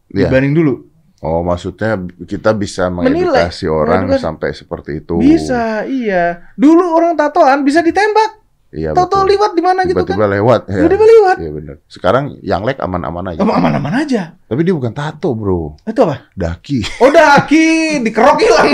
Iya. 0.08 0.28
dibanding 0.28 0.54
dulu. 0.54 0.74
Oh, 1.18 1.40
maksudnya 1.40 1.96
kita 2.22 2.52
bisa 2.52 2.86
Menilai. 2.86 3.32
mengedukasi 3.32 3.64
orang 3.64 4.04
Mengedukasi. 4.06 4.22
sampai 4.22 4.48
seperti 4.52 4.90
itu. 5.00 5.16
Bisa, 5.16 5.82
iya. 5.84 6.52
Dulu 6.54 6.84
orang 6.92 7.16
tatoan 7.16 7.64
bisa 7.64 7.80
ditembak. 7.80 8.43
Iya 8.74 8.90
Tato 8.90 9.22
betul. 9.22 9.30
liwat 9.38 9.52
di 9.54 9.62
mana 9.62 9.86
gitu 9.86 10.02
kan? 10.02 10.18
Tiba-tiba 10.18 10.26
lewat. 10.34 10.60
ya. 10.66 10.74
Tiba-tiba 10.82 11.04
lewat. 11.06 11.36
Iya 11.38 11.50
benar. 11.54 11.76
Sekarang 11.86 12.24
yang 12.42 12.66
lek 12.66 12.82
aman-aman 12.82 13.30
aja. 13.30 13.38
Aman-aman 13.46 13.94
aja. 14.02 14.34
Tapi 14.34 14.60
dia 14.66 14.74
bukan 14.74 14.90
tato, 14.90 15.30
Bro. 15.38 15.78
Itu 15.86 16.02
apa? 16.02 16.26
Daki. 16.34 16.82
Oh 16.98 17.14
daki, 17.14 18.02
dikerok 18.02 18.38
hilang. 18.42 18.68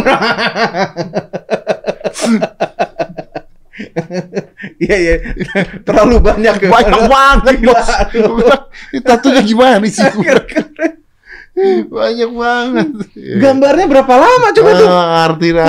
Iya 4.81 4.97
iya, 4.97 5.15
terlalu 5.85 6.21
banyak 6.21 6.57
ya. 6.65 6.69
Banyak 6.69 7.03
banget, 7.09 7.57
Bos. 7.65 7.89
aduh. 7.89 8.37
Ini 8.93 9.01
tatonya 9.05 9.43
gimana 9.45 9.85
sih? 9.85 10.05
Banyak 11.89 12.31
banget. 12.33 12.89
Gambarnya 13.41 13.85
berapa 13.89 14.15
lama 14.17 14.49
coba 14.53 14.71
tuh? 14.77 14.89
Ah, 14.89 15.29
arti 15.29 15.49
dah. 15.53 15.69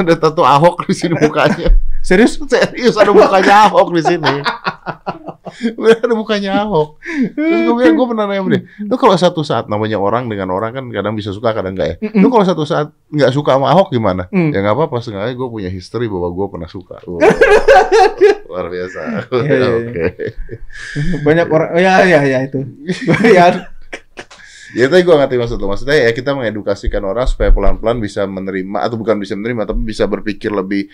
Ada 0.00 0.14
tato 0.20 0.44
Ahok 0.44 0.84
di 0.88 0.94
sini 0.96 1.16
mukanya. 1.16 1.68
Serius? 2.00 2.40
Serius 2.52 2.96
ada 2.96 3.12
mukanya 3.12 3.68
Ahok 3.68 3.88
di 3.96 4.02
sini. 4.02 4.34
Ada 5.50 6.14
mukanya 6.14 6.50
Ahok. 6.64 7.02
Terus 7.34 7.60
gue 7.66 7.74
bilang, 7.74 7.96
gue 7.98 8.06
pernah 8.06 8.24
nanya 8.30 8.42
dia, 8.46 8.60
lu 8.86 8.96
kalau 8.96 9.16
satu 9.18 9.42
saat 9.42 9.66
namanya 9.66 9.98
orang 9.98 10.30
dengan 10.30 10.54
orang 10.54 10.72
kan 10.72 10.84
kadang 10.94 11.18
bisa 11.18 11.34
suka 11.34 11.52
kadang 11.52 11.74
enggak 11.74 11.98
ya. 12.00 12.12
Lu 12.16 12.30
kalau 12.30 12.46
satu 12.46 12.62
saat 12.62 12.94
nggak 13.10 13.32
suka 13.34 13.58
sama 13.58 13.68
Ahok 13.74 13.90
gimana? 13.90 14.30
Mm. 14.30 14.54
Ya 14.54 14.58
nggak 14.62 14.76
apa-apa, 14.78 15.02
setengahnya 15.02 15.34
gue 15.34 15.48
punya 15.50 15.70
history 15.72 16.06
bahwa 16.06 16.28
gue 16.32 16.46
pernah 16.48 16.68
suka. 16.70 16.98
Wow. 17.10 17.18
Luar 18.46 18.66
biasa. 18.70 19.00
Iya. 19.34 19.66
Oke. 19.82 20.06
Banyak 21.26 21.46
orang, 21.50 21.70
ya 21.74 22.06
ya 22.06 22.20
ya 22.22 22.38
itu. 22.46 22.62
ya, 23.36 23.66
Ya 24.70 24.86
tapi 24.86 25.02
gue 25.02 25.14
ngerti 25.14 25.34
maksud 25.34 25.58
lo. 25.58 25.66
Maksudnya 25.66 25.98
ya 25.98 26.10
kita 26.14 26.30
mengedukasikan 26.30 27.02
orang 27.02 27.26
supaya 27.26 27.50
pelan-pelan 27.50 27.98
bisa 27.98 28.22
menerima 28.22 28.86
atau 28.86 28.94
bukan 28.94 29.18
bisa 29.18 29.34
menerima 29.34 29.66
tapi 29.66 29.82
bisa 29.82 30.06
berpikir 30.06 30.54
lebih 30.54 30.86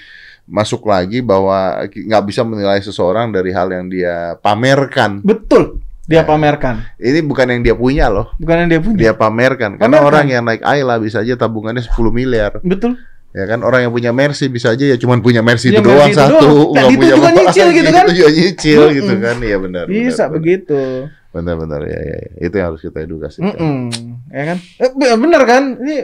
masuk 0.47 0.83
lagi 0.85 1.21
bahwa 1.21 1.59
nggak 1.85 2.25
bisa 2.25 2.43
menilai 2.43 2.79
seseorang 2.79 3.29
dari 3.29 3.51
hal 3.51 3.67
yang 3.69 3.87
dia 3.87 4.39
pamerkan. 4.39 5.21
betul. 5.21 5.83
Dia 6.07 6.23
pamerkan, 6.23 6.87
Ini 7.03 7.19
bukan 7.21 7.51
yang 7.51 7.61
dia 7.61 7.75
punya 7.75 8.07
loh. 8.07 8.31
bukan 8.39 8.63
yang 8.63 8.71
dia 8.71 8.79
punya. 8.79 8.97
Dia 8.97 9.13
pamerkan. 9.13 9.75
Karena 9.75 9.99
Pamerkan. 9.99 10.07
orang 10.07 10.27
yang 10.31 10.43
naik 10.47 10.63
Ayla 10.63 11.03
bisa 11.03 11.19
aja 11.19 11.35
tabungannya 11.35 11.83
10 11.83 11.91
miliar. 12.09 12.63
Betul. 12.63 12.95
Ya 13.35 13.43
kan 13.45 13.61
orang 13.61 13.85
yang 13.85 13.93
punya 13.93 14.15
Mercy 14.15 14.47
bisa 14.47 14.71
aja 14.71 14.87
ya 14.87 14.95
cuman 14.95 15.19
punya 15.19 15.43
Mercy 15.43 15.69
itu 15.69 15.83
doang 15.83 16.07
itu 16.07 16.15
satu, 16.17 16.39
doang. 16.41 16.71
nggak 16.71 16.79
Dan 16.79 16.89
itu 16.89 17.01
punya 17.03 17.11
juga 17.13 17.31
nyicil 17.35 17.67
gitu 17.69 17.91
kan? 17.91 18.05
Itu 18.07 18.15
juga 18.15 18.31
nyicil 18.33 18.81
Mm-mm. 18.81 18.97
gitu 18.97 19.13
kan. 19.19 19.37
Iya 19.43 19.57
benar. 19.59 19.85
Bisa 19.85 20.23
benar, 20.23 20.29
begitu. 20.33 20.81
Benar-benar 21.29 21.81
ya, 21.85 21.99
ya, 22.01 22.17
ya. 22.23 22.31
Itu 22.41 22.55
yang 22.55 22.67
harus 22.71 22.81
kita 22.81 22.99
edukasi. 23.03 23.39
Mm-mm. 23.43 23.77
Ya 24.31 24.43
kan? 24.47 24.57
Eh, 24.79 24.91
be- 24.95 25.19
bener 25.19 25.43
kan? 25.43 25.63
Ini 25.77 25.97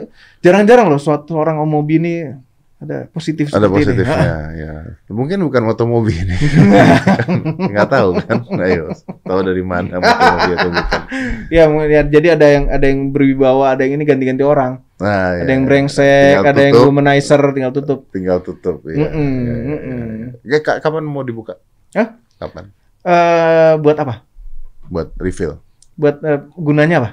jarang-jarang 0.42 0.90
loh 0.90 0.98
suatu 0.98 1.38
orang 1.38 1.56
om 1.56 1.70
mobil 1.70 2.02
ini 2.02 2.14
ada 2.82 3.06
positif 3.08 3.46
Ada 3.48 3.64
ini. 3.64 3.74
positifnya, 3.74 4.34
ya. 4.62 4.72
Mungkin 5.06 5.38
bukan 5.40 5.62
motomobi 5.62 6.18
ini. 6.18 6.34
Nggak 7.70 7.88
tahu 7.88 8.10
kan. 8.18 8.42
Ayo, 8.58 8.90
tahu 9.22 9.40
dari 9.40 9.62
mana 9.62 9.96
motomobi 9.96 10.50
atau 10.52 10.70
bukan. 10.70 11.00
Ya, 11.46 11.64
ya, 11.68 12.00
jadi 12.02 12.28
ada 12.34 12.46
yang 12.48 12.64
ada 12.66 12.82
yang 12.84 13.00
berwibawa, 13.08 13.72
ada 13.72 13.82
yang 13.82 13.96
ini 13.96 14.04
ganti-ganti 14.04 14.42
orang. 14.42 14.82
Nah, 14.98 15.34
Ada 15.36 15.46
ya. 15.46 15.52
yang 15.52 15.64
brengsek, 15.64 16.06
Tinggal 16.32 16.46
ada 16.48 16.60
yang 16.60 16.74
tutup. 16.74 16.88
womanizer, 16.88 17.42
tinggal 17.50 17.72
tutup. 17.72 18.00
Tinggal 18.10 18.38
tutup. 18.40 18.76
Ya. 18.84 18.94
Mm-mm, 19.04 19.30
Ya, 19.42 19.54
ya, 19.54 19.76
ya. 19.78 20.28
Ya, 20.42 20.58
ka- 20.58 20.78
kapan 20.78 21.02
mau 21.02 21.22
dibuka? 21.22 21.58
Hah? 21.92 22.18
Kapan? 22.36 22.70
Eh, 23.02 23.72
buat 23.78 23.96
apa? 23.96 24.22
Buat 24.86 25.14
refill. 25.16 25.58
Buat 25.94 26.18
eh, 26.20 26.38
gunanya 26.52 26.96
apa? 26.98 27.10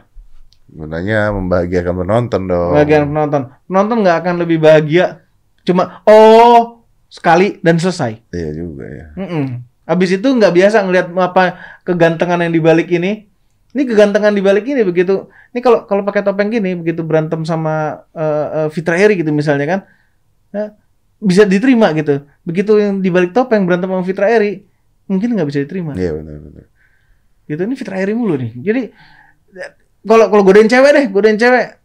Gunanya 0.70 1.34
membahagiakan 1.34 1.93
penonton 1.99 2.41
dong. 2.45 2.74
Bagian 2.74 3.09
penonton. 3.09 3.41
Penonton 3.65 3.97
nggak 4.01 4.17
akan 4.22 4.36
lebih 4.38 4.57
bahagia 4.59 5.26
cuma 5.70 6.01
oh 6.09 6.82
sekali 7.05 7.61
dan 7.61 7.78
selesai. 7.78 8.17
Iya 8.34 8.49
juga 8.57 8.89
ya. 8.89 9.05
Mm-mm. 9.13 9.61
Habis 9.86 10.17
itu 10.17 10.26
nggak 10.26 10.53
biasa 10.53 10.82
ngelihat 10.86 11.07
apa 11.13 11.43
kegantengan 11.86 12.41
yang 12.41 12.53
dibalik 12.53 12.89
ini. 12.89 13.30
Ini 13.70 13.86
kegantengan 13.86 14.34
dibalik 14.34 14.65
ini 14.65 14.82
begitu. 14.82 15.30
Ini 15.53 15.61
kalau 15.61 15.86
kalau 15.86 16.01
pakai 16.01 16.26
topeng 16.26 16.49
gini 16.49 16.74
begitu 16.74 17.05
berantem 17.05 17.45
sama 17.45 18.05
eh, 18.13 18.70
Fitra 18.74 18.97
Eri 18.97 19.22
gitu 19.22 19.30
misalnya 19.30 19.65
kan, 19.65 19.80
ya, 20.49 20.74
bisa 21.22 21.45
diterima 21.45 21.93
gitu. 21.93 22.26
Begitu 22.41 22.82
yang 22.82 23.01
dibalik 23.01 23.30
topeng 23.30 23.70
berantem 23.70 23.89
sama 23.89 24.01
Fitra 24.01 24.26
Eri 24.30 24.65
mungkin 25.09 25.38
nggak 25.38 25.47
bisa 25.49 25.61
diterima. 25.65 25.93
Iya 25.97 26.17
benar-benar. 26.17 26.65
Gitu 27.49 27.61
ini 27.65 27.76
Fitra 27.78 27.97
Eri 27.97 28.13
mulu 28.13 28.38
nih. 28.38 28.57
Jadi 28.57 28.82
kalau 30.05 30.30
kalau 30.30 30.41
godain 30.45 30.70
cewek 30.70 30.91
deh, 30.93 31.05
godain 31.09 31.38
cewek, 31.38 31.82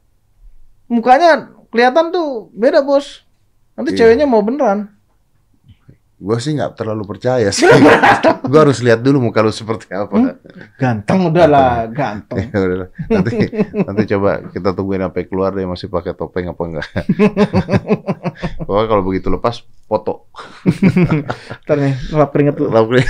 mukanya 0.92 1.52
kelihatan 1.72 2.12
tuh 2.12 2.52
beda 2.52 2.84
bos. 2.84 3.23
Nanti 3.74 3.90
Iya. 3.92 3.98
ceweknya 4.06 4.26
mau 4.26 4.40
beneran. 4.40 4.90
Gue 6.14 6.38
sih 6.40 6.56
nggak 6.56 6.78
terlalu 6.78 7.04
percaya 7.04 7.52
sih. 7.52 7.68
gue 8.48 8.60
harus 8.60 8.80
lihat 8.80 9.04
dulu 9.04 9.28
muka 9.28 9.44
lu 9.44 9.52
seperti 9.52 9.92
apa. 9.92 10.38
Ganteng 10.80 11.28
udahlah, 11.28 11.90
ganteng. 11.90 12.48
Ya 12.54 12.88
nanti 13.20 13.36
nanti 13.76 14.02
coba 14.14 14.40
kita 14.48 14.72
tungguin 14.72 15.04
sampai 15.04 15.22
keluar 15.28 15.52
dia 15.52 15.68
masih 15.68 15.92
pakai 15.92 16.16
topeng 16.16 16.48
apa 16.48 16.62
enggak. 16.64 16.88
Pokoknya 18.66 18.86
kalau 18.88 19.02
begitu 19.04 19.28
lepas 19.28 19.60
foto. 19.84 20.32
Ntar 21.64 21.76
nih, 21.78 21.94
lap 22.16 22.32
keringet 22.32 22.56
lu. 22.58 22.66
Lalu 22.72 23.04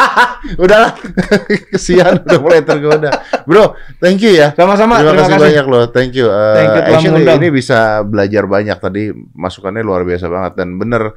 Udahlah, 0.64 0.96
kesian 1.74 2.24
udah 2.24 2.38
mulai 2.40 2.64
tergoda. 2.64 3.12
Bro, 3.44 3.76
thank 4.00 4.24
you 4.24 4.32
ya. 4.32 4.56
Sama-sama, 4.56 4.96
Terima, 4.96 5.12
terima 5.12 5.20
kasih, 5.20 5.34
kasih. 5.36 5.44
banyak 5.52 5.66
loh, 5.68 5.84
thank 5.92 6.12
you. 6.16 6.26
Uh, 6.32 6.54
Thank 6.56 6.70
you 6.72 6.82
actually 6.96 7.24
ini 7.28 7.48
bisa 7.52 8.00
belajar 8.00 8.48
banyak 8.48 8.78
tadi 8.80 9.02
masukannya 9.36 9.84
luar 9.84 10.08
biasa 10.08 10.32
banget 10.32 10.52
dan 10.56 10.80
bener 10.80 11.12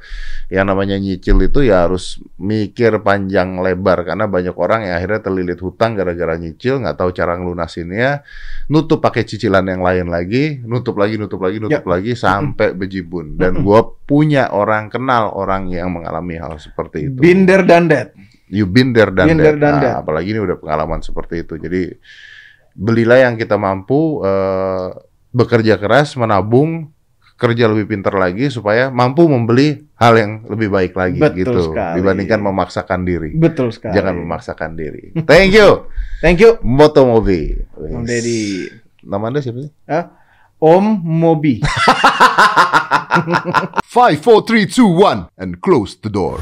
yang 0.52 0.68
namanya 0.68 1.00
nyicil 1.00 1.40
itu 1.40 1.64
ya 1.64 1.88
harus 1.88 2.20
mikir 2.36 3.00
panjang 3.00 3.56
lebar 3.64 4.04
karena 4.04 4.28
banyak 4.28 4.52
orang 4.60 4.84
yang 4.84 5.00
akhirnya 5.00 5.20
terlilit 5.24 5.58
hutang 5.64 5.96
gara-gara 5.96 6.36
nyicil 6.36 6.84
nggak 6.84 7.00
tahu 7.00 7.10
cara 7.16 7.40
ngelunasinnya, 7.40 8.20
nutup 8.68 9.00
pakai 9.00 9.24
cicilan 9.24 9.64
yang 9.64 9.80
lain 9.80 10.12
lagi, 10.12 10.60
nutup 10.60 11.00
lagi, 11.00 11.16
nutup 11.16 11.40
lagi, 11.40 11.56
nutup 11.62 11.80
Ya. 11.80 11.88
lagi 11.88 12.12
sampai 12.12 12.76
bejibun. 12.76 13.40
Dan 13.40 13.64
gua 13.64 13.80
punya 14.04 14.52
orang 14.52 14.92
kenal 14.92 15.13
orang 15.22 15.70
yang 15.70 15.94
mengalami 15.94 16.34
hal 16.42 16.58
seperti 16.58 17.10
itu. 17.12 17.18
Binder 17.22 17.62
dan 17.62 17.86
that. 17.86 18.10
You 18.50 18.68
there 18.68 19.10
dan 19.10 19.34
there 19.40 19.56
done 19.56 19.80
that. 19.80 20.04
apalagi 20.04 20.36
ini 20.36 20.40
udah 20.42 20.60
pengalaman 20.60 21.00
seperti 21.00 21.46
itu. 21.46 21.56
Jadi 21.56 21.96
belilah 22.76 23.24
yang 23.30 23.34
kita 23.40 23.56
mampu 23.56 24.20
eh, 24.20 24.88
bekerja 25.32 25.80
keras, 25.80 26.14
menabung, 26.14 26.92
kerja 27.34 27.66
lebih 27.66 27.90
pintar 27.90 28.14
lagi 28.14 28.46
supaya 28.52 28.94
mampu 28.94 29.26
membeli 29.26 29.82
hal 29.98 30.14
yang 30.14 30.32
lebih 30.46 30.70
baik 30.70 30.94
lagi 30.94 31.18
Betul 31.18 31.38
gitu 31.40 31.60
sekali. 31.74 31.94
dibandingkan 31.98 32.40
memaksakan 32.44 33.00
diri. 33.02 33.30
Betul 33.34 33.74
sekali. 33.74 33.94
Jangan 33.96 34.14
memaksakan 34.22 34.70
diri. 34.78 35.04
Thank 35.26 35.56
you. 35.56 35.90
Thank 36.22 36.38
you, 36.38 36.60
Motomobi. 36.62 37.58
Om 37.74 38.06
Deddy. 38.06 38.70
Nama 39.02 39.24
Anda 39.28 39.40
siapa 39.42 39.60
sih? 39.66 39.72
Hah? 39.90 40.23
Om 40.64 41.02
Mobi. 41.04 41.60
Five, 43.84 44.22
four, 44.22 44.46
three, 44.46 44.64
two, 44.64 44.86
one, 44.86 45.28
and 45.36 45.60
close 45.60 45.94
the 45.94 46.08
door. 46.08 46.40